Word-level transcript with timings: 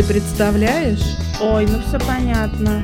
Ты 0.00 0.06
представляешь? 0.14 1.02
Ой, 1.42 1.66
ну 1.66 1.78
все 1.86 1.98
понятно. 1.98 2.82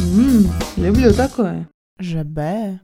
М, 0.00 0.44
люблю 0.76 1.14
такое. 1.14 1.66
ЖБ. 1.98 2.78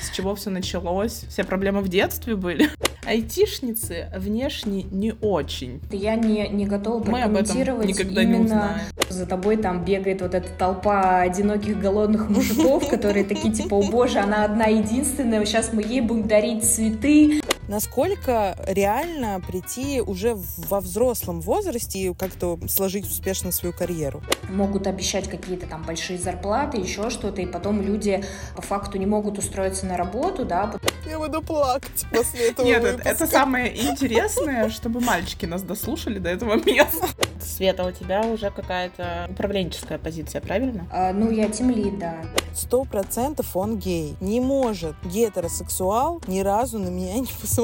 С 0.00 0.10
чего 0.12 0.34
все 0.34 0.50
началось? 0.50 1.24
Все 1.28 1.44
проблемы 1.44 1.82
в 1.82 1.88
детстве 1.88 2.34
были? 2.34 2.68
Айтишницы 3.06 4.10
внешне 4.16 4.82
не 4.90 5.14
очень. 5.20 5.80
Я 5.92 6.16
не, 6.16 6.48
не 6.48 6.66
готова 6.66 7.08
Мы 7.08 7.22
об 7.22 7.36
этом 7.36 7.58
никогда 7.86 8.24
не 8.24 8.34
именно 8.34 8.44
узнаем. 8.44 8.80
за 9.08 9.24
тобой 9.24 9.56
там 9.56 9.84
бегает 9.84 10.20
вот 10.20 10.34
эта 10.34 10.48
толпа 10.58 11.20
одиноких 11.20 11.78
голодных 11.78 12.28
мужиков, 12.28 12.88
которые 12.88 13.24
такие 13.24 13.54
типа, 13.54 13.76
о 13.76 13.82
боже, 13.88 14.18
она 14.18 14.44
одна 14.44 14.64
единственная, 14.64 15.44
сейчас 15.44 15.72
мы 15.72 15.82
ей 15.82 16.00
будем 16.00 16.26
дарить 16.26 16.64
цветы. 16.64 17.40
Насколько 17.70 18.56
реально 18.66 19.40
прийти 19.46 20.00
уже 20.00 20.36
во 20.56 20.80
взрослом 20.80 21.40
возрасте 21.40 22.00
и 22.00 22.12
как-то 22.12 22.58
сложить 22.66 23.06
успешно 23.06 23.52
свою 23.52 23.72
карьеру? 23.72 24.22
Могут 24.48 24.88
обещать 24.88 25.30
какие-то 25.30 25.68
там 25.68 25.84
большие 25.84 26.18
зарплаты, 26.18 26.78
еще 26.78 27.10
что-то, 27.10 27.40
и 27.40 27.46
потом 27.46 27.80
люди 27.80 28.24
по 28.56 28.62
факту 28.62 28.98
не 28.98 29.06
могут 29.06 29.38
устроиться 29.38 29.86
на 29.86 29.96
работу, 29.96 30.44
да, 30.44 30.74
Я 31.08 31.20
буду 31.20 31.42
плакать 31.42 32.06
после 32.12 32.48
этого 32.48 32.66
Нет, 32.66 32.82
это, 32.82 32.90
выпуска. 32.90 33.08
это 33.08 33.26
самое 33.28 33.88
интересное, 33.88 34.68
чтобы 34.68 34.98
мальчики 34.98 35.46
нас 35.46 35.62
дослушали 35.62 36.18
до 36.18 36.28
этого 36.28 36.56
места. 36.66 37.06
Света, 37.40 37.86
у 37.86 37.92
тебя 37.92 38.22
уже 38.22 38.50
какая-то 38.50 39.28
управленческая 39.30 39.98
позиция, 39.98 40.40
правильно? 40.40 40.88
А, 40.90 41.12
ну, 41.12 41.30
я 41.30 41.48
тимлид, 41.48 42.00
да. 42.00 42.16
Сто 42.52 42.82
процентов 42.82 43.56
он 43.56 43.78
гей. 43.78 44.16
Не 44.20 44.40
может 44.40 44.96
гетеросексуал 45.04 46.20
ни 46.26 46.40
разу 46.40 46.80
на 46.80 46.88
меня 46.88 47.14
не 47.14 47.28
посмотреть. 47.40 47.59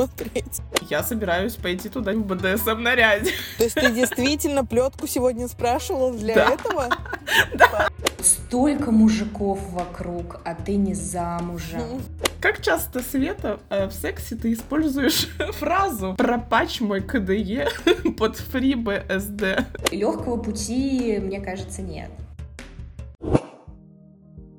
Я 0.88 1.02
собираюсь 1.02 1.54
пойти 1.54 1.88
туда 1.88 2.12
в 2.12 2.24
БДСМ 2.24 2.82
наряде. 2.82 3.30
То 3.58 3.64
есть 3.64 3.74
ты 3.74 3.90
действительно 3.92 4.64
плетку 4.64 5.06
сегодня 5.06 5.48
спрашивала 5.48 6.12
для 6.12 6.34
Да. 6.34 6.50
этого? 6.50 6.88
Столько 8.20 8.90
мужиков 8.90 9.58
вокруг, 9.72 10.40
а 10.44 10.54
ты 10.54 10.76
не 10.76 10.94
замужем. 10.94 12.02
Как 12.40 12.62
часто, 12.62 13.00
Света, 13.02 13.58
э, 13.70 13.86
в 13.88 13.92
сексе 13.92 14.36
ты 14.36 14.52
используешь 14.52 15.28
фразу 15.58 16.14
«пропач 16.16 16.80
мой 16.80 17.00
КДЕ 17.00 17.68
под 18.18 18.36
FreeBSD»? 18.36 19.64
Легкого 19.92 20.36
пути, 20.36 21.18
мне 21.20 21.40
кажется, 21.40 21.82
нет. 21.82 22.10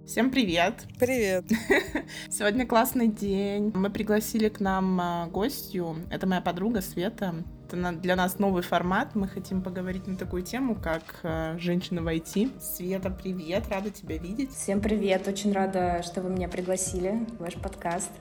Всем 0.07 0.31
привет! 0.31 0.73
Привет. 0.99 1.43
Сегодня 2.29 2.65
классный 2.65 3.09
день. 3.09 3.73
Мы 3.75 3.89
пригласили 3.89 4.47
к 4.47 4.61
нам 4.61 4.97
а, 5.01 5.27
гостью. 5.27 5.97
Это 6.09 6.25
моя 6.25 6.39
подруга 6.39 6.79
Света. 6.79 7.35
Это 7.67 7.91
для 7.91 8.15
нас 8.15 8.39
новый 8.39 8.63
формат. 8.63 9.15
Мы 9.15 9.27
хотим 9.27 9.61
поговорить 9.61 10.07
на 10.07 10.15
такую 10.15 10.43
тему, 10.43 10.75
как 10.75 11.03
а, 11.23 11.57
женщина 11.59 12.01
в 12.01 12.07
IT. 12.07 12.61
Света, 12.61 13.09
привет! 13.09 13.67
Рада 13.69 13.89
тебя 13.89 14.17
видеть. 14.17 14.53
Всем 14.53 14.79
привет, 14.79 15.27
очень 15.27 15.51
рада, 15.51 16.01
что 16.03 16.21
вы 16.21 16.29
меня 16.29 16.47
пригласили 16.47 17.25
в 17.37 17.41
ваш 17.41 17.55
подкаст. 17.55 18.11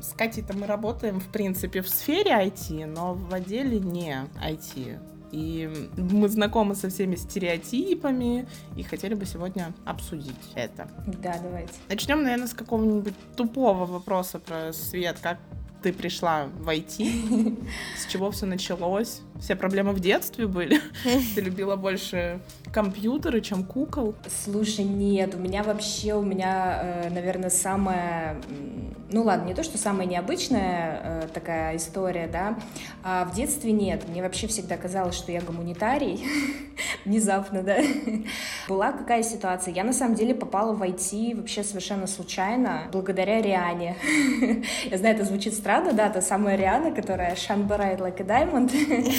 С 0.00 0.14
Катей-то 0.14 0.56
мы 0.56 0.66
работаем, 0.66 1.20
в 1.20 1.30
принципе, 1.30 1.82
в 1.82 1.90
сфере 1.90 2.30
IT, 2.30 2.86
но 2.86 3.12
в 3.12 3.34
отделе 3.34 3.78
не 3.78 4.16
IT. 4.42 5.17
И 5.32 5.70
мы 5.96 6.28
знакомы 6.28 6.74
со 6.74 6.88
всеми 6.88 7.16
стереотипами 7.16 8.46
и 8.76 8.82
хотели 8.82 9.14
бы 9.14 9.26
сегодня 9.26 9.72
обсудить 9.84 10.34
это. 10.54 10.88
Да, 11.06 11.36
давайте. 11.42 11.72
Начнем, 11.88 12.22
наверное, 12.22 12.46
с 12.48 12.54
какого-нибудь 12.54 13.14
тупого 13.36 13.86
вопроса 13.86 14.38
про 14.38 14.72
Свет. 14.72 15.18
Как 15.22 15.38
ты 15.82 15.92
пришла 15.92 16.48
в 16.58 16.68
IT? 16.68 17.58
С 17.96 18.10
чего 18.10 18.30
все 18.30 18.46
началось? 18.46 19.20
Все 19.40 19.54
проблемы 19.54 19.92
в 19.92 20.00
детстве 20.00 20.46
были? 20.46 20.80
Ты 21.34 21.40
любила 21.40 21.76
больше 21.76 22.40
компьютеры, 22.72 23.40
чем 23.40 23.64
кукол? 23.64 24.16
Слушай, 24.44 24.84
нет, 24.84 25.34
у 25.34 25.38
меня 25.38 25.62
вообще, 25.62 26.14
у 26.14 26.22
меня, 26.22 26.80
э, 26.82 27.10
наверное, 27.10 27.50
самая, 27.50 28.40
ну 29.10 29.22
ладно, 29.22 29.46
не 29.46 29.54
то, 29.54 29.62
что 29.62 29.78
самая 29.78 30.06
необычная 30.06 31.00
э, 31.02 31.28
такая 31.32 31.76
история, 31.76 32.28
да, 32.30 32.58
а 33.02 33.24
в 33.24 33.34
детстве 33.34 33.72
нет. 33.72 34.06
Мне 34.08 34.22
вообще 34.22 34.46
всегда 34.46 34.76
казалось, 34.76 35.14
что 35.14 35.32
я 35.32 35.40
гуманитарий, 35.40 36.26
внезапно, 37.04 37.62
да. 37.62 37.78
Была 38.68 38.92
какая 38.92 39.22
ситуация? 39.22 39.72
Я 39.72 39.84
на 39.84 39.94
самом 39.94 40.14
деле 40.14 40.34
попала 40.34 40.74
в 40.74 40.82
IT 40.82 41.36
вообще 41.36 41.64
совершенно 41.64 42.06
случайно, 42.06 42.82
благодаря 42.92 43.40
Риане. 43.40 43.96
Я 44.90 44.98
знаю, 44.98 45.14
это 45.14 45.24
звучит 45.24 45.54
странно, 45.54 45.92
да, 45.92 46.10
та 46.10 46.20
самая 46.20 46.56
Риана, 46.56 46.92
которая 46.92 47.34
shine 47.34 47.66
bright 47.66 47.98
like 47.98 48.20
a 48.20 48.24
diamond. 48.24 48.72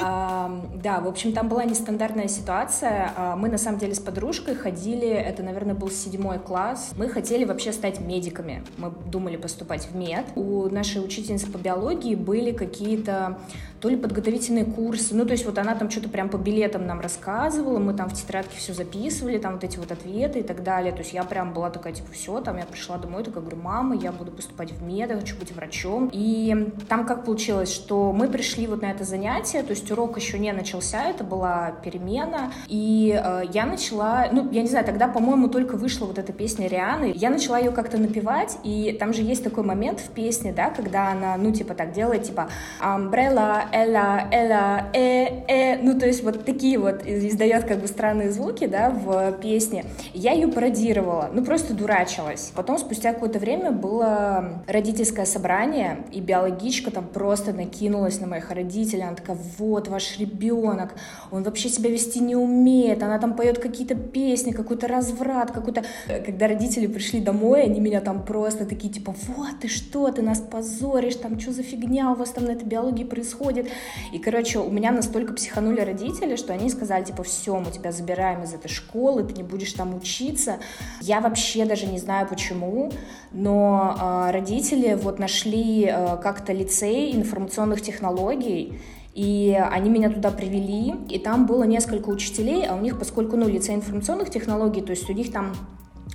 А, 0.00 0.50
Да, 0.74 1.00
в 1.00 1.08
общем, 1.08 1.32
там 1.32 1.48
была 1.48 1.64
нестандартная 1.64 2.28
ситуация. 2.28 3.12
А, 3.16 3.36
Мы, 3.36 3.48
на 3.48 3.58
самом 3.58 3.78
деле, 3.78 3.94
с 3.94 3.98
подружкой 4.00 4.54
ходили, 4.54 5.08
это, 5.08 5.42
наверное, 5.42 5.74
был 5.74 5.90
седьмой 5.90 6.38
класс. 6.38 6.92
Мы 6.96 7.08
хотели 7.08 7.44
вообще 7.44 7.72
стать 7.72 8.00
медиками. 8.00 8.62
Мы 8.76 8.90
думали 8.90 9.17
поступать 9.36 9.88
в 9.90 9.96
мед. 9.96 10.26
У 10.34 10.68
нашей 10.68 11.04
учительницы 11.04 11.46
по 11.46 11.58
биологии 11.58 12.14
были 12.14 12.52
какие-то 12.52 13.38
то 13.80 13.88
ли 13.88 13.96
подготовительные 13.96 14.64
курсы, 14.64 15.14
ну, 15.14 15.24
то 15.24 15.32
есть 15.32 15.44
вот 15.46 15.58
она 15.58 15.74
там 15.74 15.90
что-то 15.90 16.08
прям 16.08 16.28
по 16.28 16.36
билетам 16.36 16.86
нам 16.86 17.00
рассказывала, 17.00 17.78
мы 17.78 17.94
там 17.94 18.08
в 18.08 18.14
тетрадке 18.14 18.56
все 18.56 18.72
записывали, 18.72 19.38
там 19.38 19.54
вот 19.54 19.64
эти 19.64 19.78
вот 19.78 19.92
ответы 19.92 20.40
и 20.40 20.42
так 20.42 20.62
далее, 20.62 20.92
то 20.92 20.98
есть 20.98 21.12
я 21.12 21.22
прям 21.22 21.52
была 21.52 21.70
такая, 21.70 21.92
типа, 21.92 22.08
все, 22.12 22.40
там 22.40 22.56
я 22.58 22.64
пришла 22.64 22.98
домой, 22.98 23.22
такая, 23.22 23.42
говорю, 23.42 23.58
мама, 23.60 23.96
я 23.96 24.10
буду 24.10 24.32
поступать 24.32 24.72
в 24.72 24.82
мед, 24.82 25.10
я 25.10 25.16
хочу 25.16 25.36
быть 25.36 25.52
врачом, 25.52 26.10
и 26.12 26.72
там 26.88 27.06
как 27.06 27.24
получилось, 27.24 27.72
что 27.72 28.12
мы 28.12 28.28
пришли 28.28 28.66
вот 28.66 28.82
на 28.82 28.90
это 28.90 29.04
занятие, 29.04 29.62
то 29.62 29.70
есть 29.70 29.90
урок 29.90 30.16
еще 30.16 30.38
не 30.38 30.52
начался, 30.52 31.04
это 31.04 31.22
была 31.22 31.72
перемена, 31.84 32.52
и 32.66 33.18
э, 33.22 33.42
я 33.52 33.66
начала, 33.66 34.26
ну, 34.32 34.50
я 34.50 34.62
не 34.62 34.68
знаю, 34.68 34.84
тогда, 34.84 35.08
по-моему, 35.08 35.48
только 35.48 35.76
вышла 35.76 36.06
вот 36.06 36.18
эта 36.18 36.32
песня 36.32 36.66
Рианы, 36.66 37.12
я 37.14 37.30
начала 37.30 37.58
ее 37.58 37.70
как-то 37.70 37.98
напевать, 37.98 38.58
и 38.64 38.96
там 38.98 39.12
же 39.12 39.22
есть 39.22 39.44
такой 39.44 39.62
момент 39.62 40.00
в 40.00 40.10
песне, 40.10 40.52
да, 40.52 40.70
когда 40.70 41.12
она, 41.12 41.36
ну, 41.36 41.52
типа, 41.52 41.74
так 41.74 41.92
делает, 41.92 42.24
типа, 42.24 42.48
umbrella, 42.80 43.67
эла, 43.72 44.24
эла, 44.30 44.84
э, 44.92 45.28
э, 45.46 45.67
ну, 45.82 45.98
то 45.98 46.06
есть 46.06 46.22
вот 46.22 46.44
такие 46.44 46.78
вот 46.78 47.06
издает 47.06 47.64
как 47.64 47.80
бы 47.80 47.86
странные 47.86 48.30
звуки, 48.30 48.66
да, 48.66 48.90
в 48.90 49.32
песне. 49.40 49.84
Я 50.14 50.32
ее 50.32 50.48
пародировала, 50.48 51.30
ну, 51.32 51.44
просто 51.44 51.74
дурачилась. 51.74 52.52
Потом, 52.54 52.78
спустя 52.78 53.12
какое-то 53.12 53.38
время, 53.38 53.70
было 53.72 54.62
родительское 54.66 55.24
собрание, 55.24 56.04
и 56.12 56.20
биологичка 56.20 56.90
там 56.90 57.06
просто 57.06 57.52
накинулась 57.52 58.20
на 58.20 58.26
моих 58.26 58.50
родителей, 58.50 59.02
она 59.02 59.14
такая, 59.14 59.38
вот, 59.58 59.88
ваш 59.88 60.18
ребенок, 60.18 60.94
он 61.30 61.42
вообще 61.42 61.68
себя 61.68 61.90
вести 61.90 62.20
не 62.20 62.36
умеет, 62.36 63.02
она 63.02 63.18
там 63.18 63.34
поет 63.34 63.58
какие-то 63.58 63.94
песни, 63.94 64.52
какой-то 64.52 64.88
разврат, 64.88 65.50
какой-то... 65.50 65.84
Когда 66.24 66.48
родители 66.48 66.86
пришли 66.86 67.20
домой, 67.20 67.62
они 67.62 67.80
меня 67.80 68.00
там 68.00 68.22
просто 68.24 68.66
такие, 68.66 68.92
типа, 68.92 69.14
вот, 69.28 69.60
ты 69.60 69.68
что, 69.68 70.10
ты 70.10 70.22
нас 70.22 70.40
позоришь, 70.40 71.16
там, 71.16 71.38
что 71.38 71.52
за 71.52 71.62
фигня 71.62 72.10
у 72.12 72.14
вас 72.14 72.30
там 72.30 72.44
на 72.44 72.52
этой 72.52 72.66
биологии 72.66 73.04
происходит? 73.04 73.68
И, 74.12 74.18
короче, 74.18 74.58
у 74.58 74.70
меня 74.70 74.92
настолько 74.92 75.32
психанули 75.68 75.80
родители, 75.80 76.36
что 76.36 76.52
они 76.52 76.70
сказали, 76.70 77.04
типа, 77.04 77.22
все, 77.22 77.58
мы 77.58 77.70
тебя 77.70 77.92
забираем 77.92 78.42
из 78.42 78.54
этой 78.54 78.68
школы, 78.68 79.24
ты 79.24 79.34
не 79.34 79.42
будешь 79.42 79.72
там 79.72 79.94
учиться. 79.94 80.58
Я 81.00 81.20
вообще 81.20 81.64
даже 81.64 81.86
не 81.86 81.98
знаю, 81.98 82.26
почему, 82.28 82.90
но 83.32 83.96
э, 84.00 84.30
родители 84.32 84.94
вот 84.94 85.18
нашли 85.18 85.84
э, 85.84 86.16
как-то 86.22 86.52
лицей 86.52 87.14
информационных 87.14 87.82
технологий, 87.82 88.80
и 89.14 89.60
они 89.72 89.90
меня 89.90 90.10
туда 90.10 90.30
привели, 90.30 90.94
и 91.08 91.18
там 91.18 91.46
было 91.46 91.64
несколько 91.64 92.08
учителей, 92.08 92.66
а 92.66 92.74
у 92.74 92.80
них, 92.80 92.98
поскольку, 92.98 93.36
ну, 93.36 93.48
лицей 93.48 93.74
информационных 93.74 94.30
технологий, 94.30 94.80
то 94.80 94.90
есть 94.90 95.10
у 95.10 95.12
них 95.12 95.32
там 95.32 95.52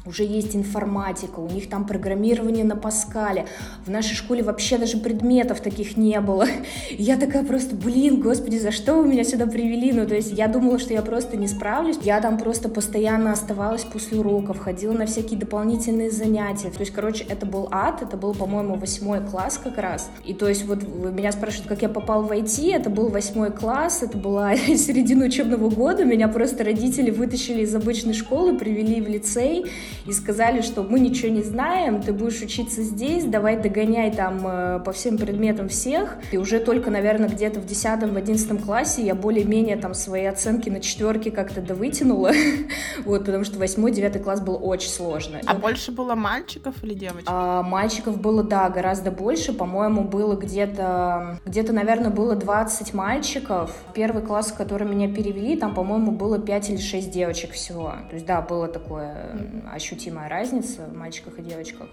уже 0.05 0.23
есть 0.23 0.55
информатика, 0.55 1.39
у 1.39 1.49
них 1.49 1.69
там 1.69 1.85
программирование 1.85 2.65
на 2.65 2.75
Паскале. 2.75 3.45
В 3.85 3.89
нашей 3.89 4.15
школе 4.15 4.43
вообще 4.43 4.77
даже 4.77 4.97
предметов 4.97 5.61
таких 5.61 5.95
не 5.95 6.19
было. 6.19 6.45
Я 6.89 7.17
такая 7.17 7.45
просто, 7.45 7.75
блин, 7.75 8.19
господи, 8.19 8.57
за 8.57 8.71
что 8.71 8.95
вы 8.95 9.07
меня 9.07 9.23
сюда 9.23 9.47
привели? 9.47 9.93
Ну, 9.93 10.05
то 10.05 10.15
есть 10.15 10.31
я 10.31 10.47
думала, 10.47 10.79
что 10.79 10.93
я 10.93 11.01
просто 11.01 11.37
не 11.37 11.47
справлюсь. 11.47 11.97
Я 12.01 12.19
там 12.21 12.37
просто 12.37 12.69
постоянно 12.69 13.31
оставалась 13.31 13.83
после 13.83 14.19
уроков, 14.19 14.59
ходила 14.59 14.93
на 14.93 15.05
всякие 15.05 15.39
дополнительные 15.39 16.11
занятия. 16.11 16.69
То 16.69 16.79
есть, 16.81 16.91
короче, 16.91 17.25
это 17.27 17.45
был 17.45 17.67
ад, 17.71 18.01
это 18.01 18.17
был, 18.17 18.33
по-моему, 18.33 18.75
восьмой 18.75 19.21
класс 19.21 19.59
как 19.63 19.77
раз. 19.77 20.09
И 20.25 20.33
то 20.33 20.47
есть 20.47 20.65
вот 20.65 20.83
меня 20.83 21.31
спрашивают, 21.31 21.67
как 21.67 21.81
я 21.81 21.89
попал 21.89 22.23
в 22.23 22.31
IT, 22.31 22.73
это 22.73 22.89
был 22.89 23.09
восьмой 23.09 23.51
класс, 23.51 24.03
это 24.03 24.17
была 24.17 24.55
середина 24.57 25.25
учебного 25.25 25.69
года, 25.69 26.03
меня 26.03 26.27
просто 26.27 26.63
родители 26.63 27.11
вытащили 27.11 27.61
из 27.61 27.73
обычной 27.73 28.13
школы, 28.13 28.57
привели 28.57 29.01
в 29.01 29.07
лицей, 29.07 29.65
и 30.05 30.11
сказали, 30.11 30.61
что 30.61 30.83
мы 30.83 30.99
ничего 30.99 31.31
не 31.31 31.41
знаем, 31.41 32.01
ты 32.01 32.13
будешь 32.13 32.41
учиться 32.41 32.81
здесь, 32.81 33.25
давай 33.25 33.57
догоняй 33.57 34.11
там 34.11 34.41
э, 34.45 34.79
по 34.83 34.91
всем 34.91 35.17
предметам 35.17 35.69
всех. 35.69 36.17
И 36.31 36.37
уже 36.37 36.59
только, 36.59 36.91
наверное, 36.91 37.29
где-то 37.29 37.59
в 37.59 37.65
10-11 37.65 38.63
классе 38.63 39.05
я 39.05 39.15
более-менее 39.15 39.77
там 39.77 39.93
свои 39.93 40.25
оценки 40.25 40.69
на 40.69 40.79
четверке 40.81 41.31
как-то 41.31 41.61
довытянула, 41.61 42.31
вот, 43.05 43.25
потому 43.25 43.43
что 43.43 43.57
8-9 43.57 44.19
класс 44.19 44.41
был 44.41 44.59
очень 44.61 44.89
сложно. 44.89 45.39
А 45.45 45.55
больше 45.55 45.91
было 45.91 46.15
мальчиков 46.15 46.75
или 46.83 46.93
девочек? 46.93 47.27
А, 47.27 47.63
мальчиков 47.63 48.19
было, 48.19 48.43
да, 48.43 48.69
гораздо 48.69 49.11
больше, 49.11 49.53
по-моему, 49.53 50.03
было 50.03 50.35
где-то, 50.35 51.39
где-то, 51.45 51.73
наверное, 51.73 52.09
было 52.09 52.35
20 52.35 52.93
мальчиков. 52.93 53.71
Первый 53.93 54.23
класс, 54.23 54.51
в 54.51 54.55
который 54.55 54.87
меня 54.87 55.07
перевели, 55.07 55.55
там, 55.55 55.73
по-моему, 55.73 56.11
было 56.11 56.39
5 56.39 56.69
или 56.71 56.77
6 56.77 57.11
девочек 57.11 57.51
всего. 57.51 57.93
То 58.09 58.15
есть, 58.15 58.25
да, 58.25 58.41
была 58.41 58.67
такая 58.67 59.37
ощутимая 59.83 60.29
разница 60.29 60.85
в 60.85 60.93
мальчиках 60.93 61.39
и 61.39 61.41
девочках. 61.41 61.89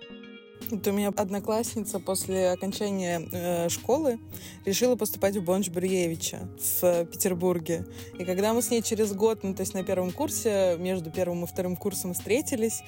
Вот 0.70 0.86
у 0.86 0.92
меня 0.92 1.08
одноклассница 1.08 1.98
после 1.98 2.50
окончания 2.50 3.28
э, 3.32 3.68
школы 3.68 4.20
решила 4.64 4.94
поступать 4.94 5.36
в 5.36 5.42
Бонч 5.42 5.68
Бруевича 5.70 6.38
в 6.80 7.06
Петербурге. 7.06 7.86
И 8.16 8.24
когда 8.24 8.54
мы 8.54 8.62
с 8.62 8.70
ней 8.70 8.80
через 8.80 9.12
год, 9.12 9.42
ну 9.42 9.54
то 9.54 9.62
есть 9.62 9.74
на 9.74 9.82
первом 9.82 10.12
курсе, 10.12 10.76
между 10.78 11.10
первым 11.10 11.42
и 11.42 11.46
вторым 11.48 11.74
курсом 11.74 12.14
встретились, 12.14 12.82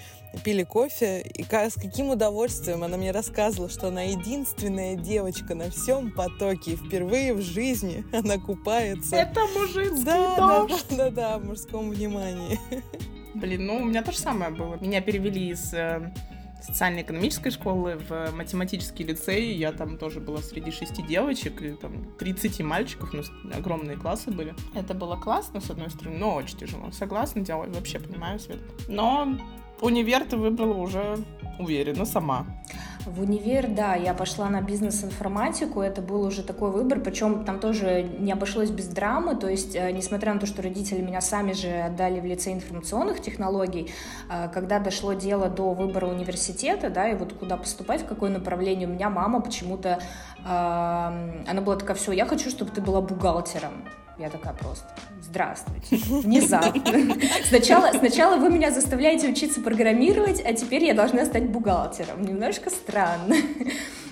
пили 0.44 0.62
кофе, 0.62 1.22
и 1.22 1.42
с 1.42 1.74
каким 1.74 2.10
удовольствием 2.10 2.84
она 2.84 2.96
мне 2.96 3.10
рассказывала, 3.10 3.68
что 3.68 3.88
она 3.88 4.02
единственная 4.02 4.94
девочка 4.94 5.56
на 5.56 5.70
всем 5.70 6.12
потоке, 6.12 6.72
и 6.72 6.76
впервые 6.76 7.34
в 7.34 7.40
жизни 7.40 8.04
она 8.12 8.38
купается. 8.38 9.16
Это 9.16 9.40
мужицкий 9.58 10.04
да, 10.04 10.36
дождь. 10.36 10.86
Да, 10.90 10.96
да, 10.96 11.10
да, 11.10 11.10
да, 11.10 11.38
в 11.38 11.46
мужском 11.46 11.90
внимании. 11.90 12.60
Блин, 13.34 13.66
ну 13.66 13.76
у 13.76 13.84
меня 13.84 14.02
то 14.02 14.12
же 14.12 14.18
самое 14.18 14.50
было. 14.50 14.76
Меня 14.80 15.00
перевели 15.00 15.48
из 15.48 15.72
э, 15.72 16.12
социально-экономической 16.62 17.50
школы 17.50 17.98
в 18.08 18.30
математический 18.32 19.04
лицей. 19.04 19.54
Я 19.54 19.72
там 19.72 19.98
тоже 19.98 20.20
была 20.20 20.38
среди 20.38 20.70
шести 20.70 21.02
девочек 21.02 21.60
и 21.62 21.72
там 21.72 22.14
30 22.18 22.60
мальчиков, 22.60 23.12
ну, 23.12 23.22
огромные 23.52 23.96
классы 23.96 24.30
были. 24.30 24.54
Это 24.74 24.94
было 24.94 25.16
классно, 25.16 25.60
с 25.60 25.70
одной 25.70 25.90
стороны, 25.90 26.18
но 26.18 26.34
очень 26.34 26.58
тяжело. 26.58 26.90
Согласна, 26.92 27.42
делаю, 27.42 27.72
вообще 27.72 27.98
понимаю, 27.98 28.38
Свет. 28.38 28.60
Но 28.88 29.36
универ 29.82 30.24
ты 30.24 30.36
выбрала 30.36 30.74
уже 30.74 31.18
уверенно 31.58 32.04
сама. 32.04 32.46
В 33.04 33.20
универ, 33.20 33.66
да, 33.68 33.96
я 33.96 34.14
пошла 34.14 34.48
на 34.48 34.60
бизнес-информатику, 34.60 35.80
это 35.80 36.00
был 36.00 36.22
уже 36.22 36.44
такой 36.44 36.70
выбор, 36.70 37.00
причем 37.00 37.44
там 37.44 37.58
тоже 37.58 38.04
не 38.20 38.30
обошлось 38.30 38.70
без 38.70 38.86
драмы, 38.86 39.34
то 39.34 39.48
есть, 39.48 39.74
э, 39.74 39.90
несмотря 39.90 40.34
на 40.34 40.38
то, 40.38 40.46
что 40.46 40.62
родители 40.62 41.00
меня 41.00 41.20
сами 41.20 41.52
же 41.52 41.68
отдали 41.68 42.20
в 42.20 42.24
лицей 42.24 42.52
информационных 42.52 43.20
технологий, 43.20 43.90
э, 44.30 44.48
когда 44.54 44.78
дошло 44.78 45.14
дело 45.14 45.48
до 45.48 45.74
выбора 45.74 46.06
университета, 46.06 46.90
да, 46.90 47.08
и 47.08 47.16
вот 47.16 47.32
куда 47.32 47.56
поступать, 47.56 48.02
в 48.02 48.06
какое 48.06 48.30
направление, 48.30 48.86
у 48.86 48.92
меня 48.92 49.10
мама 49.10 49.40
почему-то, 49.40 49.98
э, 50.38 50.44
она 50.44 51.60
была 51.60 51.74
такая, 51.74 51.96
все, 51.96 52.12
я 52.12 52.24
хочу, 52.24 52.50
чтобы 52.50 52.70
ты 52.70 52.80
была 52.80 53.00
бухгалтером. 53.00 53.84
Я 54.18 54.30
такая 54.30 54.54
просто, 54.54 54.86
здравствуйте, 55.32 55.96
внезапно. 55.96 57.16
Сначала, 57.48 57.90
сначала 57.92 58.36
вы 58.36 58.50
меня 58.50 58.70
заставляете 58.70 59.28
учиться 59.28 59.62
программировать, 59.62 60.42
а 60.44 60.52
теперь 60.52 60.84
я 60.84 60.92
должна 60.92 61.24
стать 61.24 61.48
бухгалтером. 61.48 62.20
Немножко 62.22 62.68
странно. 62.68 63.34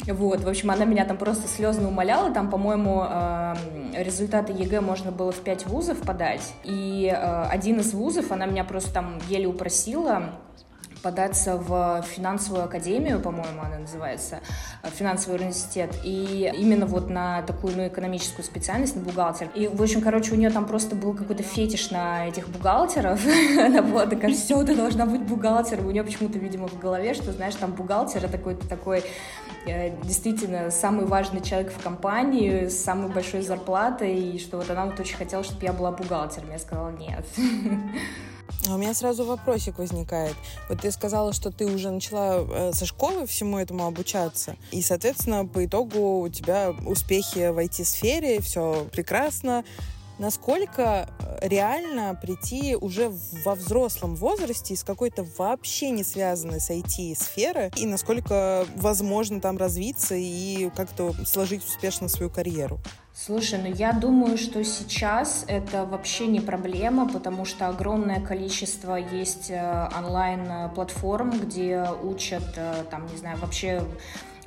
Вот, 0.07 0.41
в 0.41 0.49
общем, 0.49 0.71
она 0.71 0.87
меня 0.87 1.05
там 1.05 1.19
просто 1.19 1.47
слезно 1.47 1.89
умоляла, 1.89 2.31
там, 2.31 2.49
по-моему, 2.49 3.05
э, 3.07 3.55
результаты 3.99 4.53
ЕГЭ 4.55 4.81
можно 4.81 5.13
было 5.13 5.31
в 5.31 5.37
пять 5.41 5.67
вузов 5.67 5.99
подать, 5.99 6.55
и 6.65 7.13
э, 7.15 7.43
один 7.51 7.81
из 7.81 7.93
вузов, 7.93 8.33
она 8.33 8.47
меня 8.47 8.65
просто 8.65 8.95
там 8.95 9.19
еле 9.29 9.47
упросила, 9.47 10.31
податься 11.03 11.57
в 11.57 12.03
финансовую 12.03 12.65
академию, 12.65 13.21
по-моему, 13.21 13.61
она 13.61 13.79
называется, 13.79 14.41
финансовый 14.85 15.37
университет, 15.37 15.95
и 16.05 16.53
именно 16.57 16.87
вот 16.87 17.11
на 17.11 17.43
такую, 17.43 17.77
ну, 17.77 17.87
экономическую 17.87 18.45
специальность, 18.45 18.97
на 18.97 19.03
бухгалтер. 19.03 19.49
И, 19.55 19.69
в 19.69 19.83
общем, 19.83 20.01
короче, 20.01 20.33
у 20.33 20.37
нее 20.37 20.51
там 20.51 20.67
просто 20.67 20.95
был 20.97 21.15
какой-то 21.15 21.43
фетиш 21.43 21.91
на 21.91 22.29
этих 22.29 22.49
бухгалтеров. 22.49 23.21
Она 23.59 23.83
была 23.83 24.07
такая, 24.07 24.33
все, 24.33 24.63
ты 24.65 24.75
должна 24.75 25.07
быть 25.07 25.23
бухгалтером. 25.23 25.87
У 25.87 25.91
нее 25.91 26.05
почему-то, 26.05 26.39
видимо, 26.39 26.69
в 26.69 26.79
голове, 26.79 27.15
что, 27.15 27.33
знаешь, 27.33 27.55
там 27.55 27.73
бухгалтер— 27.73 28.25
это 28.27 28.39
какой-то 28.39 28.69
такой 28.69 29.05
э, 29.67 29.91
действительно 30.03 30.71
самый 30.71 31.07
важный 31.07 31.41
человек 31.41 31.73
в 31.73 31.83
компании 31.83 32.69
с 32.69 32.83
самой 32.83 33.11
большой 33.11 33.43
зарплатой, 33.43 34.19
и 34.19 34.39
что 34.39 34.59
вот 34.59 34.71
она 34.71 34.87
вот 34.87 34.99
очень 35.01 35.17
хотела, 35.17 35.43
чтобы 35.45 35.65
я 35.65 35.73
была 35.73 35.93
бухгалтером. 35.93 36.51
Я 36.51 36.59
сказала, 36.59 36.91
нет. 36.91 37.25
А 38.69 38.75
у 38.75 38.79
меня 38.79 38.95
сразу 38.95 39.25
вопросик 39.25 39.79
возникает. 39.79 40.35
Вот 40.69 40.81
ты 40.81 40.91
сказала, 40.91 41.33
что 41.33 41.51
ты 41.51 41.67
уже 41.67 41.91
начала 41.91 42.47
э, 42.49 42.73
со 42.73 42.87
школы 42.87 43.27
всему 43.27 43.59
этому 43.59 43.87
обучаться, 43.87 44.57
и, 44.71 44.83
соответственно, 44.83 45.47
по 45.47 45.65
итогу 45.65 46.21
у 46.21 46.29
тебя 46.29 46.75
успехи 46.87 47.51
в 47.51 47.59
IT-сфере, 47.59 48.41
все 48.41 48.87
прекрасно. 48.93 49.65
Насколько 50.21 51.09
э, 51.19 51.49
реально 51.49 52.15
прийти 52.15 52.77
уже 52.77 53.11
во 53.43 53.55
взрослом 53.55 54.17
возрасте 54.17 54.75
из 54.75 54.85
какой-то 54.85 55.25
вообще 55.39 55.89
не 55.89 56.05
связанной 56.05 56.61
с 56.61 56.69
IT 56.69 57.17
сферы, 57.17 57.71
и 57.75 57.87
насколько 57.87 58.67
возможно 58.77 59.41
там 59.41 59.57
развиться 59.57 60.15
и 60.15 60.69
как-то 60.77 61.15
сложить 61.25 61.65
успешно 61.65 62.11
свою 62.11 62.31
карьеру? 62.31 62.79
Слушай, 63.15 63.61
ну 63.63 63.75
я 63.75 63.95
думаю, 63.95 64.37
что 64.37 64.63
сейчас 64.63 65.47
это 65.49 65.87
вообще 65.87 66.27
не 66.27 66.41
проблема, 66.41 67.09
потому 67.09 67.47
что 67.47 67.69
огромное 67.69 68.21
количество 68.21 68.97
есть 68.97 69.51
э, 69.51 69.89
онлайн-платформ, 69.97 71.31
где 71.31 71.89
учат, 72.03 72.45
э, 72.57 72.85
там, 72.91 73.07
не 73.07 73.17
знаю, 73.17 73.39
вообще 73.39 73.83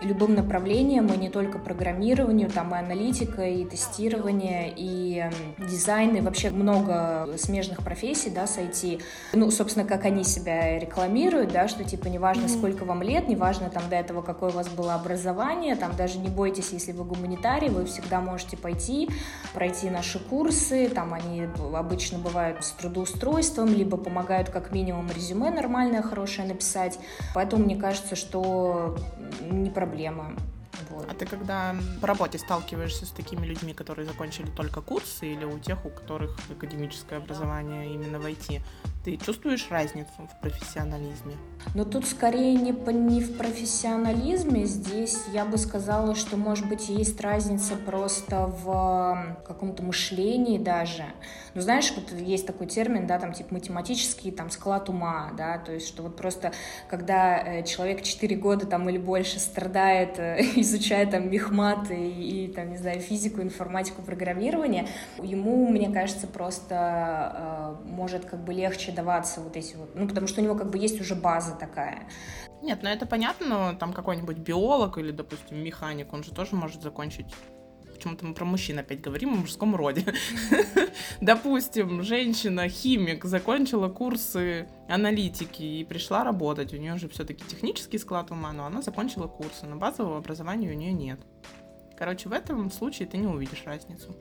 любым 0.04 0.36
направлениям, 0.36 1.08
и 1.08 1.18
не 1.18 1.30
только 1.30 1.60
программированию, 1.60 2.50
там 2.50 2.76
и 2.76 2.78
аналитика, 2.78 3.44
и 3.44 3.66
тестирование, 3.66 4.74
и 4.76 5.26
дизайн, 5.58 6.16
и 6.16 6.22
вообще 6.22 6.50
много 6.50 7.30
смежных 7.38 7.84
профессий, 7.84 8.30
да, 8.30 8.48
с 8.48 8.58
IT. 8.58 9.02
Ну, 9.34 9.50
собственно, 9.52 9.86
как 9.86 10.06
они 10.06 10.24
себя 10.24 10.78
рекламируют, 10.80 11.52
да, 11.52 11.68
что 11.68 11.84
типа 11.84 12.08
неважно, 12.08 12.46
mm-hmm. 12.46 12.58
сколько 12.58 12.86
вам 12.86 13.02
лет, 13.02 13.28
неважно 13.28 13.70
там 13.70 13.84
до 13.90 13.96
этого, 13.96 14.22
какое 14.22 14.50
у 14.50 14.54
вас 14.54 14.68
было 14.68 14.94
образование, 14.96 15.76
там 15.76 15.96
даже 15.96 16.20
не 16.20 16.30
бойтесь, 16.30 16.72
если 16.72 16.92
вы 16.92 17.06
гуманитарий, 17.06 17.70
вы 17.70 17.86
всегда 17.86 18.20
можете 18.20 18.58
пойти, 18.58 19.10
пройти 19.54 19.90
наши 19.90 20.20
курсы, 20.20 20.90
там 20.90 21.14
они 21.14 21.48
обычно 21.74 22.20
бывают 22.20 22.64
с 22.64 22.72
трудоустройством, 22.72 23.70
либо 23.70 23.98
помогают 23.98 24.50
как 24.50 24.72
минимум 24.72 25.10
резюме 25.10 25.50
нормальное, 25.50 26.02
хорошее 26.02 26.48
написать. 26.48 27.00
Поэтому 27.34 27.64
мне 27.64 27.76
кажется, 27.76 28.16
что 28.16 28.98
не 29.42 29.70
проблема 29.70 29.93
проблема. 29.94 30.36
Вот. 30.90 31.10
А 31.10 31.14
ты 31.14 31.26
когда 31.26 31.76
по 32.02 32.08
работе 32.08 32.38
сталкиваешься 32.38 33.06
с 33.06 33.10
такими 33.10 33.46
людьми, 33.46 33.74
которые 33.74 34.06
закончили 34.06 34.50
только 34.50 34.82
курсы, 34.82 35.34
или 35.34 35.46
у 35.46 35.60
тех, 35.60 35.86
у 35.86 35.90
которых 35.90 36.36
академическое 36.50 37.20
образование 37.20 37.94
именно 37.94 38.20
в 38.20 38.26
IT, 38.26 38.62
ты 39.04 39.18
чувствуешь 39.18 39.68
разницу 39.70 40.10
в 40.18 40.42
профессионализме? 40.42 41.36
Но 41.76 41.84
тут 41.84 42.06
скорее 42.06 42.56
не, 42.56 42.72
по, 42.72 42.90
не 42.90 43.22
в 43.22 43.38
профессионализме. 43.38 44.66
Здесь 44.66 45.18
я 45.34 45.46
бы 45.46 45.58
сказала, 45.58 46.16
что, 46.16 46.38
может 46.38 46.68
быть, 46.70 46.88
есть 46.90 47.20
разница 47.20 47.76
просто 47.76 48.48
в 48.64 49.38
каком-то 49.46 49.84
мышлении 49.84 50.58
даже. 50.58 51.06
Ну, 51.54 51.62
знаешь, 51.62 51.94
вот 51.96 52.12
есть 52.20 52.48
такой 52.48 52.68
термин, 52.68 53.06
да, 53.06 53.20
там, 53.20 53.34
типа, 53.34 53.54
математический, 53.56 54.32
там, 54.32 54.50
склад 54.50 54.90
ума, 54.90 55.32
да, 55.38 55.58
то 55.60 55.72
есть, 55.72 55.88
что 55.88 56.04
вот 56.04 56.16
просто, 56.16 56.52
когда 56.90 57.38
э, 57.38 57.64
человек 57.64 58.02
4 58.02 58.36
года, 58.38 58.66
там, 58.66 58.90
или 58.90 58.98
больше 58.98 59.40
страдает, 59.40 60.18
э, 60.18 60.42
изучая, 60.56 61.06
там, 61.06 61.30
мехмат 61.30 61.92
и, 61.92 62.46
и, 62.46 62.48
там, 62.48 62.72
не 62.72 62.78
знаю, 62.78 63.02
физику, 63.02 63.42
информатику, 63.42 64.02
программирование, 64.02 64.88
ему, 65.22 65.68
мне 65.68 65.92
кажется, 65.92 66.26
просто 66.26 67.78
э, 67.86 67.90
может, 67.90 68.26
как 68.26 68.44
бы, 68.44 68.54
легче 68.54 68.93
даваться 68.94 69.42
вот 69.42 69.58
эти 69.58 69.76
вот, 69.76 69.96
ну, 69.96 70.08
потому 70.08 70.28
что 70.28 70.42
у 70.42 70.44
него, 70.44 70.56
как 70.56 70.70
бы, 70.70 70.78
есть 70.78 71.00
уже 71.02 71.16
база 71.16 71.56
такая. 71.56 72.08
Нет, 72.62 72.80
ну 72.82 72.90
это 72.90 73.06
понятно, 73.06 73.48
но 73.48 73.74
там 73.74 73.92
какой-нибудь 73.92 74.38
биолог 74.38 74.98
или, 74.98 75.12
допустим, 75.12 75.58
механик, 75.58 76.14
он 76.14 76.24
же 76.24 76.32
тоже 76.32 76.56
может 76.56 76.82
закончить 76.82 77.28
почему-то 78.04 78.26
мы 78.26 78.34
про 78.34 78.44
мужчин 78.44 78.80
опять 78.80 79.00
говорим, 79.00 79.34
о 79.34 79.38
мужском 79.38 79.76
роде. 79.76 80.06
Допустим, 81.22 82.04
женщина, 82.04 82.68
химик, 82.68 83.24
закончила 83.24 83.88
курсы 83.88 84.68
аналитики 84.90 85.64
и 85.64 85.86
пришла 85.86 86.24
работать. 86.26 86.74
У 86.74 86.78
нее 86.78 86.98
же 86.98 87.08
все-таки 87.08 87.46
технический 87.46 87.98
склад 87.98 88.32
ума, 88.32 88.52
но 88.52 88.66
она 88.66 88.82
закончила 88.82 89.28
курсы, 89.28 89.66
но 89.66 89.78
базового 89.78 90.18
образования 90.18 90.70
у 90.72 90.74
нее 90.74 90.92
нет. 90.92 91.20
Короче, 91.98 92.28
в 92.28 92.34
этом 92.34 92.70
случае 92.72 93.08
ты 93.08 93.18
не 93.18 93.28
увидишь 93.28 93.64
разницу 93.66 94.16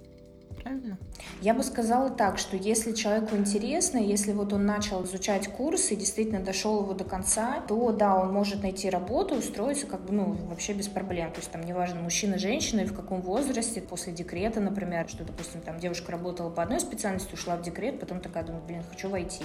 правильно? 0.52 0.98
Я 1.40 1.54
бы 1.54 1.62
сказала 1.62 2.10
так, 2.10 2.38
что 2.38 2.56
если 2.56 2.92
человеку 2.92 3.36
интересно, 3.36 3.98
если 3.98 4.32
вот 4.32 4.52
он 4.52 4.66
начал 4.66 5.04
изучать 5.04 5.48
курс 5.48 5.90
и 5.90 5.96
действительно 5.96 6.40
дошел 6.40 6.82
его 6.82 6.94
до 6.94 7.04
конца, 7.04 7.60
то 7.66 7.92
да, 7.92 8.16
он 8.16 8.32
может 8.32 8.62
найти 8.62 8.90
работу, 8.90 9.34
устроиться 9.34 9.86
как 9.86 10.04
бы, 10.04 10.12
ну, 10.12 10.32
вообще 10.48 10.72
без 10.72 10.88
проблем. 10.88 11.32
То 11.32 11.40
есть 11.40 11.50
там 11.50 11.62
неважно, 11.62 12.00
мужчина, 12.00 12.38
женщина 12.38 12.80
и 12.80 12.86
в 12.86 12.94
каком 12.94 13.20
возрасте, 13.22 13.80
после 13.80 14.12
декрета, 14.12 14.60
например, 14.60 15.08
что, 15.08 15.24
допустим, 15.24 15.60
там 15.60 15.78
девушка 15.78 16.12
работала 16.12 16.50
по 16.50 16.62
одной 16.62 16.80
специальности, 16.80 17.34
ушла 17.34 17.56
в 17.56 17.62
декрет, 17.62 18.00
потом 18.00 18.20
такая 18.20 18.44
думает, 18.44 18.64
блин, 18.64 18.82
хочу 18.90 19.08
войти. 19.08 19.44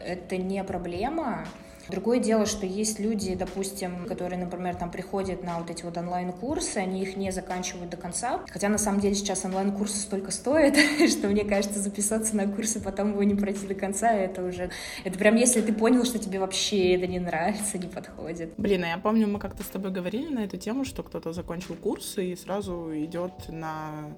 Это 0.00 0.36
не 0.36 0.62
проблема, 0.64 1.46
Другое 1.88 2.18
дело, 2.18 2.46
что 2.46 2.66
есть 2.66 2.98
люди, 2.98 3.34
допустим, 3.34 4.06
которые, 4.06 4.38
например, 4.38 4.74
там 4.74 4.90
приходят 4.90 5.42
на 5.42 5.58
вот 5.58 5.70
эти 5.70 5.82
вот 5.82 5.96
онлайн-курсы, 5.96 6.78
они 6.78 7.02
их 7.02 7.16
не 7.16 7.30
заканчивают 7.30 7.90
до 7.90 7.96
конца. 7.96 8.40
Хотя 8.50 8.68
на 8.68 8.78
самом 8.78 9.00
деле 9.00 9.14
сейчас 9.14 9.44
онлайн-курсы 9.44 9.98
столько 9.98 10.30
стоят, 10.30 10.76
что 11.08 11.28
мне 11.28 11.44
кажется, 11.44 11.80
записаться 11.80 12.36
на 12.36 12.46
курсы, 12.46 12.80
потом 12.80 13.12
его 13.12 13.22
не 13.22 13.34
пройти 13.34 13.66
до 13.66 13.74
конца, 13.74 14.12
это 14.12 14.44
уже... 14.44 14.70
Это 15.04 15.18
прям 15.18 15.36
если 15.36 15.60
ты 15.60 15.72
понял, 15.72 16.04
что 16.04 16.18
тебе 16.18 16.38
вообще 16.38 16.94
это 16.94 17.06
не 17.06 17.18
нравится, 17.18 17.78
не 17.78 17.88
подходит. 17.88 18.54
Блин, 18.56 18.84
а 18.84 18.88
я 18.88 18.98
помню, 18.98 19.28
мы 19.28 19.38
как-то 19.38 19.62
с 19.62 19.68
тобой 19.68 19.90
говорили 19.90 20.28
на 20.28 20.44
эту 20.44 20.56
тему, 20.56 20.84
что 20.84 21.02
кто-то 21.02 21.32
закончил 21.32 21.74
курсы 21.74 22.32
и 22.32 22.36
сразу 22.36 22.90
идет 22.94 23.48
на 23.48 24.14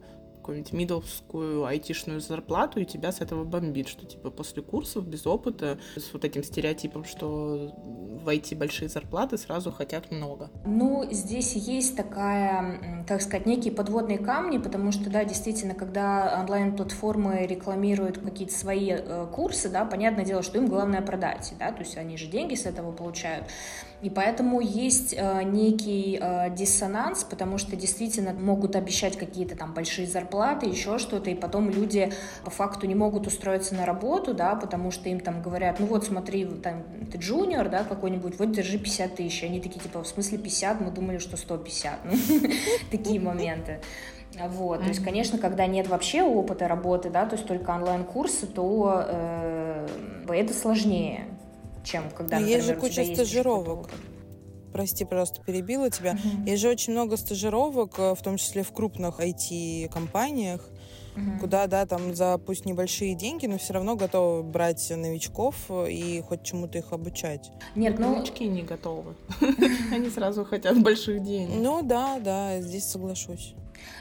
какую-нибудь 0.47 0.73
мидовскую 0.73 1.65
айтишную 1.65 2.21
зарплату, 2.21 2.79
и 2.79 2.85
тебя 2.85 3.11
с 3.11 3.21
этого 3.21 3.43
бомбит, 3.43 3.89
что 3.89 4.07
типа 4.07 4.31
после 4.31 4.63
курсов 4.63 5.05
без 5.05 5.27
опыта, 5.27 5.79
с 5.97 6.13
вот 6.13 6.25
этим 6.25 6.45
стереотипом, 6.45 7.05
что 7.05 7.75
в 8.23 8.29
IT 8.29 8.57
большие 8.57 8.89
зарплаты 8.89 9.39
сразу 9.39 9.73
хотят 9.73 10.13
много. 10.13 10.51
Ну, 10.65 11.05
здесь 11.11 11.55
есть 11.55 11.97
такая, 11.97 13.05
как 13.09 13.23
сказать, 13.23 13.47
некие 13.47 13.73
подводные 13.73 14.19
камни, 14.19 14.59
потому 14.59 14.93
что, 14.93 15.11
да, 15.11 15.25
действительно, 15.25 15.75
когда 15.75 16.41
онлайн-платформы 16.43 17.45
рекламируют 17.47 18.19
какие-то 18.19 18.55
свои 18.55 18.93
э, 18.93 19.27
курсы, 19.35 19.69
да, 19.69 19.85
понятное 19.85 20.25
дело, 20.25 20.43
что 20.43 20.59
им 20.59 20.69
главное 20.69 21.03
продать, 21.03 21.55
да, 21.59 21.73
то 21.73 21.81
есть 21.81 21.97
они 21.97 22.17
же 22.17 22.27
деньги 22.29 22.55
с 22.55 22.67
этого 22.67 22.93
получают. 22.93 23.47
И 24.03 24.11
поэтому 24.11 24.61
есть 24.61 25.15
э, 25.17 25.43
некий 25.43 26.19
э, 26.21 26.55
диссонанс, 26.55 27.25
потому 27.25 27.57
что 27.57 27.77
действительно 27.77 28.35
могут 28.35 28.77
обещать 28.77 29.17
какие-то 29.17 29.57
там 29.57 29.73
большие 29.73 30.07
зарплаты, 30.07 30.67
еще 30.67 30.99
что-то, 30.99 31.31
и 31.31 31.35
потом 31.35 31.71
люди 31.71 32.13
по 32.45 32.51
факту 32.51 32.87
не 32.87 32.95
могут 32.95 33.27
устроиться 33.27 33.75
на 33.75 33.87
работу, 33.87 34.35
да, 34.35 34.55
потому 34.55 34.91
что 34.91 35.09
им 35.09 35.21
там 35.21 35.41
говорят, 35.41 35.81
ну 35.81 35.87
вот 35.87 36.05
смотри, 36.05 36.45
там, 36.45 36.85
ты 37.11 37.17
джуниор, 37.17 37.71
да, 37.71 37.85
какой-нибудь, 37.85 38.39
вот 38.39 38.53
держи 38.53 38.79
50 38.79 39.17
тысяч. 39.17 39.43
Они 39.43 39.61
такие, 39.61 39.81
типа, 39.81 40.03
в 40.03 40.07
смысле 40.07 40.39
50? 40.39 40.81
Мы 40.83 40.91
думали, 40.91 41.17
что 41.17 41.39
150. 41.39 41.93
Ну, 42.05 42.13
такие 42.91 43.19
моменты. 43.19 43.81
Вот, 44.49 44.83
то 44.83 44.89
есть, 44.89 45.03
конечно, 45.03 45.39
когда 45.39 45.67
нет 45.67 45.89
вообще 45.89 46.23
опыта 46.23 46.69
работы, 46.69 47.09
да, 47.09 47.25
то 47.25 47.37
есть 47.37 47.49
только 47.49 47.71
онлайн-курсы, 47.71 48.47
то 48.47 49.03
э, 49.09 49.87
это 50.29 50.53
сложнее 50.53 51.25
чем 51.87 52.11
когда, 52.11 52.41
Но 52.41 52.47
есть 52.47 52.67
же 52.67 52.75
куча 52.75 53.05
стажировок. 53.05 53.89
Прости, 54.73 55.07
просто 55.07 55.41
перебила 55.43 55.89
тебя. 55.89 56.13
Uh-huh. 56.13 56.51
Есть 56.51 56.61
же 56.61 56.69
очень 56.69 56.93
много 56.93 57.17
стажировок, 57.17 57.99
э, 57.99 58.15
в 58.15 58.21
том 58.21 58.37
числе 58.37 58.63
в 58.63 58.73
крупных 58.73 59.21
IT-компаниях, 59.21 60.69
uh-huh. 61.15 61.41
куда, 61.41 61.67
да, 61.67 61.87
там 61.87 62.15
за 62.15 62.37
пусть 62.37 62.67
небольшие 62.67 63.15
деньги, 63.15 63.47
но 63.47 63.57
все 63.57 63.73
равно 63.73 63.97
готовы 63.97 64.43
брать 64.43 64.91
новичков 64.95 65.71
и 65.71 66.23
хоть 66.29 66.43
чему-то 66.43 66.77
их 66.77 66.93
обучать. 66.93 67.51
Нет, 67.75 67.99
ну... 67.99 68.17
Новички 68.17 68.47
не 68.47 68.63
готовы. 68.63 69.15
Они 69.93 70.11
сразу 70.11 70.45
хотят 70.45 70.79
больших 70.83 71.23
денег. 71.23 71.55
Ну 71.57 71.81
да, 71.83 72.19
да, 72.19 72.61
здесь 72.61 72.85
соглашусь. 72.85 73.55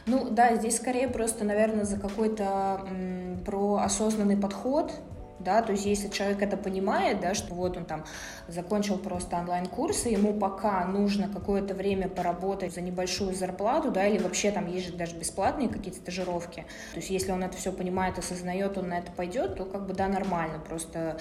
Ну 0.07 0.29
да, 0.29 0.55
здесь 0.55 0.75
скорее 0.75 1.07
просто, 1.07 1.45
наверное, 1.45 1.85
за 1.85 1.97
какой-то 1.97 2.85
м, 2.89 3.39
про 3.45 3.77
осознанный 3.77 4.35
подход, 4.35 4.91
да, 5.39 5.61
то 5.61 5.73
есть 5.73 5.85
если 5.85 6.07
человек 6.09 6.41
это 6.41 6.57
понимает, 6.57 7.19
да, 7.19 7.33
что 7.33 7.53
вот 7.53 7.77
он 7.77 7.85
там 7.85 8.05
закончил 8.47 8.97
просто 8.97 9.37
онлайн-курсы, 9.37 10.09
ему 10.09 10.33
пока 10.33 10.85
нужно 10.85 11.27
какое-то 11.27 11.73
время 11.73 12.07
поработать 12.07 12.73
за 12.73 12.81
небольшую 12.81 13.35
зарплату, 13.35 13.91
да, 13.91 14.07
или 14.07 14.21
вообще 14.21 14.51
там 14.51 14.67
есть 14.67 14.87
же 14.87 14.93
даже 14.93 15.15
бесплатные 15.15 15.69
какие-то 15.69 15.99
стажировки, 15.99 16.65
то 16.91 16.97
есть 16.97 17.09
если 17.09 17.31
он 17.31 17.43
это 17.43 17.57
все 17.57 17.71
понимает, 17.71 18.17
осознает, 18.17 18.77
он 18.77 18.89
на 18.89 18.99
это 18.99 19.11
пойдет, 19.11 19.55
то 19.55 19.65
как 19.65 19.87
бы 19.87 19.93
да, 19.93 20.07
нормально, 20.07 20.59
просто 20.59 21.19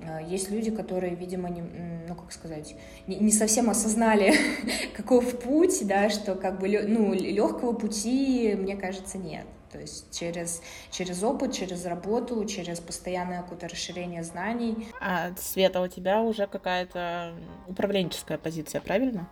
э, 0.00 0.20
есть 0.26 0.50
люди, 0.50 0.70
которые, 0.70 1.16
видимо, 1.16 1.48
не, 1.48 1.62
ну, 2.08 2.14
как 2.14 2.32
сказать, 2.32 2.76
не, 3.06 3.16
не 3.16 3.32
совсем 3.32 3.68
осознали, 3.68 4.34
каков 4.96 5.40
путь, 5.40 5.86
да, 5.86 6.08
что 6.08 6.36
как 6.36 6.60
бы, 6.60 6.68
ну, 6.86 7.12
легкого 7.14 7.72
пути, 7.72 8.54
мне 8.56 8.76
кажется, 8.76 9.18
нет. 9.18 9.46
То 9.70 9.80
есть 9.80 10.16
через, 10.16 10.62
через 10.90 11.22
опыт, 11.22 11.52
через 11.52 11.84
работу, 11.84 12.44
через 12.44 12.80
постоянное 12.80 13.42
какое-то 13.42 13.68
расширение 13.68 14.22
знаний. 14.22 14.88
А, 15.00 15.30
Света, 15.36 15.80
у 15.80 15.88
тебя 15.88 16.22
уже 16.22 16.46
какая-то 16.46 17.34
управленческая 17.66 18.38
позиция, 18.38 18.80
правильно? 18.80 19.28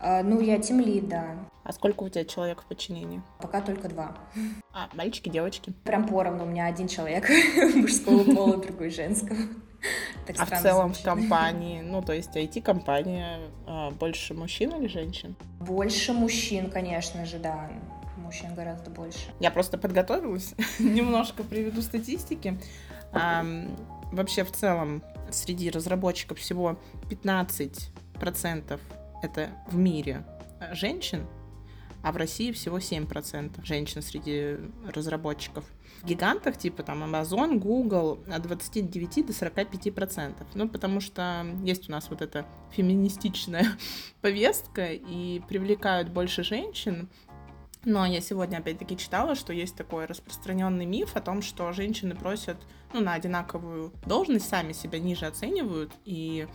А, 0.00 0.22
ну, 0.22 0.40
я 0.40 0.58
тимлид, 0.58 1.08
да. 1.08 1.36
А 1.64 1.72
сколько 1.72 2.04
у 2.04 2.08
тебя 2.08 2.24
человек 2.24 2.62
в 2.62 2.66
подчинении? 2.66 3.20
Пока 3.40 3.60
только 3.60 3.88
два. 3.88 4.16
А, 4.72 4.88
мальчики, 4.94 5.28
девочки? 5.28 5.72
Прям 5.84 6.06
поровну. 6.06 6.44
У 6.44 6.46
меня 6.46 6.66
один 6.66 6.88
человек 6.88 7.28
мужского 7.74 8.24
пола, 8.24 8.56
другой 8.58 8.90
женского. 8.90 9.38
Так 10.26 10.36
а 10.38 10.44
в 10.44 10.60
целом 10.60 10.88
звучит. 10.88 11.02
в 11.02 11.04
компании, 11.04 11.80
ну, 11.80 12.02
то 12.02 12.12
есть 12.12 12.36
IT-компания, 12.36 13.38
а, 13.66 13.90
больше 13.90 14.34
мужчин 14.34 14.70
или 14.76 14.88
женщин? 14.88 15.36
Больше 15.60 16.12
мужчин, 16.12 16.70
конечно 16.70 17.24
же, 17.24 17.38
да 17.38 17.70
мужчин 18.28 18.54
гораздо 18.54 18.90
больше. 18.90 19.32
Я 19.40 19.50
просто 19.50 19.78
подготовилась, 19.78 20.54
немножко 20.78 21.42
приведу 21.42 21.80
статистики. 21.80 22.58
Вообще 24.12 24.44
в 24.44 24.52
целом 24.52 25.02
среди 25.30 25.70
разработчиков 25.70 26.38
всего 26.38 26.78
15% 27.08 28.80
это 29.22 29.48
в 29.66 29.76
мире 29.76 30.24
женщин, 30.72 31.26
а 32.02 32.12
в 32.12 32.16
России 32.16 32.52
всего 32.52 32.78
7% 32.78 33.64
женщин 33.64 34.02
среди 34.02 34.56
разработчиков. 34.86 35.64
В 36.02 36.06
гигантах, 36.06 36.56
типа 36.56 36.82
там 36.82 37.02
Amazon, 37.02 37.58
Google, 37.58 38.20
от 38.30 38.42
29 38.42 39.26
до 39.26 39.32
45%. 39.32 40.34
Ну, 40.54 40.68
потому 40.68 41.00
что 41.00 41.44
есть 41.64 41.88
у 41.88 41.92
нас 41.92 42.08
вот 42.08 42.22
эта 42.22 42.46
феминистичная 42.70 43.66
повестка, 44.20 44.92
и 44.92 45.40
привлекают 45.48 46.10
больше 46.10 46.44
женщин, 46.44 47.08
но 47.88 48.04
я 48.04 48.20
сегодня 48.20 48.58
опять-таки 48.58 48.98
читала, 48.98 49.34
что 49.34 49.54
есть 49.54 49.74
такой 49.74 50.04
распространенный 50.04 50.84
миф 50.84 51.16
о 51.16 51.22
том, 51.22 51.40
что 51.40 51.72
женщины 51.72 52.14
просят 52.14 52.58
ну, 52.92 53.00
на 53.00 53.14
одинаковую 53.14 53.94
должность, 54.04 54.46
сами 54.46 54.72
себя 54.72 54.98
ниже 54.98 55.24
оценивают 55.24 55.92
и 56.04 56.46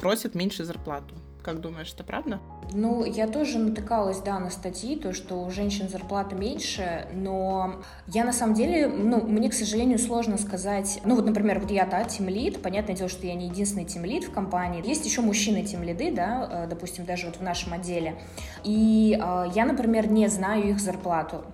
просят 0.00 0.34
меньше 0.34 0.64
зарплату. 0.64 1.14
Как 1.48 1.62
думаешь, 1.62 1.90
это 1.94 2.04
правда? 2.04 2.40
Ну, 2.74 3.06
я 3.06 3.26
тоже 3.26 3.58
натыкалась, 3.58 4.18
да, 4.18 4.38
на 4.38 4.50
статьи, 4.50 4.96
то, 4.96 5.14
что 5.14 5.42
у 5.42 5.50
женщин 5.50 5.88
зарплата 5.88 6.34
меньше, 6.36 7.08
но 7.14 7.76
я 8.06 8.26
на 8.26 8.34
самом 8.34 8.52
деле, 8.52 8.86
ну, 8.86 9.22
мне, 9.22 9.48
к 9.48 9.54
сожалению, 9.54 9.98
сложно 9.98 10.36
сказать, 10.36 11.00
ну, 11.06 11.16
вот, 11.16 11.24
например, 11.24 11.58
вот 11.60 11.70
я, 11.70 11.86
да, 11.86 12.04
тимлид, 12.04 12.60
понятное 12.60 12.94
дело, 12.94 13.08
что 13.08 13.26
я 13.26 13.32
не 13.32 13.46
единственный 13.46 13.86
тимлид 13.86 14.24
в 14.24 14.30
компании, 14.30 14.86
есть 14.86 15.06
еще 15.06 15.22
мужчины 15.22 15.64
тимлиды, 15.64 16.12
да, 16.12 16.50
э, 16.52 16.66
допустим, 16.68 17.06
даже 17.06 17.24
вот 17.24 17.36
в 17.36 17.42
нашем 17.42 17.72
отделе, 17.72 18.20
и 18.62 19.18
э, 19.18 19.44
я, 19.54 19.64
например, 19.64 20.12
не 20.12 20.28
знаю 20.28 20.68
их 20.68 20.80
зарплату, 20.80 21.46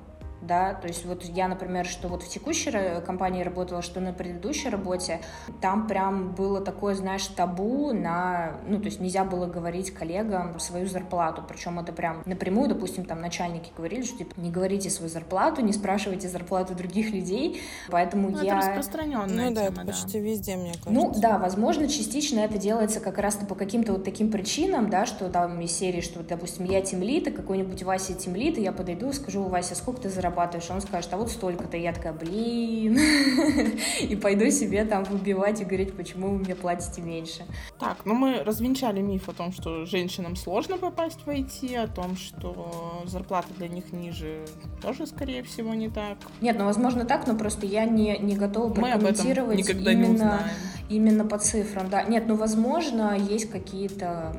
да, 0.46 0.74
то 0.74 0.88
есть 0.88 1.04
вот 1.04 1.24
я, 1.24 1.48
например, 1.48 1.86
что 1.86 2.08
вот 2.08 2.22
в 2.22 2.28
текущей 2.28 2.72
компании 3.04 3.42
работала, 3.42 3.82
что 3.82 4.00
на 4.00 4.12
предыдущей 4.12 4.68
работе, 4.68 5.20
там 5.60 5.86
прям 5.86 6.32
было 6.32 6.60
такое, 6.60 6.94
знаешь, 6.94 7.26
табу 7.26 7.92
на, 7.92 8.58
ну, 8.66 8.78
то 8.78 8.86
есть 8.86 9.00
нельзя 9.00 9.24
было 9.24 9.46
говорить 9.46 9.90
коллегам 9.90 10.58
свою 10.60 10.86
зарплату, 10.86 11.42
причем 11.46 11.78
это 11.78 11.92
прям 11.92 12.22
напрямую, 12.26 12.68
допустим, 12.68 13.04
там 13.04 13.20
начальники 13.20 13.70
говорили, 13.76 14.02
что 14.02 14.18
типа 14.18 14.34
не 14.36 14.50
говорите 14.50 14.90
свою 14.90 15.10
зарплату, 15.10 15.62
не 15.62 15.72
спрашивайте 15.72 16.28
зарплату 16.28 16.74
других 16.74 17.10
людей, 17.12 17.60
поэтому 17.90 18.30
ну, 18.30 18.42
я... 18.42 18.58
Это 18.58 18.68
распространенная 18.68 19.48
ну, 19.50 19.54
да, 19.54 19.66
тема, 19.66 19.82
это 19.82 19.86
почти 19.86 20.20
везде, 20.20 20.56
мне 20.56 20.72
кажется. 20.72 20.90
Ну, 20.90 21.12
да, 21.16 21.38
возможно, 21.38 21.88
частично 21.88 22.40
это 22.40 22.58
делается 22.58 23.00
как 23.00 23.18
раз-то 23.18 23.46
по 23.46 23.54
каким-то 23.54 23.92
вот 23.92 24.04
таким 24.04 24.30
причинам, 24.30 24.90
да, 24.90 25.06
что 25.06 25.28
там 25.28 25.60
из 25.60 25.72
серии, 25.72 26.00
что, 26.00 26.22
допустим, 26.22 26.64
я 26.64 26.80
тимлит, 26.82 27.28
а 27.28 27.30
какой-нибудь 27.30 27.82
Вася 27.82 28.14
тимлит, 28.14 28.58
и 28.58 28.62
я 28.62 28.72
подойду 28.72 29.10
и 29.10 29.12
скажу, 29.12 29.44
Вася, 29.44 29.74
сколько 29.74 30.02
ты 30.02 30.10
зарабатываешь? 30.10 30.33
Зарабатываешь, 30.34 30.70
он 30.70 30.80
скажет, 30.80 31.12
а 31.12 31.16
вот 31.16 31.30
столько-то. 31.30 31.76
Я 31.76 31.92
такая, 31.92 32.12
блин, 32.12 32.98
и 34.00 34.16
пойду 34.16 34.50
себе 34.50 34.84
там 34.84 35.04
выбивать 35.04 35.60
и 35.60 35.64
говорить, 35.64 35.96
почему 35.96 36.30
вы 36.30 36.38
мне 36.38 36.54
платите 36.54 37.00
меньше. 37.00 37.44
Так, 37.78 37.98
ну 38.04 38.14
мы 38.14 38.42
развенчали 38.42 39.00
миф 39.00 39.28
о 39.28 39.32
том, 39.32 39.52
что 39.52 39.86
женщинам 39.86 40.36
сложно 40.36 40.78
попасть 40.78 41.20
в 41.24 41.28
IT, 41.28 41.76
о 41.76 41.88
том, 41.88 42.16
что 42.16 43.02
зарплата 43.06 43.48
для 43.56 43.68
них 43.68 43.92
ниже, 43.92 44.44
тоже, 44.82 45.06
скорее 45.06 45.42
всего, 45.42 45.74
не 45.74 45.88
так. 45.88 46.18
Нет, 46.40 46.56
ну, 46.58 46.64
возможно, 46.64 47.04
так, 47.04 47.26
но 47.26 47.36
просто 47.36 47.66
я 47.66 47.84
не, 47.84 48.18
не 48.18 48.36
готова 48.36 48.72
прокомментировать 48.72 49.68
именно, 49.70 50.40
именно 50.88 51.24
по 51.24 51.38
цифрам. 51.38 51.88
Да. 51.88 52.02
Нет, 52.02 52.24
ну, 52.26 52.36
возможно, 52.36 53.16
есть 53.16 53.50
какие-то 53.50 54.36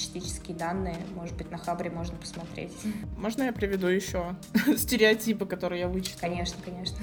статистические 0.00 0.56
данные, 0.56 0.96
может 1.14 1.36
быть, 1.36 1.50
на 1.50 1.58
Хабре 1.58 1.90
можно 1.90 2.16
посмотреть. 2.16 2.72
Можно 3.16 3.44
я 3.44 3.52
приведу 3.52 3.86
еще 3.86 4.34
стереотипы, 4.76 5.46
которые 5.46 5.80
я 5.80 5.88
вычитала? 5.88 6.20
Конечно, 6.20 6.56
конечно. 6.64 6.96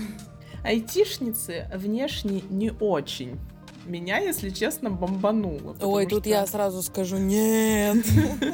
Айтишницы 0.64 1.70
внешне 1.74 2.42
не 2.50 2.72
очень. 2.72 3.40
Меня, 3.86 4.18
если 4.18 4.50
честно, 4.50 4.90
бомбануло. 4.90 5.76
Ой, 5.80 6.06
тут 6.08 6.24
что... 6.24 6.30
я 6.30 6.46
сразу 6.46 6.84
скажу 6.84 7.18
нет. 7.18 8.06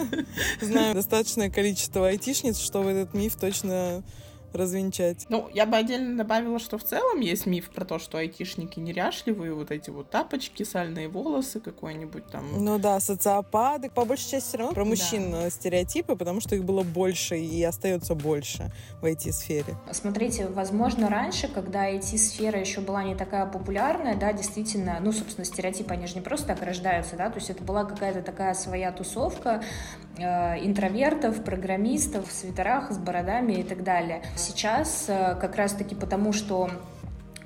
Знаю 0.61 0.93
достаточное 0.93 1.49
количество 1.49 2.07
айтишниц, 2.07 2.59
чтобы 2.59 2.91
этот 2.91 3.15
миф 3.15 3.35
точно 3.35 4.03
развенчать. 4.53 5.25
Ну, 5.29 5.49
я 5.53 5.65
бы 5.65 5.77
отдельно 5.77 6.17
добавила, 6.17 6.59
что 6.59 6.77
в 6.77 6.83
целом 6.83 7.19
есть 7.19 7.45
миф 7.45 7.69
про 7.71 7.85
то, 7.85 7.99
что 7.99 8.17
айтишники 8.17 8.79
неряшливые, 8.79 9.53
вот 9.53 9.71
эти 9.71 9.89
вот 9.89 10.09
тапочки, 10.09 10.63
сальные 10.63 11.07
волосы, 11.07 11.59
какой-нибудь 11.59 12.27
там... 12.27 12.63
Ну 12.63 12.77
да, 12.79 12.99
социопады. 12.99 13.89
По 13.89 14.05
большей 14.05 14.31
части 14.31 14.49
все 14.49 14.57
равно 14.57 14.73
про 14.73 14.83
Да. 14.83 14.89
мужчин 14.89 15.33
э, 15.35 15.49
стереотипы, 15.49 16.15
потому 16.15 16.39
что 16.41 16.55
их 16.55 16.63
было 16.63 16.83
больше 16.83 17.37
и 17.37 17.63
остается 17.63 18.15
больше 18.15 18.71
в 19.01 19.05
IT-сфере. 19.05 19.75
Смотрите, 19.91 20.47
возможно, 20.47 21.09
раньше, 21.09 21.47
когда 21.47 21.89
IT-сфера 21.91 22.59
еще 22.59 22.81
была 22.81 23.03
не 23.03 23.15
такая 23.15 23.45
популярная, 23.45 24.15
да, 24.15 24.33
действительно, 24.33 24.97
ну, 25.01 25.11
собственно, 25.11 25.45
стереотипы, 25.45 25.93
они 25.93 26.07
же 26.07 26.15
не 26.15 26.21
просто 26.21 26.47
так 26.47 26.61
рождаются, 26.61 27.15
да, 27.15 27.29
то 27.29 27.39
есть 27.39 27.49
это 27.49 27.63
была 27.63 27.85
какая-то 27.85 28.21
такая 28.21 28.53
своя 28.53 28.91
тусовка 28.91 29.63
интровертов, 30.17 31.43
программистов 31.43 32.29
в 32.29 32.31
свитерах 32.31 32.91
с 32.91 32.97
бородами 32.97 33.53
и 33.53 33.63
так 33.63 33.83
далее. 33.83 34.21
Сейчас 34.35 35.05
э, 35.07 35.35
как 35.39 35.55
раз-таки 35.55 35.95
потому, 35.95 36.33
что 36.33 36.69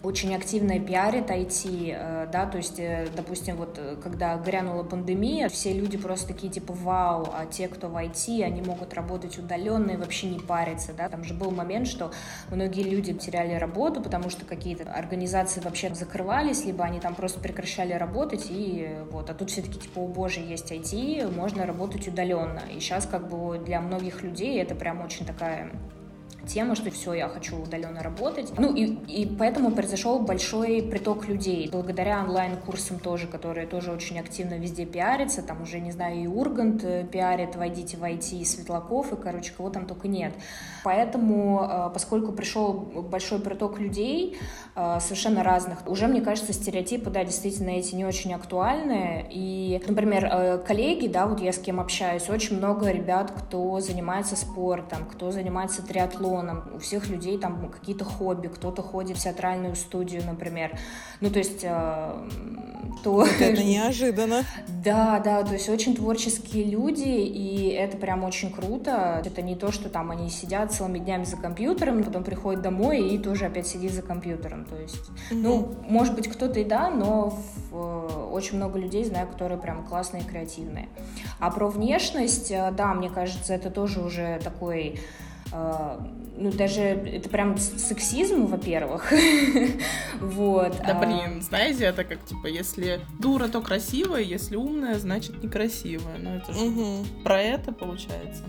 очень 0.07 0.33
активно 0.33 0.79
пиарит 0.79 1.29
IT, 1.29 1.91
э, 1.93 2.27
да, 2.31 2.45
то 2.45 2.57
есть, 2.57 2.79
э, 2.79 3.07
допустим, 3.15 3.57
вот 3.57 3.77
э, 3.77 3.97
когда 4.01 4.37
грянула 4.37 4.83
пандемия, 4.83 5.49
все 5.49 5.73
люди 5.73 5.97
просто 5.97 6.29
такие 6.29 6.51
типа 6.51 6.73
вау, 6.73 7.27
а 7.33 7.45
те, 7.45 7.67
кто 7.67 7.89
в 7.89 7.95
IT, 7.97 8.41
они 8.41 8.61
могут 8.61 8.93
работать 8.93 9.37
удаленно 9.37 9.91
и 9.91 9.97
вообще 9.97 10.27
не 10.27 10.39
париться, 10.39 10.93
да, 10.93 11.09
там 11.09 11.25
же 11.25 11.33
был 11.33 11.51
момент, 11.51 11.87
что 11.87 12.11
многие 12.49 12.83
люди 12.83 13.13
теряли 13.13 13.55
работу, 13.55 14.01
потому 14.01 14.29
что 14.29 14.45
какие-то 14.45 14.89
организации 14.89 15.59
вообще 15.59 15.93
закрывались, 15.93 16.63
либо 16.63 16.85
они 16.85 17.01
там 17.01 17.13
просто 17.13 17.41
прекращали 17.41 17.91
работать, 17.91 18.47
и 18.49 18.87
вот, 19.11 19.29
а 19.29 19.33
тут 19.33 19.49
все-таки 19.49 19.77
типа, 19.77 19.99
о 19.99 20.07
боже, 20.07 20.39
есть 20.39 20.71
IT, 20.71 21.35
можно 21.35 21.65
работать 21.65 22.07
удаленно, 22.07 22.61
и 22.73 22.79
сейчас 22.79 23.05
как 23.05 23.27
бы 23.27 23.59
для 23.59 23.81
многих 23.81 24.23
людей 24.23 24.61
это 24.61 24.73
прям 24.73 25.01
очень 25.01 25.25
такая 25.25 25.69
тема, 26.47 26.75
что 26.75 26.89
все, 26.91 27.13
я 27.13 27.27
хочу 27.27 27.57
удаленно 27.57 28.01
работать. 28.01 28.51
Ну 28.57 28.73
и, 28.73 28.85
и 28.85 29.25
поэтому 29.25 29.71
произошел 29.71 30.19
большой 30.19 30.81
приток 30.81 31.27
людей. 31.27 31.69
Благодаря 31.71 32.23
онлайн-курсам 32.23 32.99
тоже, 32.99 33.27
которые 33.27 33.67
тоже 33.67 33.91
очень 33.91 34.19
активно 34.19 34.55
везде 34.55 34.85
пиарятся. 34.85 35.41
Там 35.41 35.61
уже, 35.61 35.79
не 35.79 35.91
знаю, 35.91 36.23
и 36.23 36.27
Ургант 36.27 36.83
э, 36.83 37.03
пиарит, 37.03 37.55
войдите 37.55 37.97
в 37.97 38.03
IT, 38.03 38.39
и 38.39 38.45
Светлаков, 38.45 39.13
и, 39.13 39.15
короче, 39.15 39.53
кого 39.55 39.69
там 39.69 39.85
только 39.85 40.07
нет. 40.07 40.33
Поэтому, 40.83 41.67
э, 41.69 41.89
поскольку 41.93 42.31
пришел 42.31 42.73
большой 42.73 43.39
приток 43.39 43.79
людей, 43.79 44.37
э, 44.75 44.99
совершенно 44.99 45.43
разных, 45.43 45.87
уже, 45.87 46.07
мне 46.07 46.21
кажется, 46.21 46.53
стереотипы, 46.53 47.09
да, 47.09 47.23
действительно 47.23 47.69
эти 47.71 47.95
не 47.95 48.05
очень 48.05 48.33
актуальны. 48.33 49.27
И, 49.29 49.81
например, 49.87 50.61
коллеги, 50.65 51.07
да, 51.07 51.27
вот 51.27 51.41
я 51.41 51.51
с 51.51 51.57
кем 51.57 51.79
общаюсь, 51.79 52.29
очень 52.29 52.57
много 52.57 52.89
ребят, 52.91 53.31
кто 53.31 53.79
занимается 53.79 54.35
спортом, 54.35 55.05
кто 55.11 55.31
занимается 55.31 55.81
триатлоном, 55.85 56.36
у 56.75 56.79
всех 56.79 57.07
людей 57.09 57.37
там 57.37 57.69
какие-то 57.69 58.05
хобби, 58.05 58.47
кто-то 58.47 58.81
ходит 58.81 59.17
в 59.17 59.23
театральную 59.23 59.75
студию, 59.75 60.23
например. 60.25 60.77
Ну, 61.21 61.29
то 61.29 61.39
есть... 61.39 61.61
э, 61.63 62.29
То... 63.03 63.11
Вот 63.11 63.29
это 63.39 63.63
неожиданно. 63.73 64.43
Да, 64.83 65.19
да, 65.19 65.43
то 65.43 65.53
есть 65.53 65.69
очень 65.69 65.95
творческие 65.95 66.63
люди, 66.65 67.07
и 67.07 67.69
это 67.69 67.97
прям 67.97 68.23
очень 68.23 68.51
круто. 68.51 69.21
Это 69.25 69.41
не 69.41 69.55
то, 69.55 69.71
что 69.71 69.89
там 69.89 70.11
они 70.11 70.29
сидят 70.29 70.71
целыми 70.71 70.99
днями 70.99 71.23
за 71.25 71.37
компьютером, 71.37 72.03
потом 72.03 72.23
приходят 72.23 72.61
домой 72.61 73.07
и 73.09 73.17
тоже 73.17 73.45
опять 73.45 73.67
сидит 73.67 73.91
за 73.93 74.01
компьютером. 74.01 74.65
То 74.65 74.75
есть, 74.79 74.99
ну, 75.31 75.73
может 75.87 76.15
быть, 76.15 76.27
кто-то 76.27 76.59
и 76.59 76.63
да, 76.63 76.89
но 76.89 77.29
в- 77.71 77.75
э, 77.75 78.29
очень 78.31 78.57
много 78.57 78.79
людей 78.79 79.03
знаю, 79.03 79.27
которые 79.27 79.59
прям 79.59 79.83
классные 79.85 80.23
и 80.23 80.25
креативные. 80.25 80.87
А 81.39 81.49
про 81.51 81.67
внешность, 81.67 82.51
э, 82.51 82.71
да, 82.71 82.93
мне 82.93 83.09
кажется, 83.09 83.53
это 83.53 83.69
тоже 83.69 84.01
уже 84.01 84.39
такой 84.43 84.99
ну, 85.51 86.51
даже 86.51 86.81
это 86.81 87.29
прям 87.29 87.57
сексизм, 87.57 88.45
во-первых. 88.45 89.11
Вот. 90.19 90.75
Да 90.85 90.99
а, 90.99 91.05
блин, 91.05 91.41
знаете, 91.43 91.85
это 91.85 92.03
как, 92.03 92.23
типа, 92.25 92.47
если 92.47 92.99
дура, 93.19 93.47
то 93.47 93.61
красивая, 93.61 94.21
если 94.21 94.55
умная, 94.55 94.97
значит 94.97 95.43
некрасивая. 95.43 96.17
Ну, 96.17 96.35
это 96.37 96.53
же 96.53 96.59
Мгм. 96.59 97.05
про 97.23 97.39
это 97.39 97.71
получается. 97.71 98.43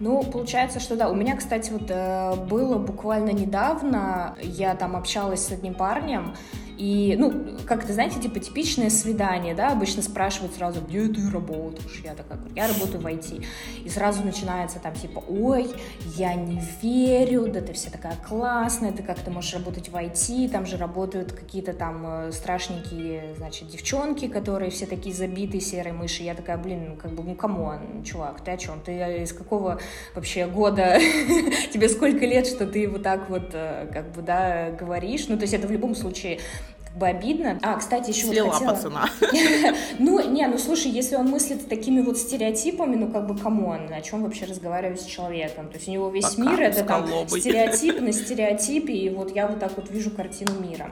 Ну, 0.00 0.22
получается, 0.22 0.80
что 0.80 0.96
да. 0.96 1.08
У 1.08 1.14
меня, 1.14 1.34
кстати, 1.36 1.70
вот 1.70 1.86
э, 1.88 2.34
было 2.46 2.78
буквально 2.78 3.30
недавно, 3.30 4.36
я 4.42 4.74
там 4.74 4.96
общалась 4.96 5.46
с 5.46 5.50
одним 5.50 5.74
парнем, 5.74 6.34
и, 6.76 7.14
ну, 7.18 7.56
как 7.66 7.84
это, 7.84 7.92
знаете, 7.92 8.20
типа 8.20 8.40
типичное 8.40 8.90
свидание, 8.90 9.54
да, 9.54 9.70
обычно 9.70 10.02
спрашивают 10.02 10.54
сразу, 10.54 10.80
где 10.80 11.06
ты 11.08 11.30
работаешь? 11.30 12.00
Я 12.04 12.14
такая 12.14 12.38
говорю, 12.38 12.54
я 12.56 12.66
работаю 12.66 13.00
в 13.00 13.06
IT. 13.06 13.44
И 13.84 13.88
сразу 13.88 14.24
начинается 14.24 14.80
там 14.80 14.94
типа, 14.94 15.22
ой, 15.28 15.68
я 16.16 16.34
не 16.34 16.60
верю, 16.82 17.46
да 17.46 17.60
ты 17.60 17.72
вся 17.72 17.90
такая 17.90 18.16
классная, 18.16 18.92
ты 18.92 19.02
как 19.02 19.20
ты 19.20 19.30
можешь 19.30 19.54
работать 19.54 19.88
в 19.88 19.94
IT, 19.94 20.50
там 20.50 20.66
же 20.66 20.76
работают 20.76 21.32
какие-то 21.32 21.72
там 21.72 22.04
э, 22.06 22.32
страшненькие, 22.32 23.34
значит, 23.36 23.68
девчонки, 23.68 24.26
которые 24.26 24.70
все 24.70 24.86
такие 24.86 25.14
забитые 25.14 25.60
серой 25.60 25.92
мыши. 25.92 26.22
Я 26.22 26.34
такая, 26.34 26.58
блин, 26.58 26.96
как 26.96 27.12
бы, 27.12 27.22
ну, 27.22 27.34
come 27.34 27.73
on, 27.73 28.02
чувак, 28.04 28.40
ты 28.42 28.50
о 28.50 28.56
чем? 28.56 28.80
Ты 28.80 28.92
э, 28.92 29.22
из 29.22 29.32
какого 29.32 29.80
вообще 30.14 30.46
года? 30.46 30.98
Тебе 31.72 31.88
сколько 31.88 32.26
лет, 32.26 32.46
что 32.46 32.66
ты 32.66 32.88
вот 32.88 33.02
так 33.02 33.30
вот, 33.30 33.50
э, 33.52 33.88
как 33.92 34.12
бы, 34.12 34.22
да, 34.22 34.70
говоришь? 34.70 35.26
Ну, 35.28 35.36
то 35.36 35.42
есть 35.42 35.54
это 35.54 35.68
в 35.68 35.70
любом 35.70 35.94
случае 35.94 36.40
как 36.94 37.00
бы 37.00 37.06
обидно. 37.08 37.58
А, 37.62 37.76
кстати, 37.76 38.10
еще 38.10 38.26
вот 38.26 38.34
Слила 38.34 38.50
хотела... 38.52 38.70
пацана. 38.70 39.08
Ну, 39.98 40.30
не, 40.30 40.46
ну 40.46 40.58
слушай, 40.58 40.90
если 40.90 41.16
он 41.16 41.28
мыслит 41.28 41.68
такими 41.68 42.00
вот 42.00 42.18
стереотипами, 42.18 42.96
ну 42.96 43.10
как 43.10 43.26
бы 43.26 43.36
come 43.36 43.68
on, 43.68 43.92
о 43.92 44.00
чем 44.00 44.22
вообще 44.22 44.44
разговаривать 44.44 45.00
с 45.00 45.04
человеком? 45.04 45.68
То 45.68 45.74
есть 45.76 45.88
у 45.88 45.90
него 45.90 46.08
весь 46.10 46.24
Пока 46.24 46.50
мир 46.50 46.60
это 46.60 46.84
там 46.84 47.06
стереотип 47.28 48.00
на 48.00 48.12
стереотипе, 48.12 48.92
и 48.92 49.08
вот 49.10 49.34
я 49.34 49.48
вот 49.48 49.58
так 49.60 49.72
вот 49.76 49.90
вижу 49.90 50.10
картину 50.10 50.60
мира. 50.60 50.90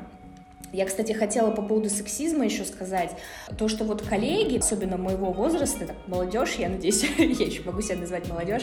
Я, 0.72 0.86
кстати, 0.86 1.12
хотела 1.12 1.50
по 1.50 1.60
поводу 1.60 1.90
сексизма 1.90 2.44
еще 2.44 2.64
сказать. 2.64 3.10
То, 3.58 3.68
что 3.68 3.84
вот 3.84 4.02
коллеги, 4.02 4.58
особенно 4.58 4.96
моего 4.96 5.30
возраста, 5.32 5.86
так, 5.86 5.96
молодежь, 6.06 6.54
я 6.54 6.70
надеюсь, 6.70 7.04
я 7.18 7.46
еще 7.46 7.62
могу 7.64 7.82
себя 7.82 7.96
назвать 7.96 8.28
молодежь, 8.28 8.62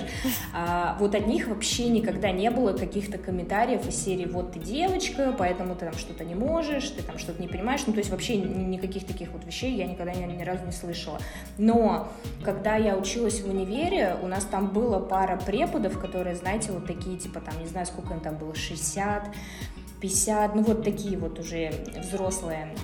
а, 0.54 0.98
вот 1.00 1.14
от 1.14 1.28
них 1.28 1.48
вообще 1.48 1.88
никогда 1.90 2.32
не 2.32 2.50
было 2.50 2.74
каких-то 2.74 3.18
комментариев 3.20 3.88
из 3.88 3.96
серии 3.96 4.26
«вот 4.26 4.54
ты 4.54 4.60
девочка, 4.60 5.36
поэтому 5.38 5.76
ты 5.76 5.86
там 5.86 5.94
что-то 5.94 6.24
не 6.24 6.34
можешь, 6.36 6.90
ты 6.90 7.04
там 7.04 7.20
что-то 7.20 7.42
не 7.42 7.48
понимаешь». 7.48 7.82
Ну, 7.86 7.94
то 7.94 8.00
есть 8.00 8.10
вообще 8.10 8.38
ни- 8.38 8.64
никаких 8.64 9.06
таких 9.06 9.30
вот 9.30 9.46
вещей 9.46 9.76
я 9.76 9.86
никогда 9.86 10.14
ни, 10.14 10.24
ни 10.24 10.44
разу 10.44 10.66
не 10.66 10.72
слышала. 10.72 11.20
Но 11.60 12.08
когда 12.44 12.76
я 12.76 12.98
училась 12.98 13.42
в 13.42 13.50
универе, 13.50 14.18
у 14.24 14.28
нас 14.28 14.46
там 14.46 14.70
было 14.70 15.00
пара 15.00 15.38
преподов, 15.38 16.00
которые, 16.00 16.36
знаете, 16.36 16.72
вот 16.72 16.88
такие, 16.88 17.18
типа, 17.18 17.40
там, 17.40 17.60
не 17.60 17.68
знаю, 17.68 17.86
сколько 17.86 18.14
им 18.16 18.20
там 18.20 18.36
было, 18.36 18.56
60, 18.56 19.30
50, 20.02 20.56
ну 20.56 20.64
вот 20.64 20.84
такие 20.84 21.18
вот 21.18 21.40
уже 21.40 21.72
взрослые 21.98 22.76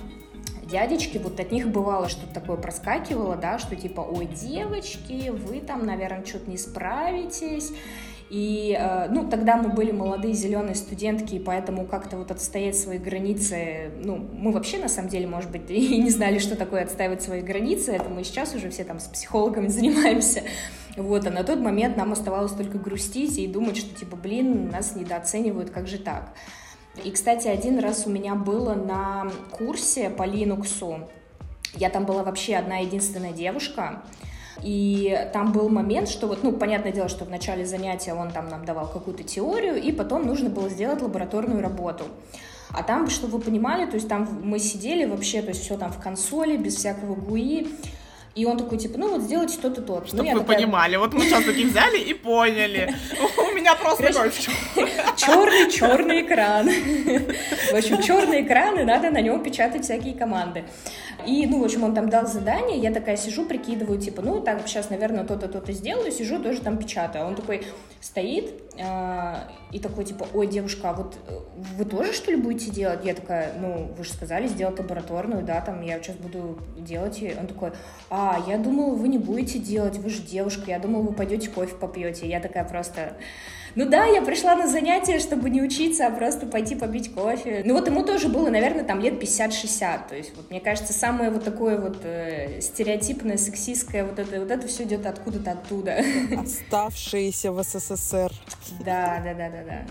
дядечки, 0.70 1.18
вот 1.18 1.38
от 1.38 1.52
них 1.52 1.68
бывало 1.68 2.08
что-то 2.08 2.34
такое 2.34 2.56
проскакивало, 2.56 3.36
да, 3.36 3.58
что 3.58 3.76
типа, 3.76 4.00
ой, 4.00 4.26
девочки, 4.26 5.30
вы 5.30 5.60
там, 5.60 5.86
наверное, 5.86 6.24
что-то 6.24 6.50
не 6.50 6.56
справитесь. 6.56 7.72
И, 8.28 8.76
э, 8.76 9.06
ну, 9.08 9.30
тогда 9.30 9.56
мы 9.56 9.68
были 9.68 9.92
молодые 9.92 10.34
зеленые 10.34 10.74
студентки, 10.74 11.36
и 11.36 11.38
поэтому 11.38 11.86
как-то 11.86 12.16
вот 12.16 12.32
отстоять 12.32 12.76
свои 12.76 12.98
границы, 12.98 13.92
ну, 14.02 14.16
мы 14.16 14.50
вообще, 14.50 14.78
на 14.78 14.88
самом 14.88 15.08
деле, 15.10 15.28
может 15.28 15.52
быть, 15.52 15.62
и 15.70 16.02
не 16.02 16.10
знали, 16.10 16.38
что 16.38 16.56
такое 16.56 16.82
отстаивать 16.82 17.22
свои 17.22 17.40
границы, 17.40 17.92
это 17.92 18.08
мы 18.08 18.24
сейчас 18.24 18.54
уже 18.54 18.70
все 18.70 18.82
там 18.82 18.98
с 18.98 19.04
психологами 19.04 19.68
занимаемся. 19.68 20.42
Вот, 20.96 21.26
а 21.26 21.30
на 21.30 21.44
тот 21.44 21.60
момент 21.60 21.96
нам 21.96 22.12
оставалось 22.12 22.52
только 22.52 22.78
грустить 22.78 23.38
и 23.38 23.46
думать, 23.46 23.76
что, 23.76 23.94
типа, 23.94 24.16
блин, 24.16 24.70
нас 24.70 24.96
недооценивают, 24.96 25.70
как 25.70 25.86
же 25.86 25.98
так? 25.98 26.32
И, 27.04 27.10
кстати, 27.10 27.48
один 27.48 27.78
раз 27.78 28.06
у 28.06 28.10
меня 28.10 28.34
было 28.34 28.74
на 28.74 29.30
курсе 29.50 30.10
по 30.10 30.22
Linux. 30.24 31.06
Я 31.74 31.90
там 31.90 32.06
была 32.06 32.22
вообще 32.22 32.56
одна 32.56 32.78
единственная 32.78 33.32
девушка. 33.32 34.02
И 34.62 35.28
там 35.32 35.52
был 35.52 35.68
момент, 35.68 36.08
что 36.08 36.26
вот, 36.26 36.42
ну, 36.42 36.52
понятное 36.52 36.92
дело, 36.92 37.08
что 37.08 37.24
в 37.24 37.30
начале 37.30 37.66
занятия 37.66 38.14
он 38.14 38.30
там 38.30 38.48
нам 38.48 38.64
давал 38.64 38.88
какую-то 38.88 39.22
теорию, 39.22 39.80
и 39.80 39.92
потом 39.92 40.26
нужно 40.26 40.48
было 40.48 40.68
сделать 40.70 41.02
лабораторную 41.02 41.60
работу. 41.60 42.04
А 42.70 42.82
там, 42.82 43.08
чтобы 43.08 43.38
вы 43.38 43.44
понимали, 43.44 43.86
то 43.86 43.94
есть 43.94 44.08
там 44.08 44.40
мы 44.42 44.58
сидели 44.58 45.04
вообще, 45.04 45.42
то 45.42 45.48
есть 45.48 45.62
все 45.62 45.76
там 45.76 45.92
в 45.92 46.00
консоли, 46.02 46.56
без 46.56 46.76
всякого 46.76 47.14
ГУИ, 47.14 47.68
и 48.36 48.44
он 48.44 48.58
такой, 48.58 48.76
типа, 48.76 48.98
ну 48.98 49.08
вот 49.08 49.22
сделайте 49.22 49.56
то-то, 49.56 49.80
то-то. 49.80 50.08
Чтобы 50.08 50.24
ну, 50.24 50.34
вы 50.34 50.40
такая, 50.40 50.58
понимали, 50.58 50.96
вот 50.96 51.14
мы 51.14 51.22
сейчас 51.22 51.42
такие 51.42 51.66
взяли 51.66 51.98
и 51.98 52.12
поняли. 52.12 52.94
У 53.38 53.54
меня 53.54 53.74
просто 53.74 54.12
черный, 55.16 55.70
черный 55.72 56.20
экран. 56.20 56.66
В 56.66 57.74
общем, 57.74 58.02
черный 58.02 58.42
экран, 58.42 58.78
и 58.78 58.84
надо 58.84 59.10
на 59.10 59.22
нем 59.22 59.42
печатать 59.42 59.84
всякие 59.84 60.14
команды. 60.14 60.64
И, 61.26 61.46
ну, 61.46 61.60
в 61.60 61.64
общем, 61.64 61.82
он 61.84 61.94
там 61.94 62.10
дал 62.10 62.26
задание, 62.26 62.78
я 62.78 62.92
такая 62.92 63.16
сижу, 63.16 63.46
прикидываю, 63.46 63.98
типа, 63.98 64.20
ну, 64.20 64.40
так, 64.40 64.68
сейчас, 64.68 64.90
наверное, 64.90 65.24
то-то, 65.24 65.48
то-то 65.48 65.72
сделаю, 65.72 66.12
сижу, 66.12 66.38
тоже 66.38 66.60
там 66.60 66.76
печатаю. 66.76 67.24
А 67.24 67.28
он 67.28 67.36
такой 67.36 67.66
стоит 68.02 68.65
и 69.72 69.78
такой, 69.78 70.04
типа, 70.04 70.26
ой, 70.34 70.46
девушка, 70.46 70.90
а 70.90 70.92
вот 70.92 71.16
э, 71.26 71.38
вы 71.76 71.84
тоже, 71.84 72.12
что 72.12 72.30
ли, 72.30 72.36
будете 72.36 72.70
делать? 72.70 73.04
Я 73.04 73.14
такая, 73.14 73.54
ну, 73.58 73.92
вы 73.96 74.04
же 74.04 74.12
сказали 74.12 74.46
сделать 74.46 74.78
лабораторную, 74.78 75.42
да, 75.42 75.60
там, 75.60 75.82
я 75.82 75.98
сейчас 76.00 76.16
буду 76.16 76.58
делать. 76.76 77.20
И 77.22 77.34
он 77.38 77.46
такой, 77.46 77.72
а, 78.10 78.42
я 78.46 78.58
думала, 78.58 78.94
вы 78.94 79.08
не 79.08 79.18
будете 79.18 79.58
делать, 79.58 79.96
вы 79.96 80.10
же 80.10 80.22
девушка, 80.22 80.70
я 80.70 80.78
думала, 80.78 81.02
вы 81.02 81.14
пойдете 81.14 81.48
кофе 81.48 81.74
попьете. 81.74 82.28
Я 82.28 82.40
такая 82.40 82.64
просто 82.64 83.14
Ну 83.76 83.86
да, 83.86 84.06
я 84.06 84.22
пришла 84.22 84.54
на 84.54 84.66
занятия, 84.66 85.18
чтобы 85.18 85.50
не 85.50 85.60
учиться, 85.60 86.06
а 86.06 86.10
просто 86.10 86.46
пойти 86.46 86.74
попить 86.74 87.12
кофе. 87.12 87.60
Ну 87.62 87.74
вот 87.74 87.86
ему 87.86 88.02
тоже 88.04 88.28
было, 88.28 88.48
наверное, 88.48 88.84
там 88.84 89.00
лет 89.00 89.22
50-60. 89.22 90.08
То 90.08 90.16
есть 90.16 90.34
вот 90.34 90.50
мне 90.50 90.62
кажется, 90.62 90.94
самое 90.94 91.30
вот 91.30 91.44
такое 91.44 91.78
вот 91.78 91.98
э, 92.02 92.62
стереотипное, 92.62 93.36
сексистское, 93.36 94.06
вот 94.06 94.18
это, 94.18 94.40
вот 94.40 94.50
это 94.50 94.66
все 94.66 94.84
идет 94.84 95.04
откуда-то 95.04 95.50
оттуда. 95.52 96.02
Оставшиеся 96.38 97.52
в 97.52 97.62
СССР. 97.62 98.32
Да, 98.80 99.20
да, 99.22 99.34
да, 99.34 99.50
да, 99.50 99.62
да. 99.66 99.86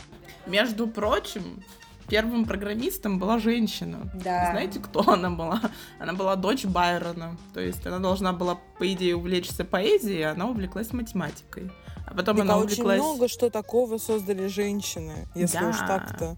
Между 0.47 0.87
прочим, 0.87 1.63
первым 2.07 2.45
программистом 2.45 3.19
была 3.19 3.39
женщина. 3.39 4.09
Да. 4.13 4.51
Знаете, 4.51 4.79
кто 4.79 5.01
она 5.09 5.29
была? 5.29 5.61
Она 5.99 6.13
была 6.13 6.35
дочь 6.35 6.65
Байрона. 6.65 7.37
То 7.53 7.59
есть 7.59 7.85
она 7.85 7.99
должна 7.99 8.33
была, 8.33 8.59
по 8.77 8.91
идее, 8.91 9.15
увлечься 9.15 9.65
поэзией, 9.65 10.23
а 10.23 10.31
она 10.31 10.47
увлеклась 10.47 10.93
математикой. 10.93 11.71
А 12.05 12.13
потом 12.13 12.37
Так, 12.37 12.45
она 12.45 12.53
а 12.55 12.57
увлеклась... 12.57 12.99
очень 12.99 13.09
много 13.09 13.27
что 13.27 13.49
такого 13.49 13.97
создали 13.97 14.47
женщины, 14.47 15.27
если 15.35 15.59
Да. 15.59 15.69
уж 15.69 15.77
так-то. 15.77 16.37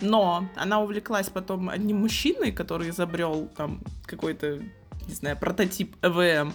Но 0.00 0.46
она 0.56 0.80
увлеклась 0.80 1.28
потом 1.28 1.68
одним 1.68 2.00
мужчиной, 2.00 2.52
который 2.52 2.90
изобрел 2.90 3.48
там 3.56 3.80
какой-то, 4.06 4.60
не 5.08 5.14
знаю, 5.14 5.36
прототип 5.36 5.96
ЭВМ. 6.02 6.54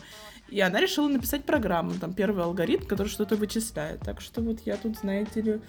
И 0.50 0.62
она 0.62 0.80
решила 0.80 1.10
написать 1.10 1.43
программу, 1.43 1.93
там 1.96 2.13
первый 2.13 2.46
алгоритм, 2.46 2.86
который 2.86 3.10
что-то 3.10 3.36
вычисляет. 3.36 4.00
Так 4.02 4.22
что 4.22 4.41
вот 4.41 4.60
я 4.65 4.78
тут, 4.78 4.98
знаете 4.98 5.41
ли, 5.41 5.60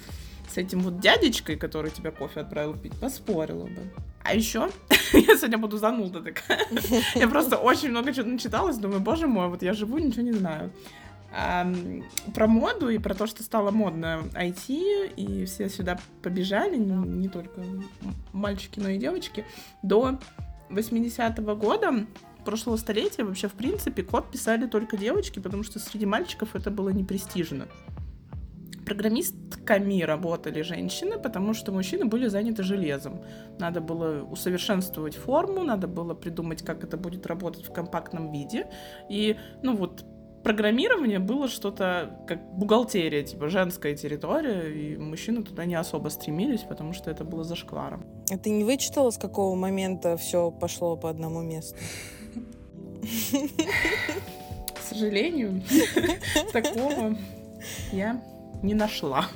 с 0.48 0.56
этим 0.56 0.80
вот 0.80 1.00
дядечкой, 1.00 1.56
который 1.56 1.90
тебя 1.90 2.10
кофе 2.10 2.40
отправил 2.40 2.74
пить, 2.74 2.94
поспорила 2.94 3.64
бы. 3.64 3.82
А 4.24 4.34
еще 4.34 4.70
я 5.12 5.36
сегодня 5.36 5.58
буду 5.58 5.78
зануда 5.78 6.20
такая. 6.20 6.66
Я 7.14 7.28
просто 7.28 7.56
очень 7.56 7.90
много 7.90 8.12
чего 8.12 8.26
начиталась, 8.26 8.76
думаю, 8.76 9.00
боже 9.00 9.26
мой, 9.26 9.48
вот 9.48 9.62
я 9.62 9.72
живу, 9.72 9.98
ничего 9.98 10.22
не 10.22 10.32
знаю. 10.32 10.70
Ам, 11.32 12.04
про 12.34 12.46
моду 12.46 12.88
и 12.88 12.98
про 12.98 13.14
то, 13.14 13.26
что 13.26 13.42
стало 13.42 13.70
модно 13.70 14.22
IT, 14.34 15.14
и 15.14 15.44
все 15.44 15.68
сюда 15.68 15.98
побежали, 16.22 16.76
не, 16.76 16.92
не 16.92 17.28
только 17.28 17.62
мальчики, 18.32 18.80
но 18.80 18.88
и 18.88 18.98
девочки, 18.98 19.44
до 19.82 20.18
80-го 20.70 21.56
года 21.56 22.06
прошлого 22.44 22.76
столетия 22.76 23.24
вообще, 23.24 23.48
в 23.48 23.52
принципе, 23.52 24.02
код 24.02 24.30
писали 24.30 24.66
только 24.66 24.96
девочки, 24.96 25.38
потому 25.38 25.64
что 25.64 25.78
среди 25.78 26.06
мальчиков 26.06 26.54
это 26.54 26.70
было 26.70 26.88
не 26.88 27.04
престижно. 27.04 27.68
Программистками 28.88 30.00
работали 30.00 30.62
женщины, 30.62 31.18
потому 31.18 31.52
что 31.52 31.72
мужчины 31.72 32.06
были 32.06 32.28
заняты 32.28 32.62
железом. 32.62 33.20
Надо 33.58 33.82
было 33.82 34.22
усовершенствовать 34.22 35.14
форму, 35.14 35.62
надо 35.62 35.86
было 35.86 36.14
придумать, 36.14 36.62
как 36.62 36.84
это 36.84 36.96
будет 36.96 37.26
работать 37.26 37.66
в 37.66 37.70
компактном 37.70 38.32
виде. 38.32 38.66
И, 39.10 39.36
ну 39.62 39.76
вот, 39.76 40.06
программирование 40.42 41.18
было 41.18 41.48
что-то 41.48 42.18
как 42.26 42.42
бухгалтерия, 42.56 43.22
типа 43.24 43.50
женская 43.50 43.94
территория, 43.94 44.70
и 44.70 44.96
мужчины 44.96 45.42
туда 45.42 45.66
не 45.66 45.74
особо 45.74 46.08
стремились, 46.08 46.62
потому 46.62 46.94
что 46.94 47.10
это 47.10 47.24
было 47.24 47.44
зашкваром. 47.44 48.06
А 48.32 48.38
ты 48.38 48.48
не 48.48 48.64
вычитала, 48.64 49.10
с 49.10 49.18
какого 49.18 49.54
момента 49.54 50.16
все 50.16 50.50
пошло 50.50 50.96
по 50.96 51.10
одному 51.10 51.42
месту? 51.42 51.76
К 54.74 54.80
сожалению, 54.80 55.62
такого 56.54 57.18
я 57.92 58.18
не 58.62 58.74
нашла. 58.74 59.26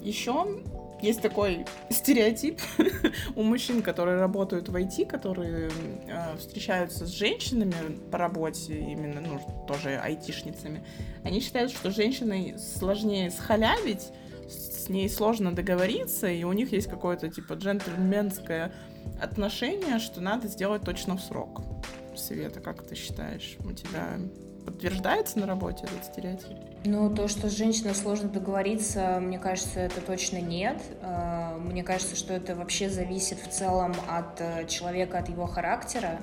Еще 0.00 0.62
есть 1.02 1.20
такой 1.20 1.66
стереотип 1.90 2.60
у 3.36 3.42
мужчин, 3.42 3.82
которые 3.82 4.18
работают 4.18 4.68
в 4.68 4.76
IT, 4.76 5.06
которые 5.06 5.68
э, 6.06 6.36
встречаются 6.38 7.06
с 7.06 7.10
женщинами 7.10 7.74
по 8.10 8.18
работе, 8.18 8.78
именно, 8.78 9.20
ну, 9.20 9.40
тоже 9.66 9.98
айтишницами. 9.98 10.84
Они 11.24 11.40
считают, 11.40 11.72
что 11.72 11.90
женщиной 11.90 12.54
сложнее 12.56 13.32
схалявить, 13.32 14.12
с 14.48 14.88
ней 14.88 15.08
сложно 15.08 15.52
договориться, 15.52 16.28
и 16.28 16.44
у 16.44 16.52
них 16.52 16.72
есть 16.72 16.88
какое-то 16.88 17.28
типа 17.28 17.54
джентльменское 17.54 18.72
отношение, 19.20 19.98
что 19.98 20.20
надо 20.20 20.46
сделать 20.46 20.82
точно 20.82 21.16
в 21.16 21.20
срок. 21.20 21.62
Света, 22.14 22.60
как 22.60 22.86
ты 22.86 22.94
считаешь, 22.94 23.56
у 23.64 23.72
тебя 23.72 24.18
подтверждается 24.64 25.40
на 25.40 25.46
работе 25.46 25.84
этот 25.84 26.04
стереотип? 26.04 26.71
Ну, 26.84 27.08
то, 27.14 27.28
что 27.28 27.48
с 27.48 27.56
женщиной 27.56 27.94
сложно 27.94 28.28
договориться, 28.28 29.20
мне 29.20 29.38
кажется, 29.38 29.78
это 29.78 30.00
точно 30.00 30.38
нет. 30.38 30.82
Э, 31.00 31.56
Мне 31.60 31.84
кажется, 31.84 32.16
что 32.16 32.34
это 32.34 32.56
вообще 32.56 32.90
зависит 32.90 33.38
в 33.38 33.48
целом 33.48 33.94
от 34.08 34.40
э, 34.40 34.66
человека, 34.66 35.18
от 35.18 35.28
его 35.28 35.46
характера. 35.46 36.18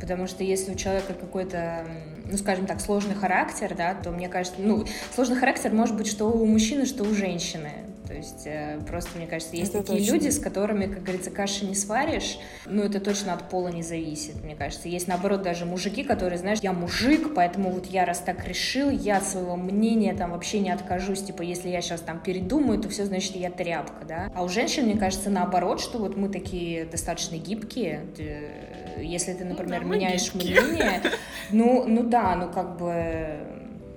Потому 0.00 0.26
что 0.26 0.42
если 0.42 0.72
у 0.72 0.74
человека 0.74 1.12
какой-то, 1.12 1.86
ну, 2.24 2.38
скажем 2.38 2.66
так, 2.66 2.80
сложный 2.80 3.14
характер, 3.14 3.74
да, 3.76 3.94
то 3.94 4.10
мне 4.10 4.28
кажется, 4.28 4.58
ну, 4.58 4.86
сложный 5.14 5.36
характер 5.36 5.72
может 5.72 5.96
быть 5.96 6.06
что 6.06 6.30
у 6.30 6.46
мужчины, 6.46 6.86
что 6.86 7.04
у 7.04 7.14
женщины. 7.14 7.70
То 8.14 8.18
есть 8.18 8.46
э, 8.46 8.78
просто, 8.86 9.18
мне 9.18 9.26
кажется, 9.26 9.56
есть 9.56 9.74
Это 9.74 9.82
такие 9.82 9.98
точно. 9.98 10.12
люди, 10.12 10.28
с 10.28 10.38
которыми, 10.38 10.86
как 10.86 11.02
говорится, 11.02 11.32
каши 11.32 11.64
не 11.64 11.74
сваришь. 11.74 12.38
Ну, 12.64 12.84
это 12.84 13.00
точно 13.00 13.32
от 13.32 13.48
пола 13.50 13.68
не 13.68 13.82
зависит, 13.82 14.40
мне 14.44 14.54
кажется. 14.54 14.88
Есть, 14.88 15.08
наоборот, 15.08 15.42
даже 15.42 15.64
мужики, 15.64 16.04
которые, 16.04 16.38
знаешь, 16.38 16.60
я 16.62 16.72
мужик, 16.72 17.34
поэтому 17.34 17.72
вот 17.72 17.86
я 17.86 18.04
раз 18.04 18.20
так 18.20 18.46
решил, 18.46 18.88
я 18.88 19.16
от 19.16 19.24
своего 19.24 19.56
мнения 19.56 20.14
там 20.14 20.30
вообще 20.30 20.60
не 20.60 20.70
откажусь. 20.70 21.24
Типа, 21.24 21.42
если 21.42 21.68
я 21.68 21.80
сейчас 21.82 22.02
там 22.02 22.20
передумаю, 22.20 22.80
то 22.80 22.88
все, 22.88 23.04
значит, 23.04 23.34
я 23.34 23.50
тряпка, 23.50 24.04
да. 24.06 24.30
А 24.32 24.44
у 24.44 24.48
женщин, 24.48 24.84
мне 24.84 24.96
кажется, 24.96 25.28
наоборот, 25.28 25.80
что 25.80 25.98
вот 25.98 26.16
мы 26.16 26.28
такие 26.28 26.84
достаточно 26.84 27.34
гибкие. 27.34 28.06
Ты- 28.16 29.02
Если 29.02 29.32
ты, 29.32 29.44
например, 29.44 29.80
да, 29.80 29.86
мы 29.88 29.96
меняешь 29.96 30.32
гибкие. 30.32 30.60
мнение, 30.60 31.02
ну, 31.50 31.84
ну 31.88 32.04
да, 32.04 32.36
ну 32.36 32.48
как 32.52 32.78
бы, 32.78 33.40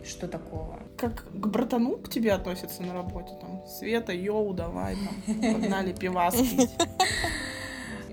что 0.03 0.27
такого? 0.27 0.79
Как 0.97 1.25
к 1.31 1.47
братану 1.47 1.97
к 1.97 2.09
тебе 2.09 2.33
относятся 2.33 2.81
на 2.81 2.93
работе? 2.93 3.33
Там, 3.39 3.63
Света, 3.67 4.13
йоу, 4.13 4.53
давай, 4.53 4.95
там, 4.95 5.35
погнали 5.53 5.93
пивас 5.93 6.35
пить. 6.35 6.71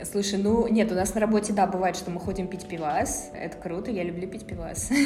Слушай, 0.02 0.38
ну 0.38 0.66
нет, 0.66 0.90
у 0.90 0.94
нас 0.94 1.14
на 1.14 1.20
работе, 1.20 1.52
да, 1.52 1.66
бывает, 1.66 1.96
что 1.96 2.10
мы 2.10 2.18
ходим 2.18 2.48
пить 2.48 2.66
пивас. 2.66 3.30
Это 3.32 3.56
круто, 3.56 3.90
я 3.90 4.02
люблю 4.02 4.28
пить 4.28 4.46
пивас. 4.46 4.90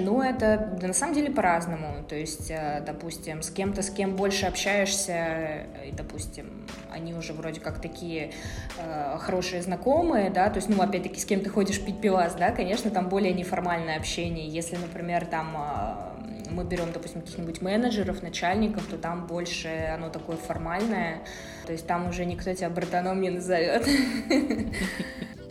Ну, 0.00 0.22
это 0.22 0.78
на 0.80 0.92
самом 0.92 1.12
деле 1.12 1.28
по-разному. 1.28 2.04
То 2.08 2.14
есть, 2.14 2.52
э, 2.52 2.80
допустим, 2.86 3.42
с 3.42 3.50
кем-то, 3.50 3.82
с 3.82 3.90
кем 3.90 4.14
больше 4.14 4.46
общаешься, 4.46 5.66
и, 5.84 5.90
допустим, 5.90 6.68
они 6.88 7.14
уже 7.14 7.32
вроде 7.32 7.60
как 7.60 7.82
такие 7.82 8.30
э, 8.78 9.16
хорошие 9.18 9.60
знакомые, 9.60 10.30
да, 10.30 10.50
то 10.50 10.58
есть, 10.58 10.68
ну, 10.68 10.80
опять-таки, 10.80 11.18
с 11.18 11.24
кем 11.24 11.40
ты 11.40 11.50
ходишь 11.50 11.84
пить 11.84 12.00
пивас, 12.00 12.36
да, 12.36 12.52
конечно, 12.52 12.92
там 12.92 13.08
более 13.08 13.32
неформальное 13.32 13.96
общение. 13.96 14.46
Если, 14.46 14.76
например, 14.76 15.26
там 15.26 15.56
э, 15.56 16.18
мы 16.50 16.64
берем, 16.64 16.92
допустим, 16.92 17.22
каких-нибудь 17.22 17.60
менеджеров, 17.60 18.22
начальников, 18.22 18.86
то 18.86 18.96
там 18.96 19.26
больше 19.26 19.68
оно 19.92 20.10
такое 20.10 20.36
формальное, 20.36 21.18
то 21.66 21.72
есть 21.72 21.86
там 21.86 22.08
уже 22.08 22.24
никто 22.24 22.52
тебя 22.54 22.70
братаном 22.70 23.17
не 23.20 23.30
назовет. 23.30 23.86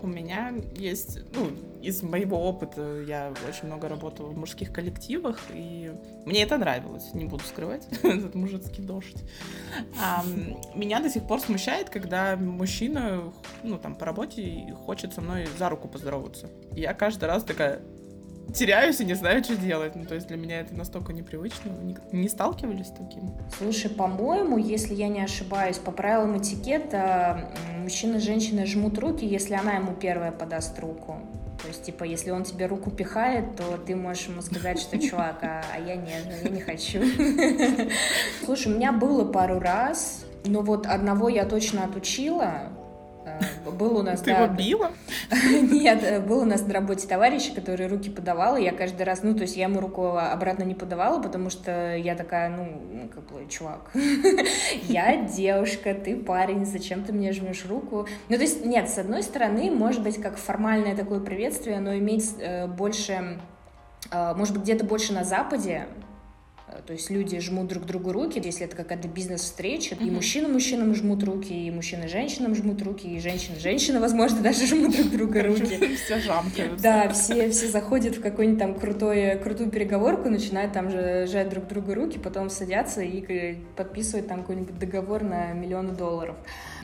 У 0.01 0.07
меня 0.07 0.53
есть, 0.75 1.19
ну, 1.33 1.49
из 1.81 2.03
моего 2.03 2.37
опыта 2.37 3.01
я 3.07 3.33
очень 3.47 3.65
много 3.65 3.89
работала 3.89 4.27
в 4.27 4.37
мужских 4.37 4.71
коллективах, 4.71 5.39
и 5.53 5.91
мне 6.25 6.43
это 6.43 6.57
нравилось, 6.57 7.13
не 7.13 7.25
буду 7.25 7.43
скрывать, 7.43 7.87
этот 8.03 8.35
мужицкий 8.35 8.83
дождь. 8.83 9.23
А, 10.01 10.23
меня 10.75 10.99
до 10.99 11.09
сих 11.09 11.25
пор 11.25 11.39
смущает, 11.39 11.89
когда 11.89 12.35
мужчина, 12.35 13.33
ну, 13.63 13.77
там, 13.77 13.95
по 13.95 14.05
работе 14.05 14.75
хочет 14.85 15.13
со 15.13 15.21
мной 15.21 15.47
за 15.57 15.69
руку 15.69 15.87
поздороваться. 15.87 16.49
Я 16.71 16.93
каждый 16.93 17.25
раз 17.25 17.43
такая 17.43 17.81
теряюсь 18.53 18.99
и 18.99 19.05
не 19.05 19.13
знаю, 19.13 19.43
что 19.43 19.55
делать. 19.55 19.95
Ну, 19.95 20.05
то 20.05 20.15
есть 20.15 20.27
для 20.27 20.37
меня 20.37 20.61
это 20.61 20.75
настолько 20.75 21.13
непривычно. 21.13 21.71
Вы 21.71 21.95
Не, 22.11 22.21
не 22.21 22.29
сталкивались 22.29 22.87
с 22.87 22.91
таким? 22.91 23.33
Слушай, 23.57 23.89
по-моему, 23.89 24.57
если 24.57 24.93
я 24.93 25.07
не 25.07 25.21
ошибаюсь, 25.21 25.77
по 25.77 25.91
правилам 25.91 26.37
этикета 26.37 27.51
мужчина 27.77 28.17
и 28.17 28.19
женщина 28.19 28.65
жмут 28.65 28.97
руки, 28.97 29.25
если 29.25 29.53
она 29.53 29.73
ему 29.73 29.93
первая 29.93 30.31
подаст 30.31 30.77
руку. 30.79 31.21
То 31.61 31.67
есть, 31.69 31.83
типа, 31.83 32.03
если 32.03 32.31
он 32.31 32.43
тебе 32.43 32.67
руку 32.67 32.91
пихает, 32.91 33.55
то 33.55 33.77
ты 33.77 33.95
можешь 33.95 34.27
ему 34.27 34.41
сказать, 34.41 34.79
что 34.79 34.99
чувак, 35.01 35.39
а, 35.41 35.63
а 35.73 35.79
я 35.79 35.95
нет, 35.95 36.23
я 36.43 36.49
не 36.49 36.61
хочу. 36.61 37.01
Слушай, 38.45 38.73
у 38.73 38.75
меня 38.75 38.91
было 38.91 39.25
пару 39.25 39.59
раз, 39.59 40.25
но 40.45 40.61
вот 40.61 40.85
одного 40.85 41.29
я 41.29 41.45
точно 41.45 41.85
отучила. 41.85 42.71
Э, 43.27 43.71
Был 43.71 43.97
у 43.97 44.03
нас, 44.03 44.21
Ты 44.21 44.31
да, 44.31 44.43
его 44.43 44.53
била? 44.53 44.91
Нет, 45.71 46.03
э, 46.03 46.19
был 46.19 46.39
у 46.39 46.45
нас 46.45 46.65
на 46.65 46.73
работе 46.73 47.07
товарищ, 47.07 47.53
который 47.53 47.87
руки 47.87 48.09
подавал, 48.09 48.57
и 48.57 48.63
я 48.63 48.71
каждый 48.71 49.03
раз, 49.03 49.23
ну, 49.23 49.35
то 49.35 49.41
есть 49.41 49.57
я 49.57 49.65
ему 49.65 49.81
руку 49.81 50.17
обратно 50.17 50.63
не 50.63 50.73
подавала, 50.73 51.21
потому 51.21 51.49
что 51.49 51.95
я 51.95 52.15
такая, 52.15 52.49
ну, 52.49 52.65
ну, 52.91 53.07
как 53.09 53.23
бы, 53.25 53.47
чувак, 53.49 53.91
я 54.83 55.17
девушка, 55.17 55.93
ты 55.93 56.15
парень, 56.15 56.65
зачем 56.65 57.03
ты 57.03 57.13
мне 57.13 57.31
жмешь 57.33 57.65
руку? 57.67 58.07
Ну, 58.29 58.35
то 58.35 58.41
есть, 58.41 58.65
нет, 58.65 58.89
с 58.89 58.97
одной 58.97 59.23
стороны, 59.23 59.69
может 59.71 60.01
быть, 60.01 60.21
как 60.21 60.37
формальное 60.37 60.95
такое 60.95 61.19
приветствие, 61.19 61.79
но 61.79 61.95
иметь 61.97 62.35
э, 62.39 62.67
больше, 62.67 63.39
может 64.11 64.53
быть, 64.53 64.63
где-то 64.63 64.85
больше 64.85 65.13
на 65.13 65.23
Западе, 65.23 65.87
То 66.85 66.93
есть 66.93 67.09
люди 67.09 67.39
жмут 67.39 67.67
друг 67.67 67.85
другу 67.85 68.11
руки, 68.11 68.41
если 68.43 68.65
это 68.65 68.75
какая-то 68.75 69.07
бизнес-встреча, 69.07 69.95
mm-hmm. 69.95 70.07
и 70.07 70.11
мужчины 70.11 70.49
мужчинам 70.49 70.93
жмут 70.93 71.23
руки, 71.23 71.53
и 71.53 71.71
мужчины 71.71 72.09
женщинам 72.09 72.55
жмут 72.55 72.81
руки, 72.81 73.07
и 73.07 73.19
женщины 73.21 73.57
женщины, 73.57 74.01
возможно, 74.01 74.41
даже 74.43 74.67
жмут 74.67 74.95
друг 74.95 75.09
друга 75.09 75.43
руки. 75.43 75.95
Все 76.05 76.19
жамкаются. 76.19 76.83
Да, 76.83 77.09
все, 77.09 77.49
все 77.51 77.67
заходят 77.67 78.17
в 78.17 78.21
какую-нибудь 78.21 78.59
там 78.59 78.79
крутой, 78.79 79.39
крутую 79.41 79.69
переговорку, 79.71 80.29
начинают 80.29 80.73
там 80.73 80.91
же 80.91 81.25
жать 81.27 81.49
друг 81.49 81.67
другу 81.67 81.93
руки, 81.93 82.19
потом 82.19 82.49
садятся 82.49 83.01
и 83.01 83.55
подписывают 83.77 84.27
там 84.27 84.41
какой-нибудь 84.41 84.77
договор 84.77 85.23
на 85.23 85.53
миллионы 85.53 85.93
долларов. 85.93 86.35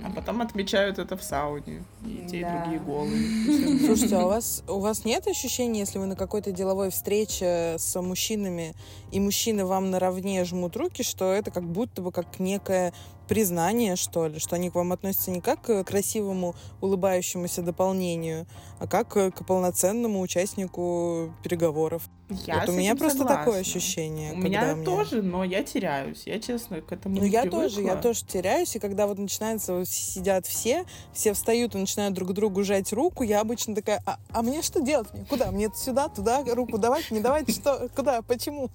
А 0.02 0.10
потом 0.12 0.42
отмечают 0.42 0.98
это 0.98 1.18
в 1.18 1.24
сауне. 1.24 1.84
И 2.06 2.28
те, 2.30 2.42
да. 2.42 2.48
и 2.48 2.62
другие 2.62 2.80
голые. 2.80 3.80
Слушайте, 3.86 4.16
а 4.18 4.26
у 4.26 4.28
вас, 4.28 4.64
у 4.68 4.80
вас 4.80 5.06
нет 5.06 5.28
ощущения, 5.28 5.82
если 5.82 6.00
вы 6.00 6.06
на 6.06 6.16
какой-то 6.16 6.52
деловой 6.52 6.90
встрече 6.90 7.76
с 7.78 8.02
мужчинами, 8.02 8.76
и 9.12 9.20
мужчины 9.20 9.66
вам 9.66 9.90
наравне 9.90 10.44
жмут 10.44 10.76
руки, 10.76 11.04
что 11.04 11.32
это 11.32 11.52
как 11.52 11.64
будто 11.64 12.02
бы 12.02 12.12
как 12.12 12.40
некое 12.40 12.94
признание, 13.28 13.96
что 13.96 14.28
ли, 14.28 14.40
что 14.40 14.56
они 14.56 14.70
к 14.70 14.76
вам 14.76 14.92
относятся 14.92 15.32
не 15.32 15.42
как 15.42 15.62
к 15.62 15.84
красивому 15.84 16.56
улыбающемуся 16.82 17.62
дополнению, 17.62 18.46
а 18.80 18.88
как 18.88 19.10
к 19.10 19.46
полноценному 19.46 20.20
участнику 20.20 21.34
переговоров. 21.44 22.04
Я 22.46 22.60
вот 22.60 22.70
у 22.70 22.72
меня 22.74 22.96
просто 22.96 23.20
согласна. 23.20 23.46
такое 23.46 23.60
ощущение. 23.62 24.34
У 24.34 24.38
меня 24.38 24.76
мне... 24.76 24.86
тоже, 24.86 25.22
но 25.22 25.44
я 25.44 25.64
теряюсь. 25.64 26.24
Я 26.26 26.40
честно 26.40 26.82
к 26.82 26.92
этому 26.92 27.20
ну, 27.20 27.26
я 27.26 27.42
привыкла. 27.42 27.62
тоже, 27.62 27.82
я 27.82 27.96
тоже 27.96 28.26
теряюсь. 28.26 28.76
И 28.76 28.80
когда 28.80 29.08
вот 29.08 29.18
начинается, 29.18 29.84
сидят 29.86 30.46
все, 30.46 30.86
все 31.14 31.34
встают 31.34 31.76
и 31.76 31.78
начинают 31.78 32.14
друг 32.14 32.34
другу 32.34 32.64
жать 32.64 32.92
руку, 32.94 33.24
я 33.24 33.42
обычно 33.42 33.76
такая, 33.76 34.02
а, 34.06 34.18
а 34.32 34.42
мне 34.42 34.62
что 34.62 34.82
делать? 34.82 35.12
Мне 35.14 35.26
куда? 35.26 35.52
Мне 35.52 35.70
сюда, 35.76 36.10
туда 36.10 36.44
руку 36.46 36.78
давать, 36.78 37.12
не 37.12 37.20
давать? 37.20 37.50
Что? 37.54 37.90
Куда? 37.96 38.22
Почему? 38.22 38.70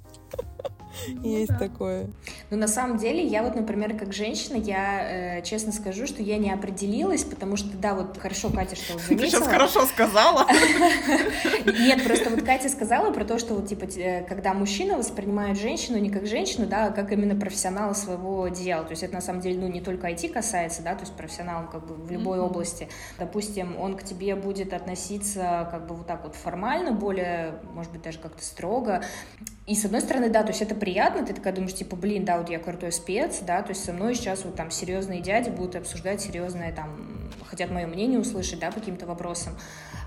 Ну 1.15 1.23
Есть 1.23 1.57
такое. 1.59 2.09
Ну, 2.51 2.57
на 2.57 2.69
самом 2.69 2.99
деле, 2.99 3.25
я 3.25 3.43
вот, 3.43 3.55
например, 3.55 3.97
как 3.97 4.13
женщина, 4.13 4.57
я 4.57 5.39
э, 5.39 5.43
честно 5.43 5.73
скажу, 5.73 6.07
что 6.07 6.23
я 6.23 6.39
не 6.39 6.51
определилась, 6.51 7.25
потому 7.25 7.57
что, 7.57 7.77
да, 7.77 7.95
вот 7.95 8.19
хорошо, 8.19 8.51
Катя, 8.51 8.77
что 8.77 8.93
вот 8.95 9.03
заметила. 9.03 9.31
Ты 9.31 9.37
сейчас 9.37 9.49
хорошо 9.49 9.87
сказала. 9.87 10.47
Нет, 11.65 12.05
просто 12.05 12.31
вот 12.31 12.43
Катя 12.43 12.69
сказала 12.69 13.13
про 13.13 13.25
то, 13.25 13.39
что 13.39 13.55
вот, 13.55 13.69
типа, 13.69 13.87
когда 14.29 14.55
мужчина 14.55 14.97
воспринимает 14.97 15.59
женщину 15.59 15.99
не 15.99 16.11
как 16.11 16.27
женщину, 16.27 16.67
да, 16.67 16.87
а 16.87 16.91
как 16.91 17.13
именно 17.13 17.37
профессионала 17.39 17.95
своего 17.95 18.49
дела. 18.49 18.85
То 18.85 18.91
есть 18.91 19.03
это, 19.03 19.15
на 19.15 19.21
самом 19.21 19.41
деле, 19.41 19.59
ну, 19.59 19.69
не 19.69 19.81
только 19.81 20.09
IT 20.09 20.31
касается, 20.31 20.83
да, 20.83 20.95
то 20.95 21.03
есть 21.03 21.15
профессионал 21.15 21.69
как 21.71 21.87
бы 21.87 21.95
в 21.95 22.11
любой 22.11 22.41
области. 22.41 22.89
Допустим, 23.19 23.79
он 23.79 23.97
к 23.97 24.03
тебе 24.03 24.35
будет 24.35 24.73
относиться 24.73 25.69
как 25.71 25.87
бы 25.87 25.95
вот 25.95 26.07
так 26.07 26.25
вот 26.25 26.35
формально, 26.35 26.93
более, 26.93 27.55
может 27.73 27.93
быть, 27.93 28.03
даже 28.03 28.19
как-то 28.19 28.45
строго. 28.45 29.03
И, 29.69 29.75
с 29.75 29.85
одной 29.85 30.01
стороны, 30.01 30.18
да, 30.29 30.43
то 30.43 30.49
есть 30.49 30.61
это 30.63 30.75
приятно, 30.75 31.25
ты 31.25 31.33
такая 31.33 31.53
думаешь, 31.53 31.75
типа, 31.75 31.95
блин, 31.95 32.25
да, 32.25 32.39
вот 32.39 32.49
я 32.51 32.59
крутой 32.59 32.91
спец, 32.93 33.39
да, 33.43 33.63
то 33.63 33.71
есть 33.71 33.85
со 33.85 33.93
мной 33.93 34.15
сейчас 34.15 34.45
вот 34.45 34.57
там 34.57 34.71
серьезные 34.71 35.21
дяди 35.21 35.51
будут 35.51 35.77
обсуждать 35.77 36.21
серьезное 36.21 36.73
там, 36.73 37.31
хотят 37.49 37.71
мое 37.71 37.87
мнение 37.87 38.19
услышать, 38.19 38.59
да, 38.59 38.71
по 38.71 38.81
каким-то 38.81 39.07
вопросам. 39.07 39.55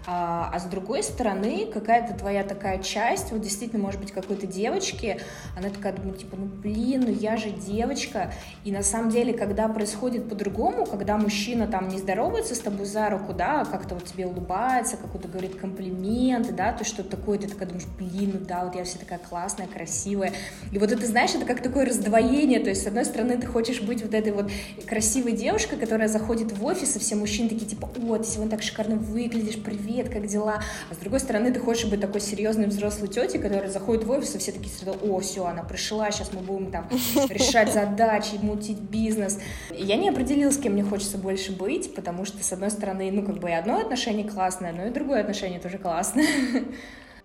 А, 0.07 0.49
а 0.51 0.59
с 0.59 0.63
другой 0.63 1.03
стороны, 1.03 1.67
какая-то 1.71 2.17
твоя 2.17 2.43
такая 2.43 2.79
часть, 2.79 3.31
вот 3.31 3.41
действительно, 3.41 3.81
может 3.83 4.01
быть, 4.01 4.11
какой-то 4.11 4.47
девочки, 4.47 5.19
она 5.55 5.69
такая 5.69 5.93
думает, 5.93 6.19
типа, 6.19 6.37
ну 6.37 6.45
блин, 6.45 7.03
ну 7.05 7.11
я 7.11 7.37
же 7.37 7.51
девочка. 7.51 8.33
И 8.63 8.71
на 8.71 8.81
самом 8.81 9.11
деле, 9.11 9.33
когда 9.33 9.67
происходит 9.67 10.27
по-другому, 10.27 10.87
когда 10.87 11.17
мужчина 11.17 11.67
там 11.67 11.87
не 11.87 11.99
здоровается 11.99 12.55
с 12.55 12.59
тобой 12.59 12.87
за 12.87 13.09
руку, 13.09 13.33
да, 13.33 13.61
а 13.61 13.65
как-то 13.65 13.93
вот 13.93 14.05
тебе 14.05 14.25
улыбается, 14.25 14.97
какой-то 14.97 15.27
говорит 15.27 15.55
комплименты, 15.55 16.51
да, 16.51 16.73
то 16.73 16.83
что 16.83 17.03
такое, 17.03 17.37
ты 17.37 17.47
такая 17.47 17.67
думаешь, 17.67 17.87
блин, 17.99 18.31
ну 18.39 18.45
да, 18.45 18.65
вот 18.65 18.75
я 18.75 18.83
вся 18.83 18.97
такая 18.97 19.19
классная, 19.19 19.67
красивая. 19.67 20.33
И 20.71 20.79
вот 20.79 20.91
это, 20.91 21.05
знаешь, 21.05 21.35
это 21.35 21.45
как 21.45 21.61
такое 21.61 21.85
раздвоение, 21.85 22.59
то 22.59 22.69
есть, 22.69 22.83
с 22.83 22.87
одной 22.87 23.05
стороны, 23.05 23.37
ты 23.37 23.45
хочешь 23.45 23.81
быть 23.81 24.01
вот 24.01 24.15
этой 24.15 24.31
вот 24.31 24.49
красивой 24.87 25.33
девушкой, 25.33 25.77
которая 25.77 26.07
заходит 26.07 26.51
в 26.57 26.65
офис, 26.65 26.95
и 26.95 26.99
все 26.99 27.15
мужчины 27.15 27.49
такие, 27.49 27.67
типа, 27.67 27.87
о, 28.07 28.17
ты 28.17 28.23
сегодня 28.23 28.49
так 28.49 28.63
шикарно 28.63 28.95
выглядишь, 28.95 29.61
привет, 29.61 29.90
привет, 29.91 30.09
как 30.09 30.25
дела? 30.25 30.61
А 30.89 30.93
с 30.93 30.97
другой 30.97 31.19
стороны, 31.19 31.51
ты 31.51 31.59
хочешь 31.59 31.85
быть 31.85 31.99
такой 31.99 32.21
серьезной 32.21 32.67
взрослой 32.67 33.09
тетей, 33.09 33.39
которая 33.39 33.69
заходит 33.69 34.05
в 34.05 34.11
офис, 34.11 34.35
и 34.35 34.37
все 34.37 34.53
такие 34.53 34.69
сразу, 34.69 34.97
о, 35.01 35.19
все, 35.19 35.45
она 35.45 35.63
пришла, 35.63 36.09
сейчас 36.11 36.31
мы 36.31 36.39
будем 36.39 36.71
там 36.71 36.87
решать 37.29 37.73
задачи, 37.73 38.35
мутить 38.41 38.79
бизнес. 38.79 39.39
И 39.69 39.83
я 39.83 39.97
не 39.97 40.07
определилась, 40.07 40.55
с 40.55 40.59
кем 40.59 40.73
мне 40.73 40.83
хочется 40.83 41.17
больше 41.17 41.51
быть, 41.51 41.93
потому 41.93 42.23
что, 42.23 42.41
с 42.41 42.53
одной 42.53 42.71
стороны, 42.71 43.11
ну, 43.11 43.25
как 43.25 43.39
бы 43.39 43.49
и 43.49 43.53
одно 43.53 43.79
отношение 43.79 44.27
классное, 44.27 44.71
но 44.71 44.85
и 44.85 44.91
другое 44.91 45.21
отношение 45.21 45.59
тоже 45.59 45.77
классное. 45.77 46.25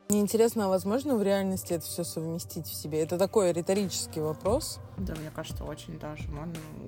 Мне 0.09 0.21
интересно, 0.21 0.67
а 0.67 0.69
возможно 0.69 1.17
в 1.17 1.23
реальности 1.23 1.73
это 1.73 1.85
все 1.85 2.05
совместить 2.05 2.67
в 2.67 2.75
себе? 2.75 3.03
Это 3.03 3.19
такой 3.19 3.53
риторический 3.53 4.21
вопрос. 4.21 4.79
Да, 4.99 5.15
мне 5.17 5.33
кажется, 5.35 5.65
очень 5.65 5.99
даже. 5.99 6.23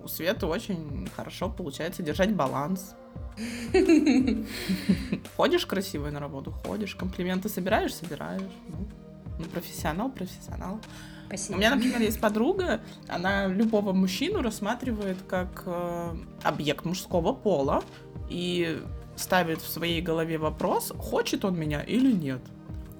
У 0.04 0.08
Светы 0.08 0.46
очень 0.46 1.08
хорошо 1.16 1.50
получается 1.50 2.04
держать 2.04 2.32
баланс. 2.32 2.94
Ходишь 5.36 5.66
красивой 5.66 6.12
на 6.12 6.20
работу, 6.20 6.52
ходишь, 6.52 6.94
комплименты 6.94 7.48
собираешь, 7.48 7.92
собираешь. 7.92 8.42
Ну, 8.68 8.86
ну 9.40 9.44
профессионал, 9.46 10.10
профессионал. 10.10 10.80
Спасибо. 11.26 11.56
У 11.56 11.58
меня, 11.58 11.74
например, 11.74 12.00
есть 12.00 12.20
подруга, 12.20 12.80
она 13.08 13.48
любого 13.48 13.92
мужчину 13.92 14.42
рассматривает 14.42 15.18
как 15.26 15.64
э, 15.66 16.16
объект 16.44 16.84
мужского 16.84 17.32
пола 17.32 17.82
и 18.30 18.80
ставит 19.16 19.60
в 19.60 19.68
своей 19.68 20.00
голове 20.00 20.38
вопрос, 20.38 20.92
хочет 20.96 21.44
он 21.44 21.58
меня 21.58 21.82
или 21.82 22.12
нет. 22.12 22.40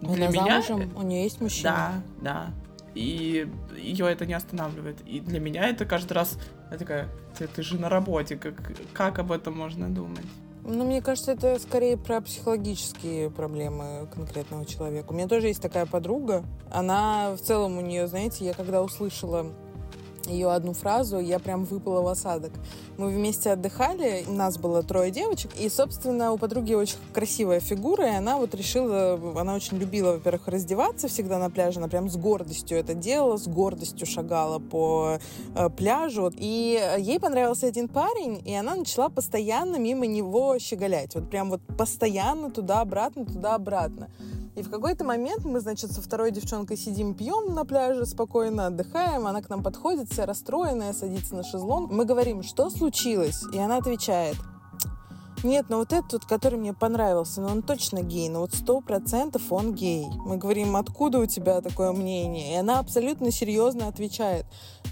Для 0.00 0.28
она 0.28 0.28
меня 0.28 0.62
замужем, 0.62 0.96
у 0.96 1.02
нее 1.02 1.24
есть 1.24 1.40
мужчина. 1.40 2.02
Да, 2.20 2.22
да. 2.22 2.50
И 2.94 3.48
ее 3.76 4.10
это 4.10 4.26
не 4.26 4.34
останавливает. 4.34 5.00
И 5.06 5.20
для 5.20 5.40
меня 5.40 5.68
это 5.68 5.84
каждый 5.84 6.14
раз 6.14 6.38
я 6.70 6.78
такая, 6.78 7.08
ты, 7.36 7.46
ты 7.46 7.62
же 7.62 7.78
на 7.78 7.88
работе, 7.88 8.36
как, 8.36 8.54
как 8.92 9.18
об 9.18 9.32
этом 9.32 9.56
можно 9.56 9.88
думать? 9.88 10.26
Ну, 10.64 10.84
мне 10.84 11.00
кажется, 11.00 11.32
это 11.32 11.58
скорее 11.58 11.96
про 11.96 12.20
психологические 12.20 13.30
проблемы 13.30 14.06
конкретного 14.14 14.66
человека. 14.66 15.12
У 15.12 15.14
меня 15.14 15.26
тоже 15.26 15.46
есть 15.46 15.62
такая 15.62 15.86
подруга. 15.86 16.44
Она 16.70 17.34
в 17.36 17.40
целом 17.40 17.78
у 17.78 17.80
нее, 17.80 18.06
знаете, 18.06 18.44
я 18.44 18.52
когда 18.52 18.82
услышала 18.82 19.46
ее 20.28 20.50
одну 20.50 20.72
фразу, 20.72 21.18
я 21.18 21.38
прям 21.38 21.64
выпала 21.64 22.02
в 22.02 22.06
осадок. 22.06 22.52
Мы 22.96 23.08
вместе 23.08 23.52
отдыхали, 23.52 24.24
нас 24.28 24.58
было 24.58 24.82
трое 24.82 25.10
девочек, 25.10 25.52
и, 25.58 25.68
собственно, 25.68 26.32
у 26.32 26.38
подруги 26.38 26.74
очень 26.74 26.96
красивая 27.12 27.60
фигура, 27.60 28.06
и 28.06 28.16
она 28.16 28.36
вот 28.38 28.54
решила, 28.54 29.20
она 29.36 29.54
очень 29.54 29.78
любила, 29.78 30.12
во-первых, 30.12 30.48
раздеваться 30.48 31.08
всегда 31.08 31.38
на 31.38 31.50
пляже, 31.50 31.78
она 31.78 31.88
прям 31.88 32.08
с 32.08 32.16
гордостью 32.16 32.78
это 32.78 32.94
делала, 32.94 33.36
с 33.36 33.46
гордостью 33.46 34.06
шагала 34.06 34.58
по 34.58 35.18
э, 35.54 35.70
пляжу, 35.70 36.32
и 36.36 36.80
ей 36.98 37.20
понравился 37.20 37.66
один 37.66 37.88
парень, 37.88 38.42
и 38.44 38.54
она 38.54 38.74
начала 38.74 39.08
постоянно 39.08 39.76
мимо 39.76 40.06
него 40.06 40.58
щеголять, 40.58 41.14
вот 41.14 41.30
прям 41.30 41.50
вот 41.50 41.60
постоянно 41.76 42.50
туда-обратно, 42.50 43.24
туда-обратно. 43.24 44.08
И 44.58 44.62
в 44.62 44.70
какой-то 44.70 45.04
момент 45.04 45.44
мы, 45.44 45.60
значит, 45.60 45.92
со 45.92 46.02
второй 46.02 46.32
девчонкой 46.32 46.76
сидим, 46.76 47.14
пьем 47.14 47.54
на 47.54 47.64
пляже, 47.64 48.04
спокойно 48.06 48.66
отдыхаем. 48.66 49.28
Она 49.28 49.40
к 49.40 49.48
нам 49.48 49.62
подходит, 49.62 50.12
вся 50.18 50.26
расстроенная, 50.26 50.92
садится 50.94 51.36
на 51.36 51.44
шезлонг. 51.44 51.92
Мы 51.92 52.04
говорим, 52.04 52.42
что 52.42 52.70
случилось? 52.70 53.44
И 53.52 53.58
она 53.58 53.76
отвечает, 53.76 54.34
нет, 55.44 55.66
ну 55.68 55.76
вот 55.76 55.92
этот, 55.92 56.24
который 56.24 56.58
мне 56.58 56.74
понравился, 56.74 57.40
ну 57.40 57.46
он 57.46 57.62
точно 57.62 58.02
гей, 58.02 58.28
ну 58.28 58.40
вот 58.40 58.52
сто 58.52 58.80
процентов 58.80 59.52
он 59.52 59.74
гей. 59.74 60.08
Мы 60.26 60.36
говорим, 60.36 60.74
откуда 60.74 61.20
у 61.20 61.26
тебя 61.26 61.60
такое 61.60 61.92
мнение? 61.92 62.54
И 62.54 62.56
она 62.56 62.80
абсолютно 62.80 63.30
серьезно 63.30 63.86
отвечает, 63.86 64.44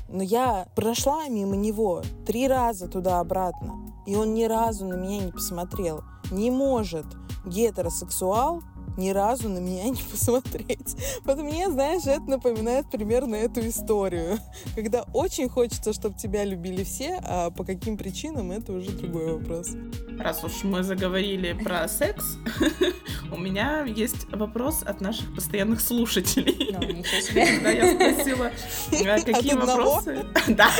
но 0.08 0.22
я 0.22 0.68
прошла 0.76 1.26
мимо 1.26 1.56
него 1.56 2.02
три 2.24 2.46
раза 2.46 2.86
туда-обратно, 2.86 3.74
и 4.06 4.14
он 4.14 4.32
ни 4.32 4.44
разу 4.44 4.86
на 4.86 4.94
меня 4.94 5.24
не 5.24 5.32
посмотрел. 5.32 6.04
Не 6.30 6.52
может 6.52 7.06
гетеросексуал 7.44 8.62
ни 8.96 9.10
разу 9.10 9.48
на 9.48 9.58
меня 9.58 9.84
не 9.90 10.02
посмотреть. 10.10 10.96
Вот 11.24 11.38
мне, 11.38 11.70
знаешь, 11.70 12.06
это 12.06 12.22
напоминает 12.22 12.90
примерно 12.90 13.36
эту 13.36 13.66
историю. 13.66 14.38
Когда 14.74 15.04
очень 15.12 15.48
хочется, 15.48 15.92
чтобы 15.92 16.16
тебя 16.16 16.44
любили 16.44 16.84
все, 16.84 17.20
а 17.22 17.50
по 17.50 17.64
каким 17.64 17.96
причинам, 17.96 18.52
это 18.52 18.72
уже 18.72 18.90
другой 18.90 19.34
вопрос. 19.38 19.70
Раз 20.18 20.44
уж 20.44 20.64
мы 20.64 20.82
заговорили 20.82 21.52
про 21.52 21.88
секс, 21.88 22.36
у 23.32 23.36
меня 23.36 23.84
есть 23.84 24.30
вопрос 24.32 24.82
от 24.82 25.00
наших 25.00 25.34
постоянных 25.34 25.80
слушателей. 25.80 26.72
Когда 27.34 27.70
я 27.70 27.94
спросила, 27.94 28.50
«А 29.06 29.20
какие 29.20 29.54
вопросы... 29.54 30.24
Да. 30.48 30.70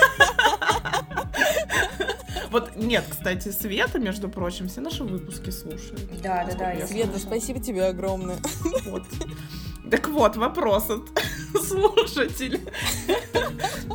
Вот 2.51 2.77
нет, 2.77 3.05
кстати, 3.09 3.49
Света, 3.51 3.99
между 3.99 4.29
прочим, 4.29 4.69
все 4.69 4.81
наши 4.81 5.05
выпуски 5.05 5.51
слушает. 5.51 6.21
Да, 6.23 6.45
да, 6.51 6.75
да. 6.79 6.87
Света, 6.87 7.19
спасибо 7.19 7.61
тебе 7.61 7.85
огромное. 7.85 8.37
Вот. 8.87 9.03
Так 9.91 10.09
вот, 10.09 10.37
вопрос 10.37 10.91
от 10.91 11.03
слушателя. 11.65 12.61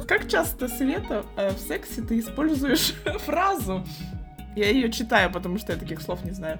Как 0.07 0.29
часто, 0.29 0.67
Света, 0.67 1.25
э, 1.35 1.51
в 1.53 1.59
сексе 1.59 2.01
ты 2.01 2.19
используешь 2.19 2.93
фразу? 3.25 3.85
Я 4.55 4.69
ее 4.69 4.91
читаю, 4.91 5.31
потому 5.31 5.57
что 5.57 5.73
я 5.73 5.79
таких 5.79 6.01
слов 6.01 6.23
не 6.25 6.31
знаю. 6.31 6.59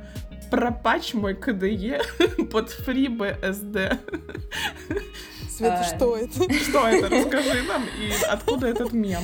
Пропач 0.50 1.14
мой 1.14 1.34
КДЕ 1.34 2.02
под 2.52 2.70
FreeBSD. 2.86 4.00
Света, 5.50 5.80
А. 5.80 5.84
что 5.96 6.18
это? 6.18 6.54
Что 6.54 6.88
это? 6.88 7.10
Расскажи 7.10 7.64
нам, 7.64 7.84
и 7.84 8.12
откуда 8.30 8.68
этот 8.68 8.92
мем? 8.94 9.24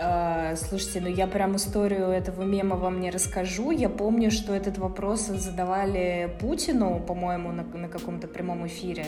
А, 0.00 0.56
Слушайте, 0.56 1.00
ну 1.00 1.08
я 1.08 1.26
прям 1.26 1.56
историю 1.56 2.08
этого 2.08 2.42
мема 2.42 2.76
вам 2.76 3.00
не 3.00 3.10
расскажу. 3.10 3.70
Я 3.70 3.88
помню, 3.88 4.30
что 4.30 4.52
этот 4.54 4.78
вопрос 4.78 5.26
задавали 5.26 6.36
Путину, 6.40 7.00
по-моему, 7.00 7.52
на, 7.52 7.62
на 7.64 7.88
каком-то 7.88 8.26
прямом 8.28 8.66
эфире. 8.66 9.06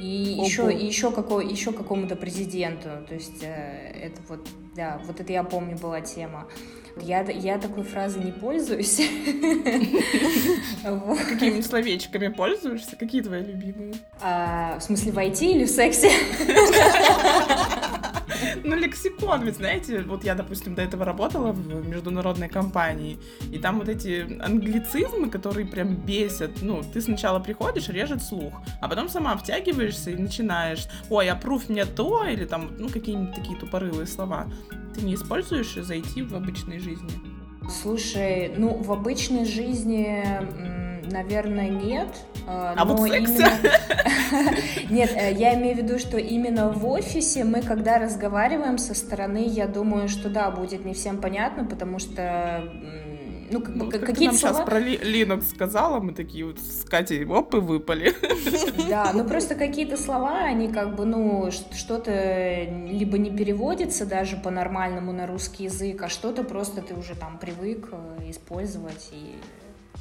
И 0.00 0.36
Ого. 0.38 0.46
еще, 0.46 0.72
и 0.72 0.86
еще, 0.86 1.10
какой, 1.10 1.46
еще 1.46 1.72
какому-то 1.72 2.16
президенту. 2.16 2.88
То 3.06 3.14
есть 3.14 3.42
э, 3.42 3.92
это 4.02 4.20
вот, 4.28 4.48
да, 4.74 5.00
вот 5.04 5.20
это 5.20 5.32
я 5.32 5.44
помню 5.44 5.76
была 5.76 6.00
тема. 6.00 6.48
Я, 7.00 7.20
я 7.22 7.58
такой 7.58 7.84
фразой 7.84 8.24
не 8.24 8.32
пользуюсь. 8.32 8.96
Какими 10.82 11.60
словечками 11.60 12.28
пользуешься? 12.28 12.96
Какие 12.96 13.20
твои 13.22 13.42
любимые? 13.44 13.94
А, 14.20 14.78
В 14.78 14.82
смысле, 14.82 15.12
войти 15.12 15.52
или 15.52 15.66
в 15.66 15.70
сексе? 15.70 16.10
Ну, 18.64 18.76
лексикон, 18.76 19.42
ведь 19.42 19.56
знаете, 19.56 20.02
вот 20.02 20.24
я, 20.24 20.34
допустим, 20.34 20.74
до 20.74 20.82
этого 20.82 21.04
работала 21.04 21.52
в 21.52 21.88
международной 21.88 22.48
компании, 22.48 23.18
и 23.52 23.58
там 23.58 23.78
вот 23.78 23.88
эти 23.88 24.40
англицизмы, 24.40 25.30
которые 25.30 25.66
прям 25.66 25.96
бесят, 25.96 26.62
ну, 26.62 26.82
ты 26.82 27.00
сначала 27.00 27.38
приходишь, 27.40 27.88
режет 27.88 28.22
слух, 28.22 28.54
а 28.80 28.88
потом 28.88 29.08
сама 29.08 29.36
втягиваешься 29.36 30.10
и 30.10 30.16
начинаешь, 30.16 30.86
ой, 31.08 31.28
опруф 31.28 31.68
мне 31.68 31.84
то, 31.84 32.24
или 32.24 32.44
там, 32.44 32.70
ну, 32.78 32.88
какие-нибудь 32.88 33.34
такие 33.34 33.58
тупорылые 33.58 34.06
слова. 34.06 34.46
Ты 34.94 35.02
не 35.02 35.14
используешь 35.14 35.74
зайти 35.74 36.22
в 36.22 36.34
обычной 36.34 36.78
жизни? 36.78 37.10
Слушай, 37.70 38.52
ну 38.56 38.82
в 38.82 38.90
обычной 38.90 39.44
жизни, 39.44 40.24
наверное, 41.10 41.68
нет. 41.68 42.08
э, 42.46 42.74
А 42.76 42.84
вот 42.84 42.98
но 42.98 43.04
в 43.04 43.08
сексе? 43.08 43.32
именно- 43.34 44.90
Нет, 44.90 45.10
э, 45.14 45.32
я 45.34 45.54
имею 45.54 45.74
в 45.76 45.78
виду, 45.78 45.98
что 45.98 46.16
именно 46.18 46.70
в 46.70 46.86
офисе 46.86 47.44
мы, 47.44 47.62
когда 47.62 47.98
разговариваем 47.98 48.78
со 48.78 48.94
стороны, 48.94 49.44
я 49.46 49.66
думаю, 49.66 50.08
что 50.08 50.28
да, 50.30 50.50
будет 50.50 50.84
не 50.84 50.94
всем 50.94 51.18
понятно, 51.20 51.64
потому 51.64 51.98
что 51.98 52.64
ну, 53.52 53.60
как 53.60 53.76
бы, 53.76 53.84
Ну, 53.86 53.90
как- 53.90 54.06
как 54.06 54.16
ты 54.16 54.26
нам 54.26 54.34
сейчас 54.34 54.50
слова... 54.52 54.64
про 54.64 54.78
Ли- 54.78 54.96
Linux 54.96 55.42
сказала, 55.42 55.98
мы 55.98 56.12
такие 56.12 56.44
вот 56.46 56.60
с 56.60 56.84
Катей, 56.88 57.24
оп, 57.26 57.52
и 57.54 57.58
выпали. 57.58 58.14
Да, 58.88 59.10
ну 59.14 59.24
просто 59.24 59.54
какие-то 59.56 59.96
слова, 59.96 60.38
они 60.44 60.68
как 60.68 60.94
бы, 60.96 61.04
ну, 61.04 61.50
что-то 61.50 62.64
либо 62.88 63.18
не 63.18 63.30
переводится 63.30 64.06
даже 64.06 64.36
по-нормальному 64.36 65.12
на 65.12 65.26
русский 65.26 65.64
язык, 65.64 66.00
а 66.02 66.08
что-то 66.08 66.44
просто 66.44 66.80
ты 66.80 66.94
уже 66.94 67.14
там 67.16 67.38
привык 67.38 67.88
э, 67.92 68.30
использовать, 68.30 69.10
и 69.12 69.34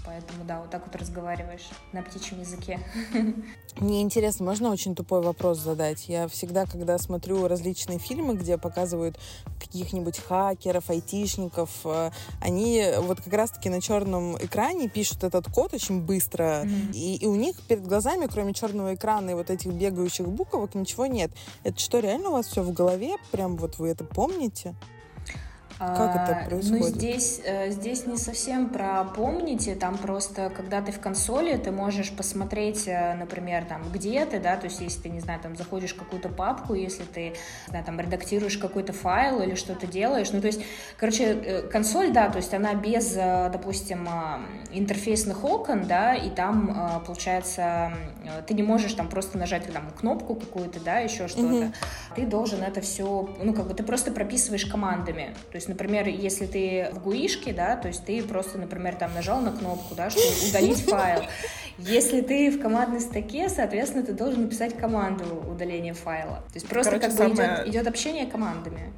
поэтому, 0.10 0.44
да, 0.44 0.60
вот 0.60 0.72
так 0.72 0.88
вот 0.88 0.96
разговариваешь 0.96 1.70
на 1.94 2.02
птичьем 2.02 2.40
языке. 2.40 2.80
Мне 3.80 4.02
интересно, 4.02 4.44
можно 4.44 4.72
очень 4.72 4.96
тупой 4.96 5.22
вопрос 5.22 5.60
задать? 5.60 6.10
Я 6.10 6.28
всегда, 6.28 6.66
когда 6.66 6.98
смотрю 6.98 7.48
различные 7.48 8.00
фильмы, 8.00 8.34
где 8.34 8.58
показывают 8.58 9.20
каких-нибудь 9.60 10.18
хакеров, 10.18 10.90
айтишников, 10.90 11.70
э, 11.86 12.10
они 12.42 12.84
вот 13.02 13.22
как 13.22 13.32
раз-таки 13.34 13.70
на 13.70 13.82
черном 13.82 14.36
экране 14.38 14.90
пишут 14.90 15.24
этот 15.24 15.46
код 15.54 15.76
очень 15.76 16.02
быстро, 16.02 16.64
Мгм. 16.64 16.92
и, 16.92 17.18
и 17.18 17.28
у 17.28 17.36
них 17.36 17.62
перед 17.68 17.86
глазами, 17.86 18.26
кроме 18.26 18.54
черного 18.56 18.96
экрана 18.96 19.30
и 19.30 19.34
вот 19.36 19.52
этих 19.52 19.72
бегающих 19.72 20.28
буквок, 20.28 20.74
ничего 20.74 21.06
нет. 21.06 21.30
Это 21.64 21.80
что, 21.80 22.00
реально 22.00 22.30
у 22.30 22.34
вас 22.34 22.48
все 22.48 22.64
в 22.64 22.74
голове? 22.74 23.16
Прям 23.32 23.58
вот 23.58 23.78
вы 23.78 23.90
это 23.90 24.04
помните? 24.04 24.74
Как 25.80 26.14
это 26.14 26.40
А, 26.42 26.46
происходит? 26.46 26.82
Ну, 26.82 26.88
здесь, 26.90 27.42
э, 27.46 27.72
здесь 27.72 28.06
не 28.06 28.18
совсем 28.18 28.70
про 28.70 29.06
помните, 29.06 29.76
там 29.76 29.98
просто, 29.98 30.50
когда 30.50 30.82
ты 30.82 30.92
в 30.92 31.00
консоли, 31.00 31.56
ты 31.56 31.72
можешь 31.72 32.12
посмотреть, 32.12 32.86
э, 32.86 33.14
например, 33.14 33.64
там, 33.64 33.84
где 33.94 34.26
ты, 34.26 34.40
да, 34.42 34.58
то 34.58 34.66
есть 34.66 34.82
если 34.82 35.04
ты, 35.04 35.10
не 35.10 35.22
знаю, 35.22 35.40
там, 35.40 35.56
заходишь 35.56 35.94
в 35.94 35.98
какую-то 35.98 36.28
папку, 36.28 36.74
если 36.74 37.04
ты, 37.04 37.34
знаю, 37.70 37.86
там, 37.86 37.98
редактируешь 37.98 38.58
какой-то 38.58 38.92
файл 38.92 39.42
или 39.42 39.56
что-то 39.56 39.88
делаешь, 39.88 40.32
ну, 40.34 40.42
то 40.42 40.48
есть, 40.48 40.60
короче, 40.98 41.24
э, 41.24 41.62
консоль, 41.70 42.12
да, 42.12 42.30
то 42.30 42.38
есть 42.40 42.54
она 42.54 42.74
без, 42.74 43.14
допустим, 43.14 44.06
э, 44.06 44.40
интерфейсных 44.74 45.46
окон, 45.46 45.88
да, 45.88 46.14
и 46.14 46.30
там, 46.30 47.02
получается, 47.06 47.94
ты 48.48 48.54
не 48.54 48.64
можешь 48.64 48.94
там 48.94 49.08
просто 49.08 49.38
нажать 49.38 49.72
там 49.72 49.92
кнопку 49.98 50.36
какую-то, 50.36 50.82
да, 50.82 51.00
еще 51.00 51.30
что-то, 51.30 51.48
Мгм. 51.48 51.74
ты 52.18 52.26
должен 52.26 52.64
это 52.64 52.82
все, 52.82 53.30
ну, 53.42 53.54
как 53.54 53.68
бы 53.68 53.74
ты 53.74 53.84
просто 53.84 54.12
прописываешь 54.12 54.66
командами. 54.66 55.34
То 55.52 55.56
есть, 55.56 55.69
например, 55.70 56.08
если 56.08 56.46
ты 56.46 56.90
в 56.94 57.00
гуишке, 57.00 57.54
да, 57.54 57.76
то 57.78 57.88
есть 57.88 58.04
ты 58.06 58.22
просто, 58.22 58.58
например, 58.58 58.96
там 58.96 59.14
нажал 59.14 59.40
на 59.40 59.52
кнопку, 59.52 59.96
да, 59.96 60.10
что 60.10 60.20
удалить 60.50 60.84
файл. 60.84 61.24
Если 61.78 62.20
ты 62.22 62.52
в 62.52 62.62
командной 62.62 63.00
строке, 63.00 63.48
соответственно, 63.48 64.04
ты 64.06 64.12
должен 64.12 64.42
написать 64.44 64.78
команду 64.78 65.24
удаления 65.50 65.94
файла. 65.94 66.44
То 66.48 66.56
есть 66.56 66.68
просто 66.68 66.92
Короче, 67.00 67.08
как 67.08 67.30
бы 67.30 67.36
самое- 67.36 67.62
идет, 67.64 67.68
идет 67.70 67.88
общение 67.88 68.26
командами. 68.26 68.92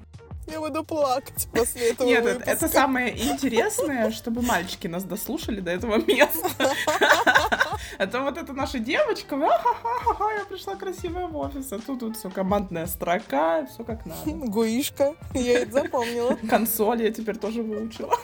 Я 0.47 0.59
буду 0.59 0.83
плакать 0.83 1.47
после 1.53 1.91
этого 1.91 2.07
Нет, 2.07 2.23
выпуска. 2.23 2.49
это 2.49 2.67
самое 2.67 3.15
интересное, 3.31 4.11
чтобы 4.11 4.41
мальчики 4.41 4.87
нас 4.87 5.03
дослушали 5.03 5.61
до 5.61 5.71
этого 5.71 5.97
места. 5.97 6.49
А 7.97 8.07
то 8.07 8.21
вот 8.21 8.37
эта 8.37 8.53
наша 8.53 8.79
девочка, 8.79 9.37
ха-ха-ха, 9.37 10.31
я 10.33 10.45
пришла 10.45 10.75
красивая 10.75 11.27
в 11.27 11.37
офис, 11.37 11.71
а 11.71 11.79
тут 11.79 12.01
вот 12.01 12.17
все 12.17 12.29
командная 12.29 12.85
строка, 12.85 13.65
все 13.65 13.83
как 13.83 14.05
надо. 14.05 14.21
Гуишка, 14.25 15.15
я 15.33 15.59
это 15.59 15.71
запомнила. 15.71 16.35
Консоль 16.49 17.03
я 17.03 17.11
теперь 17.11 17.37
тоже 17.37 17.61
выучила. 17.61 18.15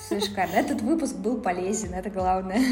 Все 0.00 0.20
шикарно. 0.20 0.54
Этот 0.54 0.80
выпуск 0.80 1.16
был 1.16 1.40
полезен, 1.40 1.94
это 1.94 2.10
главное. 2.10 2.62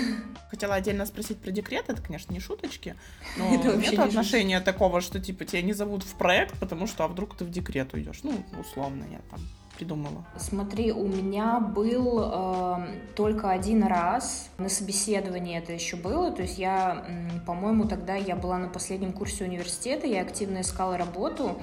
Хотела 0.50 0.76
отдельно 0.76 1.06
спросить 1.06 1.38
про 1.38 1.50
декрет, 1.50 1.84
это, 1.88 2.00
конечно, 2.00 2.32
не 2.32 2.40
шуточки, 2.40 2.96
но 3.36 3.54
Это 3.54 3.70
вообще 3.70 3.90
нет 3.90 3.98
не 3.98 4.04
отношения 4.04 4.60
такого, 4.60 5.00
что, 5.00 5.20
типа, 5.20 5.44
тебя 5.44 5.62
не 5.62 5.72
зовут 5.72 6.02
в 6.02 6.14
проект, 6.14 6.58
потому 6.58 6.86
что, 6.86 7.04
а 7.04 7.08
вдруг 7.08 7.36
ты 7.36 7.44
в 7.44 7.50
декрет 7.50 7.92
уйдешь. 7.94 8.20
Ну, 8.22 8.42
условно, 8.58 9.04
я 9.10 9.20
там 9.30 9.40
придумала. 9.76 10.24
Смотри, 10.36 10.92
у 10.92 11.06
меня 11.06 11.60
был 11.60 12.20
э, 12.22 12.86
только 13.14 13.50
один 13.50 13.84
раз 13.84 14.48
на 14.58 14.68
собеседовании 14.68 15.58
это 15.58 15.72
еще 15.72 15.96
было. 15.96 16.30
То 16.30 16.42
есть 16.42 16.58
я, 16.58 17.04
по-моему, 17.46 17.86
тогда 17.86 18.14
я 18.14 18.36
была 18.36 18.58
на 18.58 18.68
последнем 18.68 19.12
курсе 19.12 19.44
университета, 19.44 20.06
я 20.06 20.22
активно 20.22 20.62
искала 20.62 20.96
работу. 20.96 21.60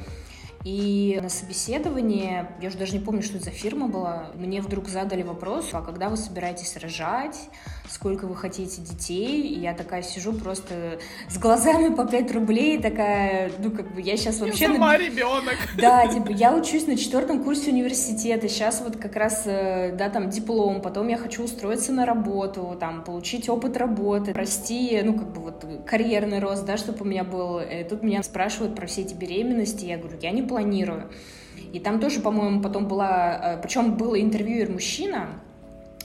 И 0.63 1.19
на 1.21 1.27
собеседовании, 1.27 2.45
я 2.61 2.69
уже 2.69 2.77
даже 2.77 2.93
не 2.93 3.03
помню, 3.03 3.21
что 3.21 3.35
это 3.35 3.45
за 3.45 3.51
фирма 3.51 3.89
была, 3.89 4.29
мне 4.35 4.61
вдруг 4.61 4.87
задали 4.87 5.21
вопрос, 5.21 5.69
а 5.73 5.81
когда 5.81 6.07
вы 6.07 6.15
собираетесь 6.15 6.77
рожать, 6.77 7.49
сколько 7.93 8.25
вы 8.25 8.35
хотите 8.35 8.81
детей? 8.81 9.41
И 9.41 9.59
я 9.59 9.73
такая 9.73 10.01
сижу 10.01 10.33
просто 10.33 10.99
с 11.29 11.37
глазами 11.37 11.93
по 11.93 12.05
5 12.05 12.31
рублей, 12.33 12.81
такая, 12.81 13.51
ну 13.59 13.69
как 13.69 13.93
бы 13.93 14.01
я 14.01 14.17
сейчас 14.17 14.39
вообще... 14.39 14.65
Я 14.65 14.69
на- 14.69 14.75
сама 14.75 14.97
ребенок. 14.97 15.55
да, 15.77 16.07
типа, 16.07 16.31
я 16.31 16.55
учусь 16.55 16.87
на 16.87 16.97
четвертом 16.97 17.43
курсе 17.43 17.71
университета, 17.71 18.49
сейчас 18.49 18.81
вот 18.81 18.97
как 18.97 19.15
раз, 19.15 19.43
э, 19.45 19.95
да, 19.95 20.09
там, 20.09 20.29
диплом, 20.29 20.81
потом 20.81 21.07
я 21.07 21.17
хочу 21.17 21.43
устроиться 21.43 21.93
на 21.93 22.05
работу, 22.05 22.75
там, 22.79 23.03
получить 23.03 23.47
опыт 23.47 23.77
работы, 23.77 24.33
расти, 24.33 24.99
ну, 25.03 25.13
как 25.13 25.31
бы 25.31 25.41
вот 25.41 25.65
карьерный 25.85 26.39
рост, 26.39 26.65
да, 26.65 26.77
чтобы 26.77 27.01
у 27.01 27.05
меня 27.05 27.23
был. 27.23 27.59
И 27.59 27.83
тут 27.83 28.01
меня 28.01 28.23
спрашивают 28.23 28.75
про 28.75 28.87
все 28.87 29.01
эти 29.01 29.13
беременности, 29.13 29.85
я 29.85 29.97
говорю, 29.97 30.17
я 30.21 30.31
не 30.31 30.41
планирую. 30.41 31.11
И 31.71 31.79
там 31.79 31.99
тоже, 31.99 32.19
по-моему, 32.21 32.61
потом 32.61 32.87
была, 32.87 33.59
причем 33.61 33.93
был 33.95 34.15
интервьюер 34.15 34.71
мужчина, 34.71 35.29
Э, 35.29 35.52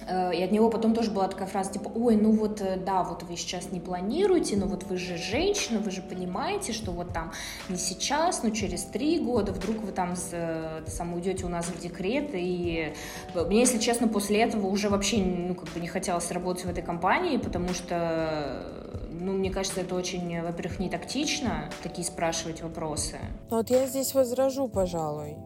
И 0.09 0.43
от 0.43 0.53
него 0.53 0.71
потом 0.71 0.95
тоже 0.95 1.11
была 1.11 1.29
такая 1.29 1.47
фраза, 1.47 1.73
типа, 1.73 1.91
ой, 1.95 2.17
ну 2.17 2.33
вот, 2.33 2.61
э, 2.63 2.79
да, 2.79 3.03
вот 3.03 3.25
вы 3.25 3.37
сейчас 3.37 3.73
не 3.73 3.81
планируете, 3.81 4.57
но 4.57 4.67
вот 4.67 4.85
вы 4.85 4.97
же 4.97 5.19
женщина, 5.19 5.81
вы 5.81 5.91
же 5.91 6.01
понимаете, 6.01 6.73
что 6.73 6.93
вот 6.93 7.13
там 7.13 7.33
не 7.69 7.77
сейчас, 7.77 8.43
но 8.43 8.51
через 8.51 8.85
три 8.85 9.19
года 9.19 9.53
вдруг 9.53 9.83
вы 9.83 9.93
там 9.93 10.15
э, 10.33 10.83
сам 10.87 11.15
уйдете 11.15 11.45
у 11.45 11.49
нас 11.49 11.67
в 11.67 11.79
декрет. 11.79 12.31
И 12.33 12.95
э, 13.35 13.45
мне, 13.45 13.61
если 13.61 13.79
честно, 13.79 14.09
после 14.09 14.41
этого 14.41 14.67
уже 14.67 14.89
вообще, 14.89 15.19
ну, 15.19 15.55
как 15.55 15.69
бы 15.69 15.81
не 15.81 15.89
хотелось 15.89 16.31
работать 16.31 16.65
в 16.65 16.71
этой 16.71 16.83
компании, 16.83 17.37
потому 17.37 17.75
что, 17.75 17.95
э, 17.95 19.09
ну, 19.11 19.33
мне 19.33 19.51
кажется, 19.51 19.83
это 19.83 19.95
очень, 19.95 20.35
э, 20.35 20.43
во-первых, 20.43 20.79
не 20.79 20.89
тактично, 20.89 21.71
такие 21.83 22.07
спрашивать 22.07 22.63
вопросы. 22.63 23.19
Ну 23.51 23.59
вот 23.59 23.71
я 23.71 23.87
здесь 23.87 24.15
возражу, 24.15 24.69
пожалуй. 24.69 25.37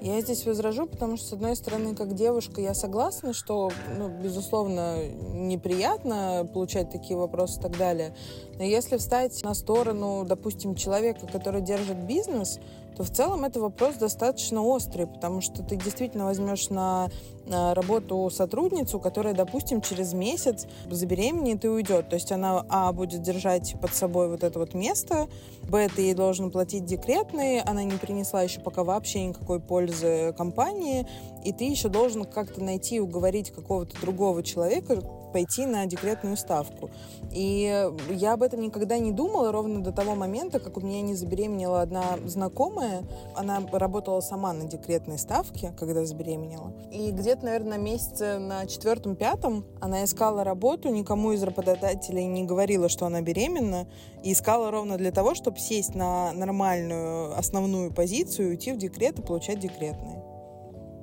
Я 0.00 0.20
здесь 0.22 0.46
возражу, 0.46 0.86
потому 0.86 1.18
что, 1.18 1.26
с 1.26 1.32
одной 1.34 1.54
стороны, 1.56 1.94
как 1.94 2.14
девушка, 2.14 2.60
я 2.62 2.72
согласна, 2.72 3.34
что, 3.34 3.70
ну, 3.98 4.08
безусловно, 4.08 4.96
неприятно 5.34 6.48
получать 6.54 6.90
такие 6.90 7.18
вопросы 7.18 7.58
и 7.58 7.62
так 7.62 7.76
далее. 7.76 8.14
Но 8.60 8.66
если 8.66 8.98
встать 8.98 9.42
на 9.42 9.54
сторону, 9.54 10.26
допустим, 10.28 10.74
человека, 10.74 11.26
который 11.26 11.62
держит 11.62 11.96
бизнес, 11.96 12.60
то 12.94 13.04
в 13.04 13.10
целом 13.10 13.46
это 13.46 13.58
вопрос 13.58 13.94
достаточно 13.94 14.62
острый, 14.62 15.06
потому 15.06 15.40
что 15.40 15.62
ты 15.62 15.76
действительно 15.76 16.26
возьмешь 16.26 16.68
на, 16.68 17.08
работу 17.46 18.30
сотрудницу, 18.30 19.00
которая, 19.00 19.34
допустим, 19.34 19.80
через 19.80 20.12
месяц 20.12 20.66
забеременеет 20.90 21.64
и 21.64 21.68
уйдет. 21.68 22.08
То 22.10 22.14
есть 22.14 22.30
она, 22.30 22.64
а, 22.68 22.92
будет 22.92 23.22
держать 23.22 23.74
под 23.80 23.94
собой 23.94 24.28
вот 24.28 24.44
это 24.44 24.58
вот 24.58 24.74
место, 24.74 25.26
б, 25.62 25.88
ты 25.88 26.02
ей 26.02 26.14
должен 26.14 26.50
платить 26.50 26.84
декретные, 26.84 27.62
она 27.62 27.82
не 27.82 27.96
принесла 27.96 28.42
еще 28.42 28.60
пока 28.60 28.84
вообще 28.84 29.24
никакой 29.24 29.58
пользы 29.58 30.34
компании, 30.36 31.06
и 31.44 31.52
ты 31.52 31.64
еще 31.64 31.88
должен 31.88 32.24
как-то 32.24 32.62
найти 32.62 32.96
и 32.96 33.00
уговорить 33.00 33.50
какого-то 33.50 34.00
другого 34.00 34.42
человека, 34.42 35.02
пойти 35.32 35.66
на 35.66 35.86
декретную 35.86 36.36
ставку. 36.36 36.90
И 37.32 37.90
я 38.10 38.32
об 38.32 38.42
этом 38.42 38.60
никогда 38.60 38.98
не 38.98 39.12
думала 39.12 39.52
ровно 39.52 39.82
до 39.82 39.92
того 39.92 40.14
момента, 40.14 40.58
как 40.58 40.76
у 40.76 40.80
меня 40.80 41.00
не 41.02 41.14
забеременела 41.14 41.82
одна 41.82 42.18
знакомая. 42.24 43.04
Она 43.34 43.62
работала 43.72 44.20
сама 44.20 44.52
на 44.52 44.64
декретной 44.64 45.18
ставке, 45.18 45.72
когда 45.78 46.04
забеременела. 46.04 46.72
И 46.90 47.10
где-то, 47.12 47.44
наверное, 47.44 47.78
месяце 47.78 48.38
на 48.38 48.66
четвертом-пятом 48.66 49.64
она 49.80 50.04
искала 50.04 50.44
работу, 50.44 50.88
никому 50.88 51.32
из 51.32 51.42
работодателей 51.42 52.24
не 52.26 52.44
говорила, 52.44 52.88
что 52.88 53.06
она 53.06 53.20
беременна, 53.22 53.86
и 54.22 54.32
искала 54.32 54.70
ровно 54.70 54.98
для 54.98 55.12
того, 55.12 55.34
чтобы 55.34 55.58
сесть 55.58 55.94
на 55.94 56.32
нормальную 56.32 57.38
основную 57.38 57.92
позицию, 57.92 58.50
уйти 58.50 58.72
в 58.72 58.78
декрет 58.78 59.18
и 59.18 59.22
получать 59.22 59.60
декретные. 59.60 60.29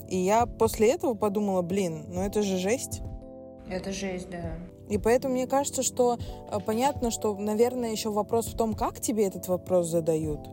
И 0.08 0.18
я 0.18 0.46
после 0.46 0.92
этого 0.92 1.14
подумала, 1.14 1.62
блин, 1.62 2.06
ну 2.08 2.22
это 2.22 2.42
же 2.42 2.58
жесть. 2.58 3.02
Это 3.70 3.92
жесть, 3.92 4.30
да. 4.30 4.58
И 4.90 4.98
поэтому 4.98 5.34
мне 5.34 5.48
кажется, 5.48 5.84
что 5.84 6.18
э, 6.18 6.60
понятно, 6.66 7.12
что, 7.12 7.36
наверное, 7.36 7.92
еще 7.92 8.10
вопрос 8.10 8.48
в 8.48 8.56
том, 8.56 8.74
как 8.74 9.02
тебе 9.02 9.28
этот 9.28 9.48
вопрос 9.48 9.88
задают. 9.88 10.48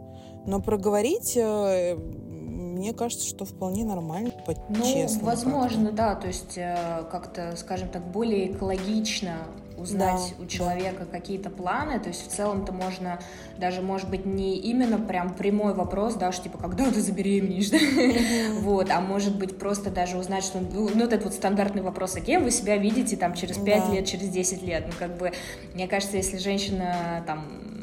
Но 0.47 0.61
проговорить, 0.61 1.37
э, 1.37 1.95
мне 1.95 2.93
кажется, 2.93 3.27
что 3.27 3.45
вполне 3.45 3.85
нормально, 3.85 4.33
Ну, 4.69 5.07
возможно, 5.23 5.93
да. 5.93 6.17
То 6.17 6.27
есть 6.27 6.59
э, 6.59 7.05
как-то, 7.11 7.55
скажем 7.57 7.89
так, 7.89 8.11
более 8.11 8.51
экологично 8.51 9.47
узнать 9.77 10.35
да, 10.37 10.45
у 10.45 10.47
человека 10.47 11.05
да. 11.05 11.19
какие-то 11.19 11.51
планы, 11.51 11.99
то 11.99 12.09
есть 12.09 12.27
в 12.27 12.31
целом-то 12.35 12.73
можно 12.73 13.19
даже, 13.59 13.83
может 13.83 14.09
быть, 14.09 14.25
не 14.25 14.57
именно 14.57 14.99
прям 14.99 15.35
прямой 15.35 15.75
вопрос, 15.75 16.15
да, 16.15 16.33
что 16.33 16.45
типа, 16.45 16.59
когда 16.59 16.91
ты 16.91 17.01
забеременеешь, 17.01 17.71
да? 18.55 18.61
вот, 18.61 18.91
а 18.91 19.01
может 19.01 19.37
быть 19.37 19.59
просто 19.59 19.91
даже 19.91 20.17
узнать, 20.17 20.45
что, 20.45 20.61
ну, 20.61 20.89
ну 20.95 21.05
этот 21.05 21.25
вот 21.25 21.35
стандартный 21.35 21.83
вопрос, 21.83 22.17
а 22.17 22.21
кем 22.21 22.45
вы 22.45 22.51
себя 22.51 22.77
видите 22.77 23.17
там 23.17 23.35
через 23.35 23.59
5 23.59 23.87
да. 23.87 23.93
лет, 23.93 24.07
через 24.07 24.29
10 24.29 24.63
лет, 24.63 24.85
ну, 24.87 24.93
как 24.99 25.17
бы, 25.17 25.33
мне 25.75 25.89
кажется, 25.89 26.17
если 26.17 26.39
женщина 26.39 27.23
там 27.27 27.75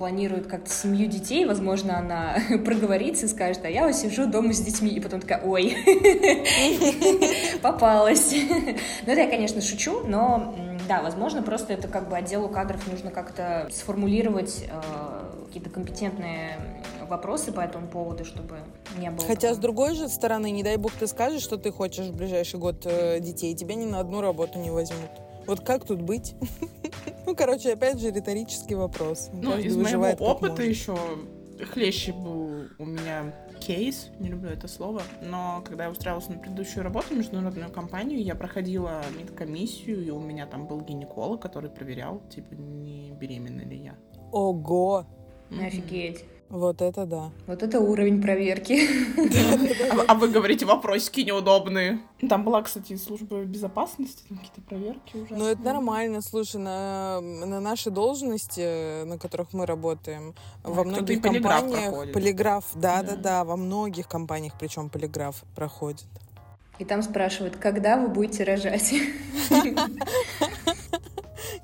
планирует 0.00 0.46
как-то 0.46 0.70
семью 0.70 1.08
детей, 1.08 1.44
возможно, 1.44 1.98
она 1.98 2.36
проговорится 2.64 3.26
и 3.26 3.28
скажет, 3.28 3.64
а 3.64 3.68
я 3.68 3.86
вот 3.86 3.94
сижу 3.94 4.26
дома 4.26 4.54
с 4.54 4.60
детьми, 4.60 4.88
и 4.88 4.98
потом 4.98 5.20
такая, 5.20 5.42
ой, 5.42 5.76
попалась. 7.62 8.34
Ну, 9.04 9.12
это 9.12 9.20
я, 9.20 9.28
конечно, 9.28 9.60
шучу, 9.60 10.00
но 10.06 10.54
да, 10.90 11.02
возможно, 11.02 11.40
просто 11.40 11.72
это 11.72 11.86
как 11.86 12.08
бы 12.08 12.16
отделу 12.16 12.48
кадров 12.48 12.84
нужно 12.90 13.12
как-то 13.12 13.68
сформулировать 13.70 14.64
э, 14.68 15.44
какие-то 15.46 15.70
компетентные 15.70 16.82
вопросы 17.08 17.52
по 17.52 17.60
этому 17.60 17.86
поводу, 17.86 18.24
чтобы 18.24 18.58
не 18.98 19.08
было. 19.08 19.24
Хотя, 19.24 19.54
с 19.54 19.58
другой 19.58 19.94
же 19.94 20.08
стороны, 20.08 20.50
не 20.50 20.64
дай 20.64 20.76
бог 20.78 20.90
ты 20.90 21.06
скажешь, 21.06 21.42
что 21.42 21.58
ты 21.58 21.70
хочешь 21.70 22.06
в 22.06 22.16
ближайший 22.16 22.58
год 22.58 22.84
э, 22.86 23.20
детей, 23.20 23.54
тебя 23.54 23.76
ни 23.76 23.84
на 23.84 24.00
одну 24.00 24.20
работу 24.20 24.58
не 24.58 24.70
возьмут. 24.70 25.10
Вот 25.46 25.60
как 25.60 25.84
тут 25.84 26.02
быть? 26.02 26.34
ну, 27.24 27.36
короче, 27.36 27.74
опять 27.74 28.00
же, 28.00 28.10
риторический 28.10 28.74
вопрос. 28.74 29.30
Ну, 29.32 29.56
из 29.56 29.76
моего 29.76 30.08
опыта 30.18 30.64
еще 30.64 30.98
хлеще 31.72 32.12
был 32.12 32.64
у 32.80 32.84
меня 32.84 33.32
кейс, 33.60 34.10
не 34.18 34.28
люблю 34.28 34.50
это 34.50 34.66
слово, 34.66 35.02
но 35.22 35.62
когда 35.64 35.84
я 35.84 35.90
устраивалась 35.90 36.28
на 36.28 36.38
предыдущую 36.38 36.82
работу, 36.82 37.14
международную 37.14 37.70
компанию, 37.70 38.22
я 38.22 38.34
проходила 38.34 39.02
медкомиссию, 39.18 40.04
и 40.04 40.10
у 40.10 40.18
меня 40.18 40.46
там 40.46 40.66
был 40.66 40.80
гинеколог, 40.80 41.40
который 41.40 41.70
проверял, 41.70 42.20
типа, 42.28 42.54
не 42.54 43.12
беременна 43.12 43.62
ли 43.62 43.76
я. 43.76 43.94
Ого! 44.32 45.06
Офигеть. 45.50 46.24
Вот 46.50 46.82
это 46.82 47.06
да. 47.06 47.30
Вот 47.46 47.62
это 47.62 47.78
уровень 47.80 48.20
проверки. 48.20 48.80
А, 49.90 50.12
а 50.12 50.14
вы 50.14 50.28
говорите, 50.28 50.66
вопросики 50.66 51.20
неудобные. 51.20 52.00
Там 52.28 52.44
была, 52.44 52.62
кстати, 52.62 52.96
служба 52.96 53.42
безопасности, 53.42 54.22
там 54.28 54.38
какие-то 54.38 54.60
проверки 54.62 55.16
уже. 55.16 55.34
Ну, 55.34 55.46
это 55.46 55.60
нормально. 55.62 56.20
Слушай, 56.20 56.60
на, 56.60 57.20
на 57.20 57.60
наши 57.60 57.90
должности, 57.90 59.04
на 59.04 59.18
которых 59.18 59.52
мы 59.52 59.66
работаем, 59.66 60.34
а, 60.62 60.70
во 60.70 60.84
многих 60.84 61.22
компаниях 61.22 62.12
полиграф, 62.12 62.64
да, 62.74 63.02
да, 63.02 63.16
да, 63.16 63.44
во 63.44 63.56
многих 63.56 64.08
компаниях, 64.08 64.54
причем 64.58 64.90
полиграф 64.90 65.42
проходит. 65.54 66.06
И 66.78 66.84
там 66.84 67.02
спрашивают, 67.02 67.56
когда 67.56 67.96
вы 67.96 68.08
будете 68.08 68.44
рожать? 68.44 68.94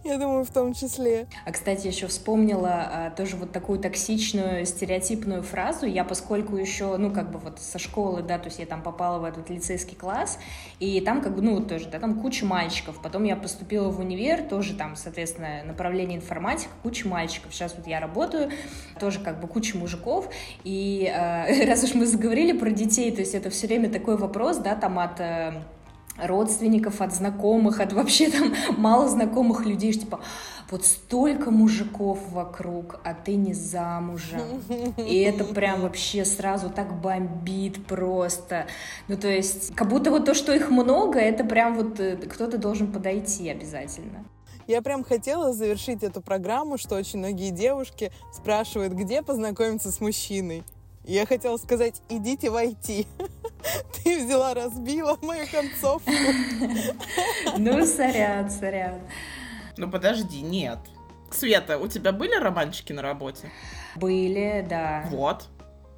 Я 0.06 0.18
думаю, 0.18 0.44
в 0.44 0.50
том 0.50 0.72
числе. 0.72 1.26
А, 1.44 1.50
кстати, 1.50 1.88
еще 1.88 2.06
вспомнила 2.06 2.70
а, 2.70 3.10
тоже 3.10 3.36
вот 3.36 3.50
такую 3.50 3.80
токсичную, 3.80 4.64
стереотипную 4.64 5.42
фразу. 5.42 5.84
Я, 5.84 6.04
поскольку 6.04 6.56
еще, 6.56 6.96
ну, 6.96 7.10
как 7.10 7.32
бы 7.32 7.40
вот 7.40 7.58
со 7.58 7.80
школы, 7.80 8.22
да, 8.22 8.38
то 8.38 8.44
есть 8.44 8.60
я 8.60 8.66
там 8.66 8.82
попала 8.82 9.18
в 9.18 9.24
этот 9.24 9.50
лицейский 9.50 9.96
класс, 9.96 10.38
и 10.78 11.00
там 11.00 11.22
как 11.22 11.34
бы, 11.34 11.42
ну, 11.42 11.60
тоже, 11.60 11.88
да, 11.88 11.98
там 11.98 12.20
куча 12.20 12.46
мальчиков. 12.46 13.02
Потом 13.02 13.24
я 13.24 13.34
поступила 13.34 13.88
в 13.88 13.98
универ, 13.98 14.42
тоже 14.44 14.74
там, 14.74 14.94
соответственно, 14.94 15.64
направление 15.64 16.18
информатика, 16.18 16.70
куча 16.84 17.08
мальчиков. 17.08 17.52
Сейчас 17.52 17.74
вот 17.76 17.88
я 17.88 17.98
работаю, 17.98 18.52
тоже 19.00 19.18
как 19.18 19.40
бы 19.40 19.48
куча 19.48 19.76
мужиков. 19.76 20.28
И 20.62 21.12
э, 21.12 21.66
раз 21.66 21.82
уж 21.82 21.94
мы 21.94 22.06
заговорили 22.06 22.56
про 22.56 22.70
детей, 22.70 23.10
то 23.10 23.22
есть 23.22 23.34
это 23.34 23.50
все 23.50 23.66
время 23.66 23.90
такой 23.90 24.16
вопрос, 24.16 24.58
да, 24.58 24.76
там 24.76 25.00
от 25.00 25.18
э, 25.18 25.54
родственников, 26.18 27.00
от 27.00 27.14
знакомых, 27.14 27.80
от 27.80 27.92
вообще 27.92 28.30
там 28.30 28.54
мало 28.76 29.08
знакомых 29.08 29.66
людей, 29.66 29.92
что 29.92 30.02
типа 30.02 30.20
вот 30.70 30.84
столько 30.84 31.50
мужиков 31.50 32.18
вокруг, 32.30 33.00
а 33.04 33.14
ты 33.14 33.36
не 33.36 33.54
замужем. 33.54 34.62
И 34.96 35.18
это 35.20 35.44
прям 35.44 35.82
вообще 35.82 36.24
сразу 36.24 36.70
так 36.70 37.00
бомбит 37.00 37.86
просто. 37.86 38.66
Ну, 39.08 39.16
то 39.16 39.28
есть, 39.28 39.74
как 39.74 39.88
будто 39.88 40.10
вот 40.10 40.24
то, 40.24 40.34
что 40.34 40.52
их 40.52 40.70
много, 40.70 41.18
это 41.18 41.44
прям 41.44 41.76
вот 41.76 42.00
э, 42.00 42.16
кто-то 42.16 42.58
должен 42.58 42.90
подойти 42.92 43.48
обязательно. 43.48 44.24
Я 44.66 44.82
прям 44.82 45.04
хотела 45.04 45.52
завершить 45.52 46.02
эту 46.02 46.20
программу, 46.20 46.76
что 46.76 46.96
очень 46.96 47.20
многие 47.20 47.50
девушки 47.50 48.10
спрашивают, 48.32 48.92
где 48.92 49.22
познакомиться 49.22 49.92
с 49.92 50.00
мужчиной. 50.00 50.64
Я 51.04 51.24
хотела 51.24 51.56
сказать, 51.56 52.02
идите 52.08 52.50
войти. 52.50 53.06
Ты 54.04 54.24
взяла, 54.24 54.54
разбила 54.54 55.18
мою 55.22 55.46
концовку. 55.50 56.10
Ну, 57.58 57.86
сорян, 57.86 58.50
сорян. 58.50 59.00
Ну, 59.76 59.90
подожди, 59.90 60.40
нет. 60.40 60.78
Света, 61.30 61.78
у 61.78 61.88
тебя 61.88 62.12
были 62.12 62.34
романчики 62.34 62.92
на 62.92 63.02
работе? 63.02 63.50
Были, 63.96 64.64
да. 64.68 65.04
Вот. 65.10 65.46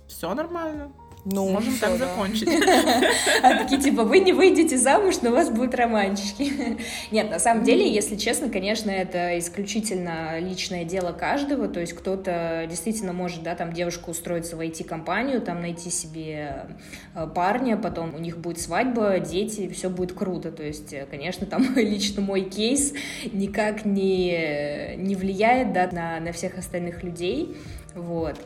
Все 0.07 0.33
нормально. 0.35 0.93
Ну, 1.31 1.51
Можем 1.51 1.72
все, 1.72 1.81
так 1.81 1.99
да. 1.99 2.07
закончить. 2.07 2.49
А 3.43 3.59
такие, 3.59 3.81
типа, 3.81 4.05
вы 4.05 4.20
не 4.20 4.33
выйдете 4.33 4.79
замуж, 4.79 5.16
но 5.22 5.31
у 5.31 5.33
вас 5.35 5.51
будут 5.51 5.74
романчики. 5.74 6.79
Нет, 7.11 7.31
на 7.31 7.39
самом 7.39 7.64
деле, 7.64 7.93
если 7.93 8.16
честно, 8.16 8.49
конечно, 8.49 8.91
это 8.91 9.39
исключительно 9.39 10.39
личное 10.39 10.85
дело 10.85 11.12
каждого, 11.12 11.68
то 11.68 11.81
есть 11.81 11.93
кто-то 11.93 12.66
действительно 12.68 13.12
может, 13.12 13.43
да, 13.43 13.55
там, 13.55 13.74
девушку 13.74 14.11
устроиться 14.11 14.57
в 14.57 14.61
IT-компанию, 14.61 15.43
там, 15.43 15.61
найти 15.61 15.91
себе 15.91 16.66
э, 17.14 17.26
парня, 17.35 17.76
потом 17.76 18.14
у 18.14 18.18
них 18.18 18.39
будет 18.39 18.61
свадьба, 18.61 19.18
дети, 19.18 19.68
все 19.68 19.91
будет 19.91 20.12
круто, 20.12 20.51
то 20.51 20.62
есть, 20.62 20.93
э, 20.95 21.07
конечно, 21.11 21.47
там 21.47 21.62
лично 21.76 22.22
мой 22.22 22.43
кейс 22.43 22.95
никак 23.33 23.85
не, 23.85 24.95
не 24.97 25.14
влияет, 25.14 25.74
да, 25.74 25.89
на, 25.93 26.20
на 26.20 26.33
всех 26.33 26.57
остальных 26.57 27.03
людей, 27.03 27.55
вот. 27.95 28.37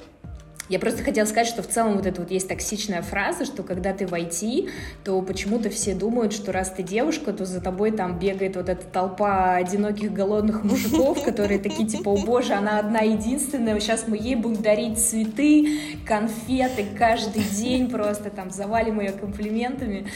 Я 0.73 0.79
просто 0.79 1.03
хотела 1.05 1.27
сказать, 1.27 1.49
что 1.49 1.63
в 1.63 1.69
целом 1.69 1.97
вот 1.97 2.07
это 2.07 2.23
вот 2.23 2.31
есть 2.31 2.49
токсичная 2.49 3.03
фраза, 3.03 3.45
что 3.45 3.63
когда 3.63 3.93
ты 3.93 4.07
в 4.07 4.15
IT, 4.15 4.71
то 5.05 5.21
почему-то 5.21 5.69
все 5.69 5.95
думают, 5.95 6.33
что 6.33 6.51
раз 6.51 6.71
ты 6.71 6.83
девушка, 6.83 7.35
то 7.35 7.45
за 7.45 7.61
тобой 7.61 7.91
там 7.91 8.19
бегает 8.19 8.57
вот 8.57 8.71
эта 8.71 8.83
толпа 8.87 9.57
одиноких 9.57 10.15
голодных 10.15 10.65
мужиков, 10.65 11.23
которые 11.25 11.61
такие 11.61 11.87
типа, 11.87 12.09
о 12.09 12.17
боже, 12.17 12.55
она 12.55 12.79
одна 12.79 13.01
единственная, 13.01 13.79
сейчас 13.81 14.09
мы 14.09 14.17
ей 14.17 14.35
будем 14.35 14.63
дарить 14.63 14.99
цветы, 14.99 15.79
конфеты 16.07 16.87
каждый 16.99 17.43
день, 17.43 17.91
просто 17.91 18.31
там 18.31 18.51
завалим 18.51 18.99
ее 18.99 19.13
комплиментами. 19.13 20.07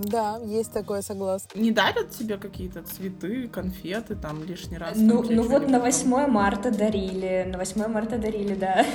Да, 0.00 0.38
есть 0.44 0.72
такое, 0.72 1.02
согласна. 1.02 1.60
Не 1.60 1.72
дарят 1.72 2.10
тебе 2.10 2.38
какие-то 2.38 2.82
цветы, 2.82 3.48
конфеты 3.48 4.16
там 4.16 4.42
лишний 4.44 4.78
раз? 4.78 4.92
Ну, 4.96 5.22
ну 5.28 5.42
вот 5.42 5.68
на 5.68 5.78
8 5.78 6.26
марта 6.26 6.70
дарили, 6.70 7.44
на 7.46 7.58
8 7.58 7.86
марта 7.86 8.16
дарили, 8.16 8.54
да. 8.54 8.86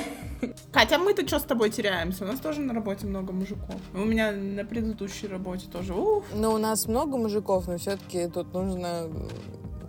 Катя, 0.72 0.95
а 0.95 0.97
мы-то 0.97 1.28
что 1.28 1.39
с 1.39 1.43
тобой 1.43 1.70
теряемся? 1.70 2.24
У 2.24 2.28
нас 2.28 2.39
тоже 2.39 2.62
на 2.62 2.74
работе 2.74 3.06
много 3.06 3.32
мужиков. 3.34 3.76
У 3.93 3.99
меня 3.99 4.32
на 4.32 4.66
предыдущей 4.66 5.28
работе 5.28 5.68
тоже. 5.72 5.93
Уф. 5.93 6.24
Ну, 6.34 6.53
у 6.53 6.58
нас 6.58 6.88
много 6.88 7.18
мужиков, 7.18 7.68
но 7.68 7.78
все-таки 7.78 8.28
тут 8.28 8.51
нужно 8.53 9.08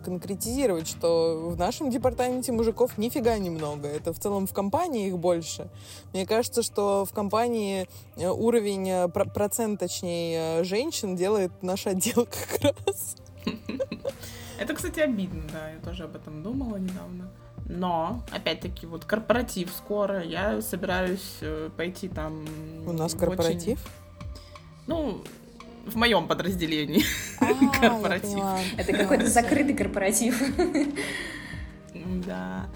конкретизировать, 0.07 0.87
что 0.87 1.51
в 1.51 1.59
нашем 1.59 1.91
департаменте 1.91 2.53
мужиков 2.53 2.97
нифига 2.97 3.37
немного. 3.39 3.89
Это 3.89 4.13
в 4.13 4.21
целом 4.21 4.47
в 4.47 4.53
компании 4.53 5.09
их 5.09 5.19
больше. 5.19 5.69
Мне 6.13 6.25
кажется, 6.25 6.63
что 6.63 7.05
в 7.05 7.13
компании 7.13 7.89
э, 8.17 8.29
уровень, 8.29 8.89
э, 8.89 9.09
процент, 9.09 9.81
точнее, 9.81 10.63
женщин 10.63 11.17
делает 11.17 11.51
наш 11.61 11.89
отдел 11.89 12.29
как 12.61 12.77
раз. 12.87 13.17
Это, 14.61 14.75
кстати, 14.75 15.01
обидно, 15.01 15.43
да, 15.53 15.71
я 15.71 15.79
тоже 15.81 16.05
об 16.05 16.15
этом 16.15 16.43
думала 16.45 16.77
недавно. 16.77 17.29
Но, 17.69 18.23
опять-таки, 18.31 18.87
вот 18.87 19.05
корпоратив 19.05 19.73
скоро, 19.77 20.23
я 20.23 20.63
собираюсь 20.63 21.39
э, 21.41 21.69
пойти 21.77 22.09
там... 22.09 22.47
У 22.87 22.93
нас 22.93 23.15
корпоратив? 23.15 23.81
Очень... 23.81 24.87
Ну, 24.87 25.25
в 25.87 25.97
моем 25.97 26.27
подразделении 26.29 27.05
А, 27.41 27.47
корпоратив. 27.81 28.45
Это 28.77 28.93
какой-то 28.93 29.27
закрытый 29.29 29.75
корпоратив. 29.75 30.43
Да. 32.27 32.67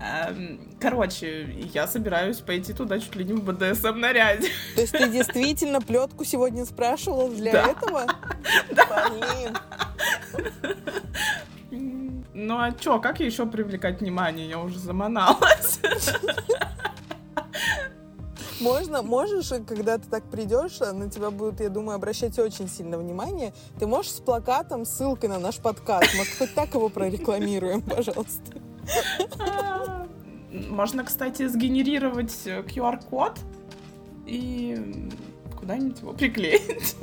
Эм, 0.00 0.60
Короче, 0.80 1.48
я 1.72 1.86
собираюсь 1.86 2.38
пойти 2.38 2.72
туда 2.72 2.98
чуть 3.00 3.16
ли 3.16 3.24
не 3.24 3.32
в 3.32 3.42
БДСМ 3.42 3.98
наряде. 3.98 4.48
То 4.74 4.80
есть 4.82 4.92
ты 4.92 5.08
действительно 5.08 5.80
плетку 5.80 6.24
сегодня 6.24 6.64
спрашивал 6.66 7.30
для 7.30 7.52
Да. 7.52 7.66
этого? 7.68 8.06
Блин. 11.70 12.22
Ну 12.34 12.58
а 12.58 12.72
чё, 12.72 13.00
как 13.00 13.20
еще 13.20 13.46
привлекать 13.46 14.00
внимание? 14.00 14.48
Я 14.48 14.58
уже 14.60 14.78
заманалась. 14.78 15.80
Можно, 18.60 19.02
можешь, 19.02 19.52
когда 19.66 19.98
ты 19.98 20.08
так 20.08 20.24
придешь, 20.30 20.80
а 20.80 20.92
на 20.92 21.10
тебя 21.10 21.30
будут, 21.30 21.60
я 21.60 21.68
думаю, 21.68 21.96
обращать 21.96 22.38
очень 22.38 22.68
сильно 22.68 22.98
внимание. 22.98 23.52
Ты 23.78 23.86
можешь 23.86 24.12
с 24.12 24.20
плакатом, 24.20 24.84
ссылкой 24.84 25.28
на 25.28 25.38
наш 25.38 25.58
подкаст. 25.58 26.14
Может, 26.16 26.34
хоть 26.38 26.54
так 26.54 26.74
его 26.74 26.88
прорекламируем, 26.88 27.82
пожалуйста. 27.82 28.58
Можно, 30.52 31.04
кстати, 31.04 31.46
сгенерировать 31.48 32.34
э, 32.46 32.62
QR-код 32.62 33.40
и 34.26 35.10
куда-нибудь 35.58 36.00
его 36.00 36.12
приклеить. 36.12 36.96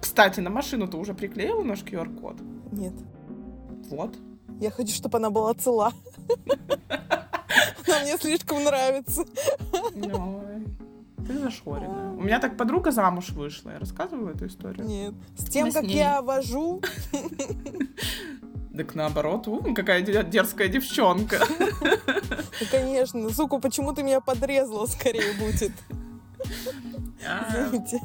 Кстати, 0.00 0.40
на 0.40 0.50
машину 0.50 0.86
ты 0.86 0.96
уже 0.96 1.14
приклеила 1.14 1.62
наш 1.62 1.82
QR-код? 1.82 2.36
Нет. 2.72 2.92
Вот. 3.90 4.14
Я 4.60 4.70
хочу, 4.70 4.92
чтобы 4.92 5.16
она 5.18 5.30
была 5.30 5.54
цела. 5.54 5.92
Она 7.90 8.00
мне 8.02 8.16
слишком 8.18 8.62
нравится. 8.64 9.24
Ты 11.26 11.38
зашоренная. 11.38 12.10
У 12.12 12.22
меня 12.22 12.38
так 12.40 12.56
подруга 12.56 12.90
замуж 12.90 13.30
вышла. 13.30 13.70
Я 13.70 13.78
рассказывала 13.78 14.30
эту 14.30 14.46
историю? 14.46 14.84
Нет. 14.86 15.14
С 15.36 15.44
тем, 15.44 15.66
Мы 15.68 15.72
как 15.72 15.84
я 15.84 16.22
вожу, 16.22 16.80
Так 18.76 18.94
наоборот, 18.94 19.46
у, 19.48 19.74
какая 19.74 20.00
де- 20.00 20.24
дерзкая 20.24 20.68
девчонка. 20.68 21.38
ну, 21.60 22.66
конечно, 22.70 23.28
сука, 23.30 23.58
почему 23.58 23.92
ты 23.92 24.02
меня 24.02 24.20
подрезала, 24.20 24.86
скорее 24.86 25.32
будет. 25.34 25.72
А, 27.28 27.66
Извините. 27.66 28.00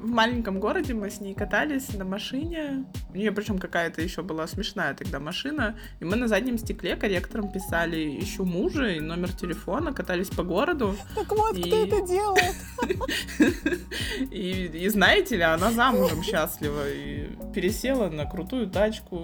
В 0.00 0.08
маленьком 0.08 0.60
городе 0.60 0.94
мы 0.94 1.10
с 1.10 1.20
ней 1.20 1.34
катались 1.34 1.92
на 1.94 2.04
машине. 2.04 2.84
У 3.10 3.16
нее 3.16 3.32
причем 3.32 3.58
какая-то 3.58 4.02
еще 4.02 4.22
была 4.22 4.46
смешная 4.46 4.94
тогда 4.94 5.18
машина. 5.20 5.76
И 6.00 6.04
мы 6.04 6.16
на 6.16 6.28
заднем 6.28 6.58
стекле 6.58 6.96
корректором 6.96 7.50
писали 7.50 8.18
«Ищу 8.20 8.44
мужа» 8.44 8.86
и 8.88 9.00
номер 9.00 9.32
телефона, 9.32 9.92
катались 9.92 10.28
по 10.28 10.42
городу. 10.42 10.96
Так 11.14 11.30
вот, 11.30 11.56
кто 11.58 11.84
И- 11.84 11.86
это 11.88 12.06
делает? 12.06 12.54
И, 14.30 14.70
и 14.84 14.88
знаете 14.88 15.36
ли, 15.36 15.42
она 15.42 15.70
замужем 15.72 16.22
счастлива 16.22 16.88
и 16.90 17.28
пересела 17.54 18.08
на 18.08 18.24
крутую 18.26 18.68
тачку, 18.68 19.22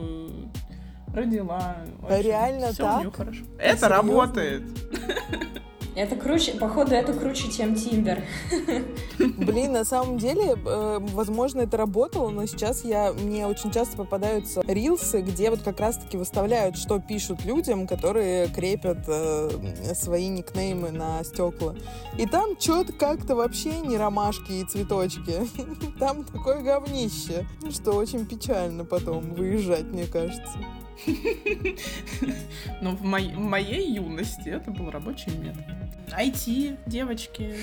родила. 1.14 1.76
В 2.00 2.20
Реально 2.20 2.72
так? 2.72 2.98
у 2.98 3.00
неё 3.00 3.10
хорошо. 3.10 3.44
Это 3.58 3.76
серьезно? 3.76 3.88
работает. 3.88 4.62
Это 5.96 6.14
круче, 6.14 6.52
походу, 6.52 6.94
это 6.94 7.12
круче, 7.12 7.50
чем 7.50 7.74
Тиндер. 7.74 8.22
Блин, 9.18 9.72
на 9.72 9.84
самом 9.84 10.18
деле, 10.18 10.54
э, 10.54 10.98
возможно, 11.00 11.62
это 11.62 11.76
работало, 11.76 12.30
но 12.30 12.46
сейчас 12.46 12.84
я, 12.84 13.12
мне 13.12 13.46
очень 13.46 13.70
часто 13.70 13.96
попадаются 13.96 14.62
рилсы, 14.66 15.20
где 15.20 15.50
вот 15.50 15.62
как 15.62 15.80
раз-таки 15.80 16.16
выставляют, 16.16 16.76
что 16.76 17.00
пишут 17.00 17.44
людям, 17.44 17.86
которые 17.86 18.48
крепят 18.48 18.98
э, 19.08 19.50
свои 19.94 20.28
никнеймы 20.28 20.90
на 20.90 21.24
стекла. 21.24 21.74
И 22.16 22.26
там 22.26 22.58
что-то 22.58 22.92
как-то 22.92 23.34
вообще 23.34 23.80
не 23.80 23.96
ромашки 23.96 24.52
и 24.52 24.64
цветочки. 24.64 25.34
Там 25.98 26.24
такое 26.24 26.62
говнище, 26.62 27.46
что 27.70 27.92
очень 27.92 28.26
печально 28.26 28.84
потом 28.84 29.34
выезжать, 29.34 29.84
мне 29.84 30.06
кажется. 30.06 30.58
Но 32.82 32.90
в, 32.92 33.02
моей- 33.02 33.34
в 33.34 33.38
моей 33.38 33.94
юности 33.94 34.48
это 34.48 34.70
был 34.70 34.90
рабочий 34.90 35.30
метод. 35.30 35.64
IT, 36.18 36.78
девочки, 36.86 37.54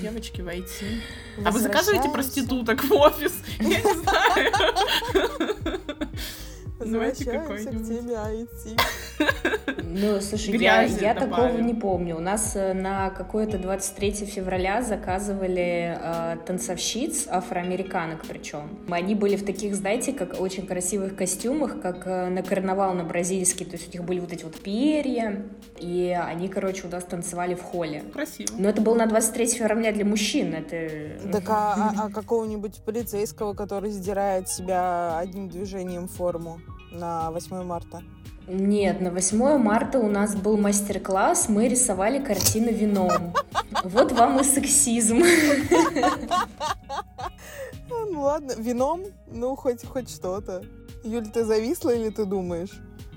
девочки 0.00 0.40
в 0.40 0.48
IT. 0.48 1.00
А 1.44 1.50
вы 1.50 1.60
заказываете 1.60 2.08
проституток 2.08 2.82
в 2.84 2.92
офис? 2.92 3.32
Я 3.60 3.80
не 3.80 3.94
знаю. 4.02 4.52
Возвращаемся 6.80 7.24
к 7.24 7.32
какой-нибудь. 7.32 7.88
теме 7.88 8.14
IT. 8.14 8.80
Ну, 9.92 10.20
слушай, 10.20 10.56
я, 10.56 10.84
Грязи 10.86 11.02
я 11.02 11.14
такого 11.14 11.48
добавим. 11.48 11.66
не 11.66 11.74
помню. 11.74 12.16
У 12.16 12.20
нас 12.20 12.52
э, 12.54 12.72
на 12.72 13.10
какое-то 13.10 13.58
23 13.58 14.12
февраля 14.24 14.82
заказывали 14.82 15.98
э, 16.00 16.36
танцовщиц, 16.46 17.26
афроамериканок 17.28 18.24
причем. 18.26 18.78
Они 18.90 19.14
были 19.14 19.36
в 19.36 19.44
таких, 19.44 19.74
знаете, 19.74 20.12
как 20.12 20.40
очень 20.40 20.66
красивых 20.66 21.16
костюмах, 21.16 21.80
как 21.80 22.06
э, 22.06 22.28
на 22.28 22.42
карнавал 22.42 22.94
на 22.94 23.04
бразильский. 23.04 23.66
То 23.66 23.72
есть 23.72 23.88
у 23.88 23.98
них 23.98 24.06
были 24.06 24.20
вот 24.20 24.32
эти 24.32 24.44
вот 24.44 24.56
перья, 24.60 25.44
и 25.78 26.16
они, 26.18 26.48
короче, 26.48 26.86
у 26.86 26.90
нас 26.90 27.04
танцевали 27.04 27.54
в 27.54 27.62
холле. 27.62 28.02
Красиво. 28.12 28.54
Но 28.58 28.68
это 28.68 28.80
было 28.80 28.94
на 28.94 29.06
23 29.06 29.46
февраля 29.48 29.92
для 29.92 30.04
мужчин. 30.04 30.54
Это... 30.54 31.30
Так 31.32 31.44
а, 31.48 31.74
а- 31.74 32.06
а 32.06 32.10
какого-нибудь 32.10 32.80
полицейского, 32.84 33.54
который 33.54 33.90
сдирает 33.90 34.48
себя 34.48 35.18
одним 35.18 35.48
движением 35.48 36.08
форму 36.08 36.60
на 36.90 37.30
8 37.30 37.62
марта? 37.62 38.02
Нет, 38.46 39.00
на 39.00 39.10
8 39.10 39.58
марта 39.58 39.98
у 39.98 40.08
нас 40.08 40.34
был 40.34 40.56
мастер-класс, 40.56 41.48
мы 41.48 41.68
рисовали 41.68 42.18
картины 42.22 42.70
вином. 42.70 43.34
Вот 43.84 44.12
вам 44.12 44.40
и 44.40 44.44
сексизм. 44.44 45.22
Ну 48.12 48.20
ладно, 48.20 48.52
вином, 48.56 49.02
ну 49.26 49.56
хоть, 49.56 49.84
хоть 49.84 50.08
что-то. 50.10 50.62
Юль, 51.02 51.26
ты 51.26 51.44
зависла 51.44 51.90
или 51.90 52.10
ты 52.10 52.24
думаешь? 52.24 52.70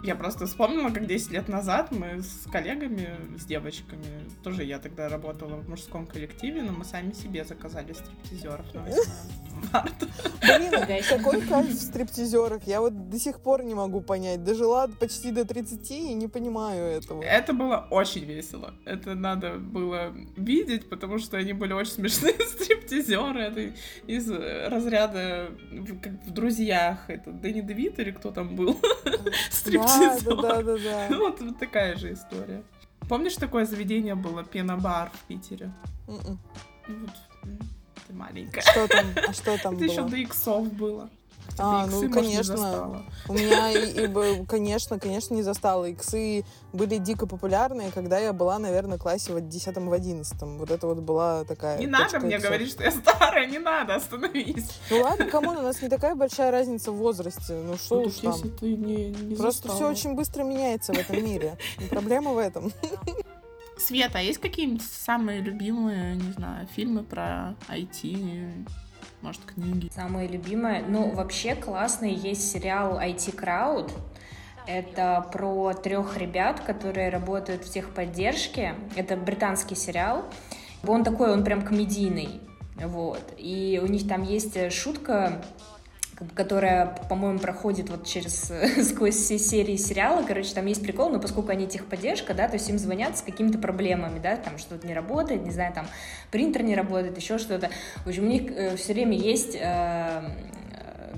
Я 0.04 0.16
просто 0.16 0.46
вспомнила, 0.48 0.90
как 0.90 1.06
10 1.08 1.32
лет 1.32 1.48
назад 1.48 1.92
мы 1.92 2.22
с 2.22 2.46
коллегами, 2.52 3.10
с 3.40 3.46
девочками, 3.46 4.04
тоже 4.44 4.66
я 4.66 4.78
тогда 4.80 5.08
работала 5.08 5.56
в 5.56 5.70
мужском 5.70 6.06
коллективе, 6.06 6.62
но 6.62 6.74
мы 6.74 6.84
сами 6.84 7.14
себе 7.14 7.46
заказали 7.46 7.94
стриптизеров 7.94 8.66
на 8.74 8.82
8 8.82 8.98
марта. 9.74 10.08
Блин, 10.42 10.72
себе. 10.72 11.02
какой 11.10 11.42
кайф 11.42 11.70
в 11.70 11.74
стриптизерах? 11.82 12.64
Я 12.68 12.82
вот 12.82 13.10
до 13.10 13.18
сих 13.18 13.40
пор 13.40 13.64
не 13.64 13.76
могу 13.76 14.02
понять. 14.02 14.44
Дожила 14.44 14.88
почти 15.00 15.32
до 15.32 15.46
30 15.46 15.92
и 15.92 16.14
не 16.14 16.28
понимаю 16.28 16.84
этого. 16.86 17.24
Это 17.24 17.54
было 17.54 17.88
очень 17.90 18.26
весело. 18.26 18.74
Это 18.84 19.16
надо 19.16 19.54
было 19.58 20.14
видеть, 20.36 20.90
потому 20.90 21.18
что 21.18 21.38
они 21.38 21.54
были 21.54 21.72
очень 21.72 21.94
смешные 21.94 22.34
стриптизеры. 22.46 23.40
Это 23.42 23.72
из 24.06 24.30
разряда, 24.30 25.50
в- 25.72 26.00
как 26.02 26.12
в 26.26 26.32
«Друзьях». 26.32 27.10
Это 27.10 27.32
Дэнни 27.32 27.62
Девит 27.62 28.00
или 28.00 28.12
кто 28.12 28.32
там 28.32 28.56
был? 28.58 28.78
Да, 29.06 29.12
да, 30.00 30.16
Стриптизер. 30.18 30.42
да, 30.42 30.62
да, 30.62 30.78
да. 31.10 31.18
Вот, 31.18 31.42
вот 31.42 31.60
такая 31.60 31.96
же 31.98 32.14
история. 32.14 32.64
Помнишь, 33.10 33.36
такое 33.36 33.66
заведение 33.66 34.16
было 34.16 34.44
Пенобар 34.44 35.10
в 35.14 35.20
Питере? 35.28 35.72
М-м. 36.08 36.40
Вот, 36.88 37.10
ты 38.08 38.14
маленькая. 38.14 38.62
Что 38.62 38.88
там? 38.88 39.06
А 39.28 39.34
что 39.34 39.58
там 39.64 39.76
Это 39.76 39.86
еще 39.86 40.02
было? 40.02 40.10
до 40.10 40.18
иксов 40.18 40.74
было. 40.74 41.10
А, 41.60 41.86
ну, 41.86 41.98
может, 41.98 42.14
конечно. 42.14 43.04
У 43.28 43.34
меня, 43.34 43.72
и, 43.72 44.46
конечно, 44.46 44.98
конечно, 44.98 45.36
не 45.36 45.44
застала. 45.44 45.86
Иксы 45.86 46.44
были 46.74 46.98
дико 46.98 47.28
популярные, 47.28 47.92
когда 47.92 48.18
я 48.18 48.34
была, 48.34 48.58
наверное, 48.58 48.98
в 48.98 49.02
классе 49.02 49.34
в 49.34 49.40
10 49.48 49.78
в 49.78 49.94
11 49.94 50.42
Вот 50.42 50.72
это 50.72 50.88
вот 50.88 50.98
была 51.00 51.44
такая 51.44 51.78
Не 51.78 51.88
надо 51.88 52.20
мне 52.20 52.36
иксов. 52.36 52.50
говорить, 52.50 52.70
что 52.72 52.84
я 52.84 52.92
старая, 52.92 53.46
не 53.46 53.60
надо, 53.60 53.96
остановись. 53.96 54.72
Ну 54.90 55.02
ладно, 55.02 55.26
come 55.26 55.44
on, 55.44 55.58
у 55.58 55.62
нас 55.62 55.82
не 55.82 55.90
такая 55.90 56.16
большая 56.16 56.50
разница 56.52 56.92
в 56.92 56.96
возрасте. 56.96 57.54
Ну 57.54 57.76
что 57.78 58.02
Ну, 58.02 58.08
уж 58.08 58.16
там. 58.16 58.32
если 58.34 58.50
ты 58.50 58.76
не, 58.76 59.10
не 59.10 59.36
Просто 59.36 59.68
застала. 59.68 59.76
все 59.94 60.00
очень 60.08 60.16
быстро 60.16 60.44
меняется 60.44 60.94
в 60.94 60.98
этом 60.98 61.24
мире. 61.24 61.58
Проблема 61.90 62.34
в 62.34 62.38
этом. 62.40 62.72
Света, 63.78 64.20
а 64.20 64.22
есть 64.22 64.40
какие-нибудь 64.40 64.84
самые 64.84 65.42
любимые, 65.42 66.16
не 66.16 66.32
знаю, 66.34 66.68
фильмы 66.76 67.04
про 67.04 67.56
IT? 67.70 68.66
Может, 69.24 69.46
книги? 69.46 69.90
Самое 69.96 70.28
любимое. 70.28 70.84
Ну, 70.86 71.12
вообще 71.12 71.56
классный 71.56 72.14
есть 72.14 72.52
сериал 72.52 73.00
IT 73.00 73.34
Crowd. 73.34 73.90
Это 74.68 75.26
про 75.32 75.74
трех 75.74 76.18
ребят, 76.18 76.60
которые 76.60 77.08
работают 77.08 77.64
в 77.64 77.72
техподдержке. 77.72 78.76
Это 78.98 79.16
британский 79.16 79.76
сериал. 79.76 80.26
Он 80.86 81.06
такой, 81.06 81.32
он 81.32 81.46
прям 81.46 81.62
комедийный. 81.62 82.42
Вот. 82.76 83.24
И 83.38 83.80
у 83.82 83.88
них 83.88 84.10
там 84.10 84.24
есть 84.24 84.74
шутка, 84.74 85.42
которая, 86.36 86.98
по-моему, 87.10 87.40
проходит 87.40 87.90
вот 87.90 88.06
через 88.06 88.52
сквозь 88.90 89.16
все 89.16 89.38
серии 89.38 89.76
сериала. 89.76 90.24
Короче, 90.28 90.54
там 90.54 90.66
есть 90.66 90.82
прикол, 90.82 91.10
но 91.10 91.20
поскольку 91.20 91.52
они 91.52 91.68
техподдержка, 91.68 92.34
да, 92.34 92.48
то 92.48 92.56
есть 92.56 92.70
им 92.70 92.78
звонят 92.78 93.18
с 93.18 93.22
какими-то 93.22 93.58
проблемами, 93.58 94.20
да, 94.20 94.36
там 94.36 94.58
что-то 94.58 94.88
не 94.88 94.94
работает, 94.94 95.44
не 95.44 95.52
знаю, 95.52 95.74
там 95.74 95.88
принтер 96.32 96.64
не 96.64 96.76
работает, 96.76 97.18
еще 97.18 97.38
что-то. 97.38 97.70
В 98.06 98.10
общем, 98.10 98.24
у 98.24 98.28
них 98.28 98.78
все 98.78 98.94
время 98.94 99.18
есть 99.18 99.58
э, 99.60 100.22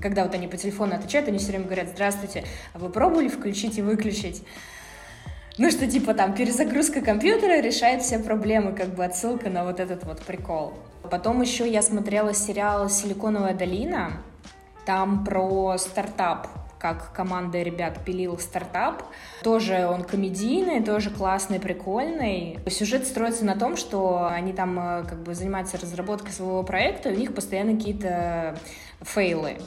когда 0.00 0.24
вот 0.24 0.34
они 0.34 0.46
по 0.46 0.56
телефону 0.56 0.94
отвечают, 0.94 1.28
они 1.28 1.38
все 1.38 1.48
время 1.48 1.64
говорят, 1.64 1.88
здравствуйте, 1.88 2.44
а 2.72 2.78
вы 2.78 2.90
пробовали 2.90 3.28
включить 3.28 3.78
и 3.78 3.82
выключить? 3.82 4.42
Ну, 5.58 5.70
что 5.70 5.86
типа 5.86 6.12
там 6.12 6.34
перезагрузка 6.34 7.00
компьютера 7.00 7.60
решает 7.62 8.02
все 8.02 8.18
проблемы, 8.18 8.74
как 8.74 8.88
бы 8.94 9.04
отсылка 9.04 9.48
на 9.48 9.64
вот 9.64 9.80
этот 9.80 10.04
вот 10.04 10.20
прикол. 10.20 10.74
Потом 11.10 11.40
еще 11.40 11.70
я 11.70 11.80
смотрела 11.80 12.34
сериал 12.34 12.90
«Силиконовая 12.90 13.54
долина». 13.54 14.22
Там 14.86 15.24
про 15.24 15.76
стартап, 15.78 16.46
как 16.78 17.12
команда 17.12 17.60
ребят 17.62 18.04
пилил 18.04 18.38
стартап. 18.38 19.02
Тоже 19.42 19.86
он 19.86 20.04
комедийный, 20.04 20.82
тоже 20.82 21.10
классный, 21.10 21.58
прикольный. 21.58 22.60
Сюжет 22.68 23.04
строится 23.04 23.44
на 23.44 23.58
том, 23.58 23.76
что 23.76 24.28
они 24.30 24.52
там 24.52 24.78
э, 24.78 25.04
как 25.04 25.22
бы 25.24 25.34
занимаются 25.34 25.76
разработкой 25.76 26.30
своего 26.30 26.62
проекта, 26.62 27.10
и 27.10 27.16
у 27.16 27.18
них 27.18 27.34
постоянно 27.34 27.76
какие-то 27.76 28.56
фейлы 29.02 29.58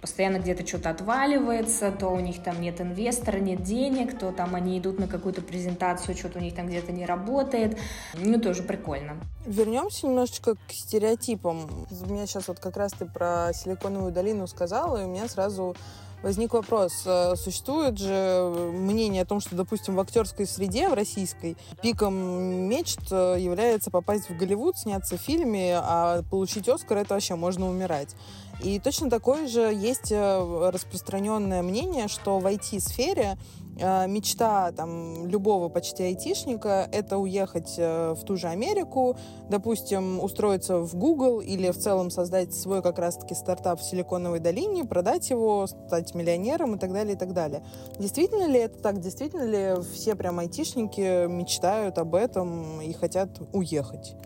постоянно 0.00 0.38
где-то 0.38 0.66
что-то 0.66 0.90
отваливается, 0.90 1.90
то 1.90 2.08
у 2.08 2.20
них 2.20 2.42
там 2.42 2.60
нет 2.60 2.80
инвестора, 2.80 3.38
нет 3.38 3.62
денег, 3.62 4.18
то 4.18 4.32
там 4.32 4.54
они 4.54 4.78
идут 4.78 4.98
на 4.98 5.08
какую-то 5.08 5.42
презентацию, 5.42 6.16
что-то 6.16 6.38
у 6.38 6.42
них 6.42 6.54
там 6.54 6.68
где-то 6.68 6.92
не 6.92 7.04
работает. 7.04 7.78
Ну, 8.14 8.40
тоже 8.40 8.62
прикольно. 8.62 9.16
Вернемся 9.44 10.06
немножечко 10.06 10.54
к 10.54 10.72
стереотипам. 10.72 11.86
У 11.90 12.12
меня 12.12 12.26
сейчас 12.26 12.48
вот 12.48 12.60
как 12.60 12.76
раз 12.76 12.92
ты 12.92 13.06
про 13.06 13.50
Силиконовую 13.52 14.12
долину 14.12 14.46
сказала, 14.46 15.02
и 15.02 15.04
у 15.04 15.08
меня 15.08 15.28
сразу 15.28 15.76
возник 16.22 16.52
вопрос. 16.52 17.02
Э, 17.06 17.34
существует 17.36 17.98
же 17.98 18.70
мнение 18.72 19.22
о 19.22 19.26
том, 19.26 19.40
что, 19.40 19.54
допустим, 19.54 19.96
в 19.96 20.00
актерской 20.00 20.46
среде, 20.46 20.88
в 20.88 20.94
российской, 20.94 21.56
пиком 21.82 22.14
мечт 22.14 23.00
э, 23.10 23.36
является 23.38 23.90
попасть 23.90 24.28
в 24.28 24.36
Голливуд, 24.36 24.76
сняться 24.76 25.16
в 25.16 25.20
фильме, 25.20 25.78
а 25.80 26.22
получить 26.30 26.68
Оскар— 26.68 26.98
это 26.98 27.14
вообще 27.14 27.34
можно 27.34 27.68
умирать. 27.68 28.14
И 28.62 28.80
точно 28.80 29.08
такое 29.08 29.46
же 29.46 29.60
есть 29.60 30.10
э, 30.10 30.70
распространенное 30.72 31.62
мнение, 31.62 32.08
что 32.08 32.38
в 32.40 32.46
IT-сфере 32.46 33.36
э, 33.36 33.67
мечта 33.78 34.72
там 34.72 35.26
любого 35.26 35.68
почти 35.68 36.02
айтишника— 36.04 36.88
это 36.92 37.18
уехать 37.18 37.74
э, 37.78 38.14
в 38.14 38.24
ту 38.24 38.36
же 38.36 38.48
Америку, 38.48 39.16
допустим, 39.48 40.22
устроиться 40.22 40.78
в 40.78 40.94
Google 40.96 41.40
или 41.40 41.70
в 41.70 41.78
целом 41.78 42.10
создать 42.10 42.54
свой 42.54 42.82
как 42.82 42.98
раз-таки 42.98 43.34
стартап 43.34 43.80
в 43.80 43.84
Силиконовой 43.84 44.40
долине, 44.40 44.84
продать 44.84 45.30
его, 45.30 45.66
стать 45.66 46.14
миллионером 46.14 46.74
и 46.74 46.78
так 46.78 46.92
далее, 46.92 47.14
и 47.14 47.18
так 47.18 47.32
далее. 47.32 47.62
Действительно 47.98 48.46
ли 48.46 48.60
это 48.60 48.78
так? 48.82 49.00
Действительно 49.00 49.44
ли 49.44 49.82
все 49.94 50.14
прям 50.14 50.38
айтишники 50.38 51.26
мечтают 51.26 51.98
об 51.98 52.14
этом 52.14 52.80
и 52.80 52.92
хотят 52.92 53.30
уехать? 53.52 54.16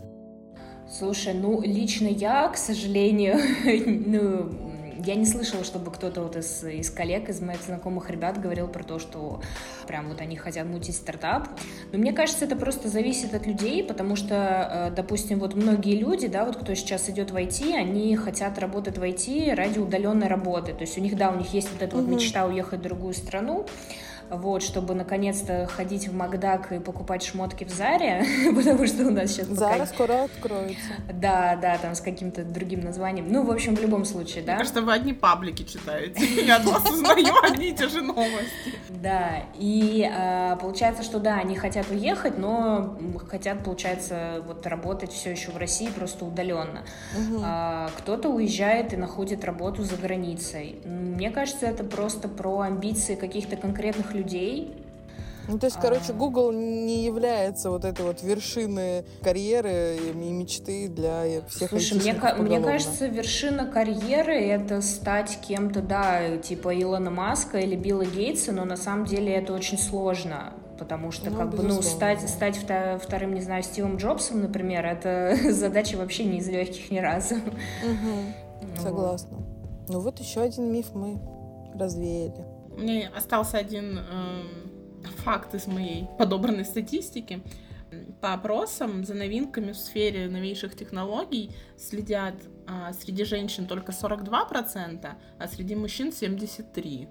Слушай, 0.91 1.35
ну, 1.35 1.61
лично 1.63 2.07
я, 2.07 2.49
к 2.49 2.57
сожалению, 2.57 3.39
ну, 4.07 4.72
я 5.05 5.15
не 5.15 5.27
слышала, 5.27 5.65
чтобы 5.65 5.91
кто-то 5.91 6.23
вот 6.23 6.37
из, 6.37 6.65
из 6.65 6.91
коллег, 6.91 7.29
из 7.29 7.41
моих 7.41 7.63
знакомых 7.63 8.11
ребят 8.11 8.41
говорил 8.41 8.69
про 8.69 8.83
то, 8.83 8.99
что 8.99 9.41
прям 9.87 10.09
вот 10.09 10.21
они 10.21 10.37
хотят 10.37 10.67
мутить 10.67 10.97
стартап. 10.97 11.49
Но 11.93 11.99
мне 11.99 12.13
кажется, 12.13 12.45
это 12.45 12.57
просто 12.57 12.89
зависит 12.89 13.35
от 13.35 13.47
людей, 13.47 13.83
потому 13.85 14.17
что, 14.17 14.91
э, 14.91 14.95
допустим, 14.95 15.39
вот 15.39 15.55
многие 15.55 15.97
люди, 15.97 16.29
да, 16.29 16.45
вот 16.45 16.57
кто 16.57 16.75
сейчас 16.75 17.09
идет 17.09 17.31
в 17.31 17.37
IT, 17.37 17.75
они 17.75 18.15
хотят 18.17 18.59
работать 18.59 18.99
в 18.99 19.03
IT 19.03 19.55
ради 19.55 19.79
удаленной 19.79 20.29
работы. 20.29 20.73
То 20.73 20.83
есть 20.83 20.97
у 20.99 21.01
них, 21.01 21.17
да, 21.17 21.31
у 21.31 21.37
них 21.37 21.53
есть 21.53 21.71
вот 21.73 21.83
эта 21.83 21.97
угу. 21.97 22.05
вот 22.05 22.15
мечта 22.15 22.47
уехать 22.47 22.81
в 22.81 22.83
другую 22.83 23.15
страну, 23.15 23.67
вот, 24.33 24.63
чтобы 24.63 24.95
наконец-то 24.95 25.67
ходить 25.67 26.09
в 26.09 26.15
Макдак 26.15 26.73
и 26.73 26.79
покупать 26.79 27.23
шмотки 27.23 27.65
в 27.65 27.71
Заре, 27.71 28.25
потому 28.55 28.87
что 28.87 29.07
у 29.07 29.11
нас 29.11 29.31
сейчас... 29.31 29.49
Зара 29.49 29.81
пока... 29.81 29.87
скоро 29.87 30.25
откроется. 30.25 30.93
Да, 31.13 31.57
да, 31.57 31.77
там 31.79 31.95
с 31.95 32.01
каким-то 32.01 32.43
другим 32.43 32.81
названием. 32.81 33.27
Ну, 33.31 33.45
в 33.45 33.51
общем, 33.51 33.77
в 33.77 33.81
любом 33.81 34.05
случае, 34.05 34.43
да. 34.43 34.53
Мне 34.53 34.61
кажется, 34.61 34.83
вы 34.83 34.93
одни 34.93 35.13
паблики 35.13 35.65
читаете. 35.65 36.25
Я 36.47 36.57
от 36.57 36.65
вас 36.65 36.91
узнаю 36.91 37.27
одни 37.43 37.69
и 37.69 37.75
те 37.75 37.89
же 37.89 38.01
новости. 38.01 38.75
Да, 38.89 39.45
и 39.59 40.09
а, 40.11 40.57
получается, 40.57 41.03
что 41.03 41.19
да, 41.19 41.37
они 41.37 41.57
хотят 41.57 41.91
уехать, 41.91 42.39
но 42.39 42.97
хотят, 43.29 43.63
получается, 43.65 44.43
вот 44.47 44.67
работать 44.67 45.13
все 45.13 45.31
еще 45.31 45.51
в 45.51 45.59
России 45.59 45.89
просто 45.89 46.25
удаленно. 46.25 46.85
А, 47.43 47.91
кто-то 47.99 48.31
уезжает 48.31 48.95
и 48.95 48.97
находит 48.97 49.45
работу 49.45 49.83
за 49.83 49.97
границей. 49.97 50.81
Мне 50.85 51.31
кажется, 51.31 51.67
это 51.67 51.85
просто 51.85 52.29
про 52.29 52.61
амбиции 52.61 53.15
каких-то 53.15 53.57
конкретных 53.57 54.15
людей 54.15 54.22
людей. 54.23 54.83
Ну, 55.49 55.59
то 55.59 55.67
есть, 55.67 55.79
короче, 55.81 56.11
а. 56.11 56.13
Google 56.13 56.53
не 56.53 57.05
является 57.05 57.71
вот 57.71 57.85
этой 57.85 58.05
вот 58.05 58.23
вершины 58.23 59.05
карьеры 59.23 59.97
и 59.97 60.13
мечты 60.13 60.89
для 60.89 61.43
всех 61.49 61.71
Слушай, 61.71 61.99
мне, 61.99 62.15
мне 62.39 62.61
кажется, 62.61 63.07
вершина 63.07 63.67
карьеры— 63.67 64.35
это 64.35 64.81
стать 64.83 65.39
кем-то, 65.47 65.83
да, 65.83 66.37
типа 66.39 66.81
Илона 66.81 67.11
Маска 67.11 67.59
или 67.59 67.75
Билла 67.75 68.05
Гейтса, 68.05 68.53
но 68.53 68.65
на 68.65 68.77
самом 68.77 69.05
деле 69.05 69.35
это 69.35 69.53
очень 69.53 69.79
сложно 69.79 70.53
потому 70.79 71.13
что 71.13 71.31
ну, 71.31 71.37
как 71.37 71.51
бы 71.51 71.63
ну 71.63 71.81
стать 71.81 72.29
стать 72.29 72.57
вторым 72.57 73.35
не 73.35 73.41
знаю 73.41 73.63
Стивом 73.63 73.99
Джобсом 73.99 74.41
например 74.41 74.85
это 74.85 75.37
задача 75.53 75.97
вообще 75.97 76.25
не 76.25 76.39
из 76.39 76.49
легких 76.49 76.91
ни 76.91 76.99
разу 76.99 77.37
угу. 77.37 78.81
согласна 78.83 79.39
ну 79.89 80.01
вот 80.01 80.19
еще 80.19 80.41
один 80.41 80.73
миф 80.73 80.87
мы 80.93 81.21
развеяли 81.79 82.52
мне 82.77 83.09
остался 83.09 83.59
один 83.59 83.99
э, 83.99 84.43
факт 85.19 85.55
из 85.55 85.67
моей 85.67 86.07
подобранной 86.19 86.65
статистики. 86.65 87.43
По 88.21 88.33
опросам 88.33 89.05
за 89.05 89.15
новинками 89.15 89.73
в 89.73 89.77
сфере 89.77 90.29
новейших 90.29 90.75
технологий 90.75 91.51
следят 91.77 92.35
э, 92.67 92.93
среди 92.95 93.25
женщин 93.25 93.67
только 93.67 93.93
42%, 93.93 95.11
а 95.39 95.49
среди 95.49 95.75
мужчин 95.75 96.09
73%. 96.09 97.09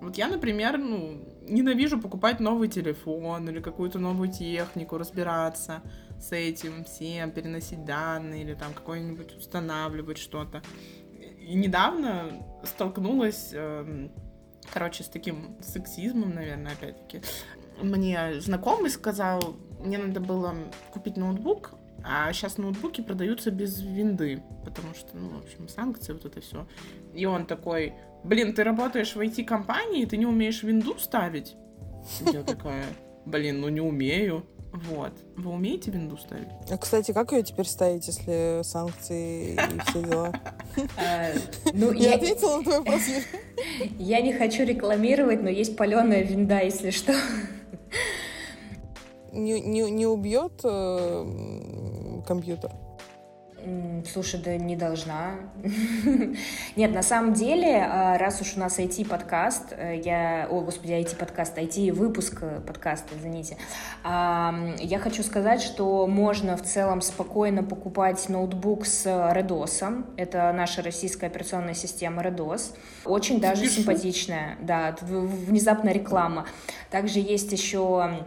Вот 0.00 0.16
я, 0.16 0.28
например, 0.28 0.78
ну, 0.78 1.24
ненавижу 1.42 2.00
покупать 2.00 2.38
новый 2.38 2.68
телефон 2.68 3.48
или 3.48 3.60
какую-то 3.60 3.98
новую 3.98 4.30
технику, 4.30 4.96
разбираться 4.96 5.82
с 6.20 6.30
этим 6.32 6.84
всем, 6.84 7.32
переносить 7.32 7.84
данные 7.84 8.42
или 8.42 8.54
там 8.54 8.72
какой-нибудь 8.74 9.36
устанавливать 9.36 10.18
что-то. 10.18 10.62
И 11.40 11.54
недавно 11.54 12.30
столкнулась 12.64 13.50
э, 13.52 14.08
короче, 14.72 15.02
с 15.02 15.08
таким 15.08 15.56
сексизмом, 15.62 16.34
наверное, 16.34 16.72
опять-таки. 16.72 17.20
Мне 17.80 18.40
знакомый 18.40 18.90
сказал, 18.90 19.56
мне 19.80 19.98
надо 19.98 20.20
было 20.20 20.54
купить 20.92 21.16
ноутбук, 21.16 21.74
а 22.04 22.32
сейчас 22.32 22.58
ноутбуки 22.58 23.00
продаются 23.00 23.50
без 23.50 23.80
винды, 23.80 24.42
потому 24.64 24.94
что, 24.94 25.16
ну, 25.16 25.28
в 25.30 25.44
общем, 25.44 25.68
санкции, 25.68 26.12
вот 26.12 26.24
это 26.24 26.40
все. 26.40 26.66
И 27.14 27.24
он 27.26 27.46
такой, 27.46 27.94
блин, 28.24 28.54
ты 28.54 28.64
работаешь 28.64 29.14
в 29.14 29.20
IT-компании, 29.20 30.04
ты 30.06 30.16
не 30.16 30.26
умеешь 30.26 30.62
винду 30.62 30.98
ставить? 30.98 31.56
Я 32.20 32.42
такая, 32.42 32.84
блин, 33.24 33.60
ну 33.60 33.68
не 33.68 33.80
умею. 33.80 34.46
Вот. 34.86 35.12
Вы 35.36 35.50
умеете 35.50 35.90
винду 35.90 36.16
ставить? 36.16 36.48
А, 36.70 36.76
кстати, 36.76 37.12
как 37.12 37.32
ее 37.32 37.42
теперь 37.42 37.66
ставить, 37.66 38.06
если 38.06 38.60
санкции 38.62 39.54
и 39.54 39.80
все 39.86 40.02
дела? 40.02 40.32
А, 40.96 41.32
ну, 41.72 41.92
я 41.92 42.14
ответила 42.14 42.58
на 42.58 42.62
твой 42.62 42.78
вопрос. 42.78 43.00
Я 43.98 44.20
не 44.20 44.32
хочу 44.32 44.64
рекламировать, 44.64 45.42
но 45.42 45.48
есть 45.48 45.76
паленая 45.76 46.22
винда, 46.22 46.60
если 46.60 46.90
что. 46.90 47.14
Не, 49.32 49.60
не, 49.60 49.90
не 49.90 50.06
убьет 50.06 50.60
э, 50.62 52.20
компьютер? 52.28 52.70
Слушай, 54.10 54.40
да 54.42 54.56
не 54.56 54.76
должна. 54.76 55.32
Нет, 56.76 56.94
на 56.94 57.02
самом 57.02 57.34
деле, 57.34 57.82
а, 57.82 58.16
раз 58.18 58.40
уж 58.40 58.56
у 58.56 58.60
нас 58.60 58.78
IT-подкаст, 58.78 59.72
э, 59.72 60.00
я... 60.04 60.46
О, 60.50 60.60
господи, 60.60 60.92
IT-подкаст, 60.92 61.58
IT-выпуск 61.58 62.38
э, 62.42 62.60
подкаста, 62.66 63.14
извините. 63.18 63.56
Я 64.04 64.98
хочу 65.00 65.22
сказать, 65.22 65.60
что 65.62 66.06
можно 66.06 66.56
в 66.56 66.62
целом 66.62 67.00
спокойно 67.00 67.62
покупать 67.62 68.28
ноутбук 68.28 68.86
с 68.86 69.06
REDOS. 69.06 70.04
Это 70.16 70.52
наша 70.52 70.82
российская 70.82 71.26
операционная 71.26 71.74
система 71.74 72.22
REDOS. 72.22 72.74
Очень 73.04 73.40
даже 73.40 73.66
симпатичная. 73.68 74.56
Да, 74.60 74.96
внезапная 75.00 75.92
реклама. 75.92 76.46
Также 76.90 77.18
есть 77.18 77.52
еще 77.52 78.24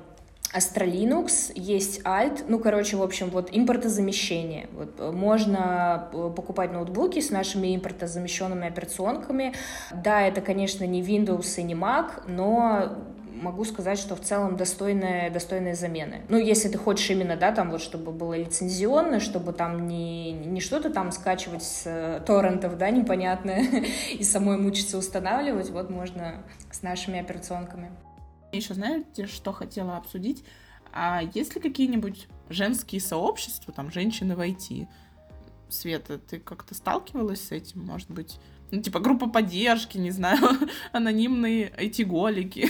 Astra 0.53 0.85
Linux, 0.85 1.51
есть 1.55 2.01
Alt, 2.01 2.43
ну, 2.47 2.59
короче, 2.59 2.97
в 2.97 3.01
общем, 3.01 3.29
вот 3.29 3.49
импортозамещение. 3.51 4.67
Вот, 4.73 4.99
э, 4.99 5.11
можно 5.11 6.09
э, 6.11 6.31
покупать 6.35 6.73
ноутбуки 6.73 7.21
с 7.21 7.29
нашими 7.29 7.75
импортозамещенными 7.75 8.67
операционками. 8.67 9.53
Да, 9.93 10.21
это, 10.21 10.41
конечно, 10.41 10.83
не 10.85 11.01
Windows 11.01 11.59
и 11.59 11.63
не 11.63 11.73
Mac, 11.73 12.23
но 12.27 12.97
могу 13.41 13.65
сказать, 13.65 13.97
что 13.97 14.15
в 14.15 14.21
целом 14.21 14.55
достойные, 14.55 15.29
достойные 15.29 15.75
замены. 15.75 16.21
Ну, 16.29 16.37
если 16.37 16.69
ты 16.69 16.77
хочешь 16.77 17.09
именно, 17.09 17.35
да, 17.35 17.51
там 17.51 17.71
вот, 17.71 17.81
чтобы 17.81 18.11
было 18.11 18.37
лицензионно, 18.37 19.19
чтобы 19.19 19.53
там 19.53 19.87
не, 19.87 20.33
не 20.33 20.59
что-то 20.61 20.89
там 20.89 21.11
скачивать 21.11 21.63
с 21.63 21.83
э, 21.85 22.21
торрентов, 22.25 22.77
да, 22.77 22.89
непонятное, 22.89 23.65
и 24.11 24.23
самой 24.23 24.57
мучиться 24.57 24.97
устанавливать, 24.97 25.69
вот 25.69 25.89
можно 25.89 26.43
с 26.71 26.81
нашими 26.81 27.19
операционками. 27.19 27.91
Еще 28.51 28.73
знаете, 28.73 29.27
что 29.27 29.53
хотела 29.53 29.97
обсудить? 29.97 30.43
А 30.93 31.21
есть 31.33 31.55
ли 31.55 31.61
какие-нибудь 31.61 32.27
женские 32.49 32.99
сообщества, 32.99 33.73
там, 33.73 33.91
женщины 33.91 34.35
в 34.35 34.41
IT? 34.41 34.87
Света, 35.69 36.17
ты 36.17 36.39
как-то 36.39 36.75
сталкивалась 36.75 37.47
с 37.47 37.51
этим? 37.51 37.85
Может 37.85 38.11
быть, 38.11 38.39
ну, 38.71 38.81
типа 38.81 38.99
группа 38.99 39.29
поддержки, 39.29 39.97
не 39.97 40.11
знаю, 40.11 40.39
анонимные 40.91 41.69
IT-голики, 41.69 42.69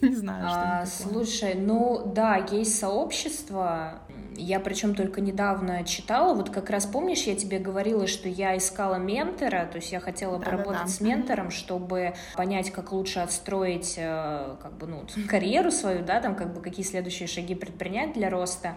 не 0.04 0.14
знаю, 0.14 0.48
что 0.48 0.80
а, 0.82 0.86
Слушай, 0.86 1.54
ну 1.54 2.12
да, 2.14 2.36
есть 2.50 2.78
сообщество, 2.78 4.02
Я 4.36 4.60
причем 4.60 4.94
только 4.94 5.20
недавно 5.20 5.84
читала, 5.84 6.34
вот 6.34 6.50
как 6.50 6.70
раз 6.70 6.86
помнишь, 6.86 7.22
я 7.22 7.34
тебе 7.36 7.58
говорила, 7.58 8.06
что 8.06 8.28
я 8.28 8.56
искала 8.56 8.96
ментора, 8.96 9.66
то 9.70 9.76
есть 9.76 9.92
я 9.92 10.00
хотела 10.00 10.38
да, 10.38 10.44
поработать 10.44 10.80
да, 10.80 10.86
да. 10.86 10.90
с 10.90 11.00
ментором, 11.00 11.50
чтобы 11.50 12.14
понять, 12.36 12.70
как 12.70 12.92
лучше 12.92 13.20
отстроить 13.20 13.94
э, 13.96 14.56
как 14.62 14.72
бы, 14.78 14.86
ну, 14.86 15.04
карьеру 15.28 15.70
свою, 15.70 16.04
да, 16.04 16.20
там 16.20 16.34
как 16.34 16.54
бы 16.54 16.60
какие 16.60 16.84
следующие 16.84 17.28
шаги 17.28 17.54
предпринять 17.54 18.12
для 18.14 18.30
роста. 18.30 18.74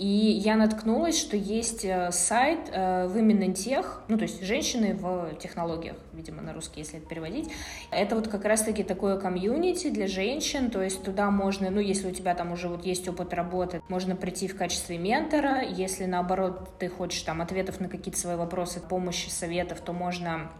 И 0.00 0.40
я 0.42 0.56
наткнулась, 0.56 1.20
что 1.20 1.36
есть 1.36 1.84
э, 1.84 2.10
сайт 2.10 2.70
э, 2.72 3.06
Women 3.06 3.48
in 3.48 3.52
Tech, 3.52 3.84
ну, 4.08 4.16
то 4.16 4.22
есть 4.22 4.42
женщины 4.42 4.94
в 4.94 5.34
технологиях, 5.38 5.94
видимо, 6.14 6.40
на 6.40 6.54
русский, 6.54 6.80
если 6.80 7.00
это 7.00 7.06
переводить. 7.06 7.50
Это 7.90 8.16
вот 8.16 8.26
как 8.26 8.46
раз-таки 8.46 8.82
такое 8.82 9.18
комьюнити 9.20 9.90
для 9.90 10.06
женщин, 10.06 10.70
то 10.70 10.82
есть 10.82 11.02
туда 11.02 11.30
можно, 11.30 11.68
ну, 11.68 11.80
если 11.80 12.08
у 12.08 12.12
тебя 12.12 12.34
там 12.34 12.50
уже 12.50 12.68
вот 12.68 12.86
есть 12.86 13.06
опыт 13.08 13.34
работы, 13.34 13.82
можно 13.88 14.16
прийти 14.16 14.48
в 14.48 14.56
качестве 14.56 14.96
ментора, 14.96 15.60
если 15.60 16.06
наоборот 16.06 16.78
ты 16.78 16.88
хочешь 16.88 17.20
там 17.20 17.42
ответов 17.42 17.78
на 17.78 17.90
какие-то 17.90 18.18
свои 18.18 18.36
вопросы, 18.36 18.80
помощи, 18.80 19.28
советов, 19.28 19.82
то 19.82 19.92
можно 19.92 20.50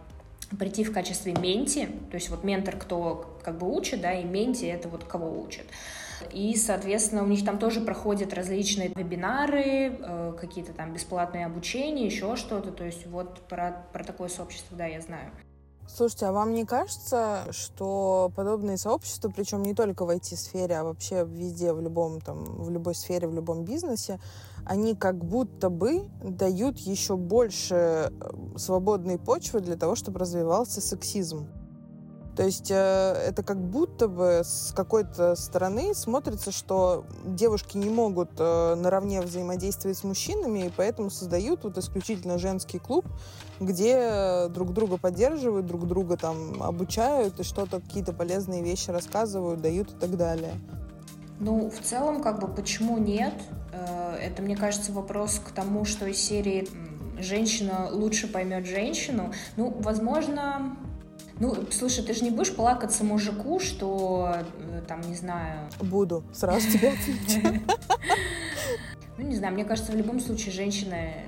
прийти 0.59 0.83
в 0.83 0.93
качестве 0.93 1.33
менти, 1.33 1.87
то 2.11 2.13
есть 2.15 2.29
вот 2.29 2.43
ментор, 2.43 2.77
кто 2.77 3.39
как 3.43 3.57
бы 3.57 3.75
учит, 3.75 4.01
да, 4.01 4.13
и 4.13 4.23
менти— 4.23 4.65
это 4.67 4.87
вот 4.87 5.03
кого 5.03 5.41
учат. 5.41 5.65
И, 6.31 6.55
соответственно, 6.55 7.23
у 7.23 7.27
них 7.27 7.45
там 7.45 7.57
тоже 7.57 7.81
проходят 7.81 8.33
различные 8.33 8.89
вебинары, 8.95 9.97
э, 9.99 10.33
какие-то 10.39 10.73
там 10.73 10.93
бесплатные 10.93 11.45
обучения, 11.45 12.05
еще 12.05 12.35
что-то. 12.35 12.71
То 12.71 12.85
есть 12.85 13.05
вот 13.07 13.41
про, 13.47 13.85
про 13.93 14.03
такое 14.03 14.29
сообщество, 14.29 14.77
да, 14.77 14.85
я 14.85 15.01
знаю. 15.01 15.31
Слушайте, 15.87 16.27
а 16.27 16.31
вам 16.31 16.53
не 16.53 16.65
кажется, 16.65 17.43
что 17.51 18.31
подобные 18.35 18.77
сообщества, 18.77 19.29
причем 19.35 19.61
не 19.63 19.73
только 19.73 20.05
в 20.05 20.09
IT-сфере, 20.09 20.77
а 20.77 20.83
вообще 20.85 21.25
везде, 21.25 21.73
в 21.73 21.81
любом 21.81 22.21
там, 22.21 22.45
в 22.45 22.69
любой 22.69 22.95
сфере, 22.95 23.27
в 23.27 23.33
любом 23.33 23.65
бизнесе, 23.65 24.19
они 24.65 24.95
как 24.95 25.17
будто 25.25 25.69
бы 25.69 26.07
дают 26.23 26.77
еще 26.77 27.17
больше 27.17 27.75
э, 27.75 28.09
свободной 28.57 29.17
почвы 29.17 29.59
для 29.59 29.75
того, 29.75 29.95
чтобы 29.95 30.19
развивался 30.19 30.79
сексизм? 30.79 31.47
То 32.41 32.45
есть 32.45 32.71
э, 32.71 32.75
это 33.27 33.43
как 33.43 33.59
будто 33.59 34.07
бы 34.07 34.41
с 34.43 34.73
какой-то 34.75 35.35
стороны 35.35 35.93
смотрится, 35.93 36.51
что 36.51 37.05
девушки 37.23 37.77
не 37.77 37.91
могут 37.91 38.31
э, 38.39 38.73
наравне 38.73 39.21
взаимодействовать 39.21 39.95
с 39.99 40.03
мужчинами, 40.03 40.65
и 40.65 40.71
поэтому 40.75 41.11
создают 41.11 41.63
вот 41.63 41.77
исключительно 41.77 42.39
женский 42.39 42.79
клуб, 42.79 43.05
где 43.59 44.47
друг 44.49 44.73
друга 44.73 44.97
поддерживают, 44.97 45.67
друг 45.67 45.85
друга 45.85 46.17
там 46.17 46.63
обучают 46.63 47.39
и 47.39 47.43
что-то, 47.43 47.79
какие-то 47.79 48.11
полезные 48.11 48.63
вещи 48.63 48.89
рассказывают, 48.89 49.61
дают 49.61 49.91
и 49.91 49.95
так 49.97 50.17
далее. 50.17 50.53
Ну, 51.39 51.69
в 51.69 51.79
целом, 51.81 52.23
как 52.23 52.39
бы, 52.39 52.47
почему 52.47 52.97
нет? 52.97 53.35
Э, 53.71 54.15
это, 54.15 54.41
мне 54.41 54.57
кажется, 54.57 54.91
вопрос 54.91 55.39
к 55.45 55.51
тому, 55.51 55.85
что 55.85 56.07
из 56.07 56.17
серии 56.17 56.67
женщина 57.19 57.89
лучше 57.91 58.27
поймет 58.27 58.65
женщину. 58.65 59.31
Ну, 59.57 59.77
возможно, 59.79 60.75
ну, 61.41 61.55
слушай, 61.71 62.03
ты 62.05 62.13
же 62.13 62.23
не 62.23 62.29
будешь 62.29 62.55
плакаться 62.55 63.03
мужику, 63.03 63.59
что 63.59 64.35
э, 64.35 64.81
там, 64.87 65.01
не 65.01 65.15
знаю... 65.15 65.67
Буду, 65.79 66.23
сразу 66.33 66.69
тебе 66.71 66.89
отвечу. 66.89 67.59
Ну, 69.17 69.27
не 69.27 69.35
знаю, 69.35 69.53
мне 69.53 69.65
кажется, 69.65 69.91
в 69.91 69.95
любом 69.95 70.19
случае 70.19 70.51
женщины 70.51 71.25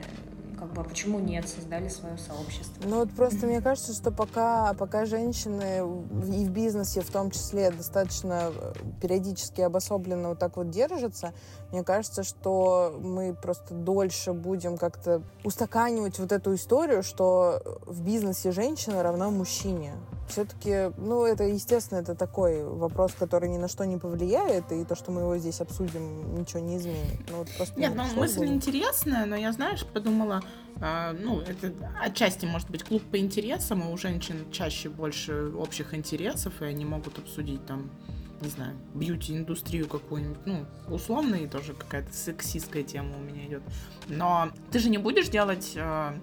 как 0.58 0.74
бы, 0.74 0.82
а 0.82 0.84
почему 0.84 1.20
нет, 1.20 1.48
создали 1.48 1.90
свое 1.90 2.18
сообщество. 2.18 2.88
Ну 2.88 3.00
вот 3.00 3.12
просто 3.12 3.46
мне 3.46 3.62
кажется, 3.62 3.94
что 3.94 4.12
пока, 4.12 4.74
пока 4.74 5.06
женщины 5.06 5.80
и 5.80 6.46
в 6.46 6.50
бизнесе 6.50 7.02
в 7.02 7.12
том 7.12 7.30
числе 7.30 7.70
достаточно 7.70 8.52
э, 8.56 8.74
периодически 9.02 9.62
обособленно 9.62 10.30
вот 10.30 10.40
так 10.40 10.58
вот 10.58 10.70
держатся, 10.70 11.34
мне 11.74 11.84
кажется, 11.84 12.22
что 12.24 12.96
мы 13.02 13.34
просто 13.34 13.74
дольше 13.74 14.32
будем 14.32 14.78
как-то 14.78 15.24
устаканивать 15.44 16.20
вот 16.20 16.32
эту 16.32 16.54
историю, 16.54 17.02
что 17.02 17.64
в 17.88 18.06
бизнесе 18.06 18.52
женщина 18.52 19.02
равна 19.02 19.32
мужчине. 19.32 19.94
Все-таки, 20.30 20.92
ну, 20.98 21.26
это, 21.26 21.46
естественно, 21.46 21.98
это 21.98 22.14
такой 22.14 22.64
вопрос, 22.64 23.14
который 23.18 23.50
ни 23.50 23.58
на 23.58 23.68
что 23.68 23.86
не 23.88 23.98
повлияет, 23.98 24.72
и 24.72 24.86
то, 24.86 24.96
что 24.96 25.12
мы 25.12 25.22
его 25.22 25.36
здесь 25.38 25.62
обсудим, 25.62 26.36
ничего 26.40 26.60
не 26.60 26.78
изменит. 26.78 27.20
Ну, 27.32 27.38
вот 27.38 27.50
просто, 27.58 27.80
Нет, 27.80 27.94
ну, 27.96 28.04
мысль 28.16 28.38
будет? 28.38 28.52
интересная, 28.52 29.26
но 29.26 29.36
я, 29.36 29.52
знаешь, 29.52 29.84
подумала, 29.84 30.44
а, 30.80 31.14
ну, 31.14 31.42
это 31.42 31.74
отчасти 32.04 32.46
может 32.46 32.70
быть 32.70 32.84
клуб 32.84 33.02
по 33.02 33.18
интересам, 33.18 33.82
и 33.82 33.92
у 33.92 33.98
женщин 33.98 34.46
чаще 34.52 34.90
больше 34.90 35.52
общих 35.58 35.96
интересов, 35.96 36.62
и 36.62 36.66
они 36.66 36.86
могут 36.86 37.18
обсудить 37.18 37.66
там, 37.66 37.90
не 38.44 38.50
знаю, 38.50 38.76
бьюти-индустрию 38.94 39.88
какую-нибудь, 39.88 40.46
ну, 40.46 40.66
условно, 40.90 41.36
и 41.36 41.48
тоже 41.48 41.74
какая-то 41.74 42.14
сексистская 42.14 42.84
тема 42.84 43.18
у 43.18 43.22
меня 43.22 43.46
идет. 43.48 43.64
Но 44.08 44.50
ты 44.72 44.80
же 44.80 44.90
не 44.90 44.98
будешь 44.98 45.30
делать 45.30 45.74
а, 45.78 46.14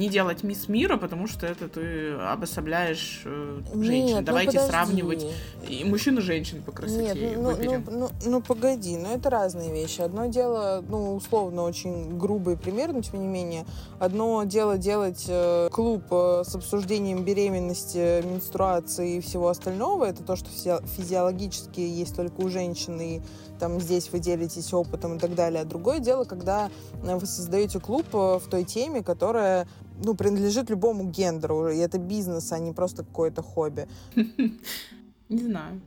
не 0.00 0.08
делать 0.08 0.42
мисс 0.42 0.66
мира, 0.68 0.96
потому 0.96 1.26
что 1.26 1.46
это 1.46 1.68
ты 1.68 2.12
обособляешь 2.12 3.20
э, 3.26 3.60
женщин. 3.74 4.06
Нет, 4.06 4.16
ну 4.20 4.22
Давайте 4.22 4.60
ну 4.60 4.66
сравнивать 4.66 5.26
и 5.68 5.84
мужчин 5.84 6.18
и 6.18 6.20
женщин 6.22 6.62
по 6.62 6.72
красоте. 6.72 7.02
Нет, 7.02 7.36
ну, 7.36 7.54
ну, 7.56 7.84
ну, 7.90 8.10
ну 8.24 8.40
погоди, 8.40 8.96
но 8.96 9.12
это 9.12 9.28
разные 9.28 9.70
вещи. 9.70 10.00
Одно 10.00 10.26
дело, 10.26 10.82
ну, 10.88 11.14
условно, 11.14 11.62
очень 11.62 12.16
грубый 12.16 12.56
пример, 12.56 12.92
но 12.92 13.02
тем 13.02 13.20
не 13.20 13.28
менее, 13.28 13.66
одно 13.98 14.42
дело 14.44 14.78
делать 14.78 15.26
э, 15.28 15.68
клуб 15.70 16.04
э, 16.10 16.44
с 16.46 16.54
обсуждением 16.54 17.22
беременности, 17.22 18.24
менструации 18.26 19.18
и 19.18 19.20
всего 19.20 19.48
остального, 19.48 20.06
это 20.06 20.22
то, 20.22 20.34
что 20.34 20.48
физиологически 20.96 21.80
есть 21.80 22.16
только 22.16 22.40
у 22.40 22.48
женщины, 22.48 23.16
и 23.16 23.22
там 23.58 23.78
здесь 23.78 24.10
вы 24.10 24.20
делитесь 24.20 24.72
опытом 24.72 25.16
и 25.16 25.18
так 25.18 25.34
далее. 25.34 25.60
А 25.60 25.64
другое 25.66 25.98
дело, 26.00 26.24
когда 26.24 26.70
вы 27.02 27.26
создаете 27.26 27.78
клуб 27.78 28.06
э, 28.14 28.38
в 28.38 28.48
той 28.48 28.64
теме, 28.64 29.02
которая 29.02 29.68
ну, 30.02 30.14
принадлежит 30.14 30.70
любому 30.70 31.04
гендеру, 31.04 31.68
и 31.68 31.78
это 31.78 31.98
бизнес, 31.98 32.52
а 32.52 32.58
не 32.58 32.72
просто 32.72 33.04
какое-то 33.04 33.42
хобби. 33.42 33.86
Не 35.28 35.44
знаю. 35.44 35.80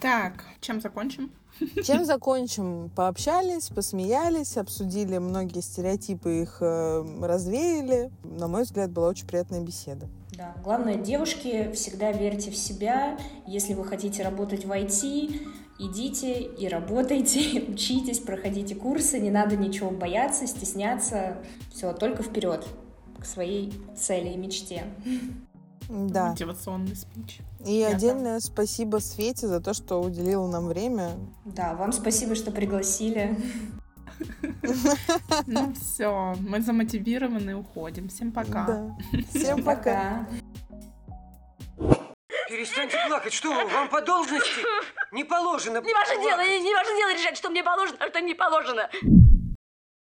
Так, 0.00 0.44
чем 0.60 0.80
закончим? 0.80 1.30
Чем 1.84 2.04
закончим? 2.04 2.90
Пообщались, 2.94 3.68
посмеялись, 3.68 4.56
обсудили 4.56 5.18
многие 5.18 5.60
стереотипы, 5.60 6.42
их 6.42 6.58
э, 6.60 7.04
развеяли. 7.20 8.10
На 8.22 8.46
мой 8.46 8.62
взгляд, 8.62 8.92
была 8.92 9.08
очень 9.08 9.26
приятная 9.26 9.60
беседа. 9.60 10.08
Да, 10.36 10.54
главное, 10.62 10.94
девушки, 10.94 11.72
всегда 11.72 12.12
верьте 12.12 12.52
в 12.52 12.56
себя. 12.56 13.18
Если 13.46 13.74
вы 13.74 13.84
хотите 13.84 14.22
работать 14.22 14.64
в 14.64 14.70
IT, 14.70 15.48
идите 15.80 16.42
и 16.42 16.68
работайте, 16.68 17.60
учитесь, 17.68 18.20
проходите 18.20 18.76
курсы, 18.76 19.18
не 19.18 19.30
надо 19.30 19.56
ничего 19.56 19.90
бояться, 19.90 20.46
стесняться. 20.46 21.38
Все, 21.72 21.92
только 21.92 22.22
вперед 22.22 22.64
к 23.20 23.24
своей 23.24 23.72
цели 23.96 24.28
и 24.28 24.36
мечте. 24.36 24.84
Да. 25.88 26.30
Мотивационный 26.30 26.94
спич. 26.96 27.38
И 27.64 27.72
Я 27.72 27.88
отдельное 27.88 28.40
там. 28.40 28.40
спасибо 28.40 28.98
Свете 28.98 29.48
за 29.48 29.60
то, 29.60 29.72
что 29.72 30.00
уделила 30.00 30.46
нам 30.46 30.66
время. 30.66 31.12
Да, 31.44 31.74
вам 31.74 31.92
спасибо, 31.92 32.34
что 32.34 32.50
пригласили. 32.50 33.36
Ну 35.46 35.72
все, 35.74 36.34
мы 36.40 36.60
замотивированы, 36.60 37.54
уходим. 37.54 38.08
Всем 38.08 38.32
пока. 38.32 38.96
Всем 39.32 39.62
пока. 39.62 40.26
Перестаньте 42.48 42.96
плакать, 43.06 43.32
что 43.32 43.52
вы, 43.52 43.66
вам 43.66 43.88
по 43.88 44.00
должности 44.00 44.60
не 45.12 45.22
положено. 45.22 45.80
Не 45.82 45.94
ваше 45.94 46.14
дело, 46.16 46.40
не 46.40 46.74
ваше 46.74 46.96
дело 46.96 47.14
решать, 47.14 47.36
что 47.36 47.50
мне 47.50 47.62
положено, 47.62 47.98
а 48.00 48.08
что 48.08 48.20
не 48.20 48.34
положено. 48.34 48.88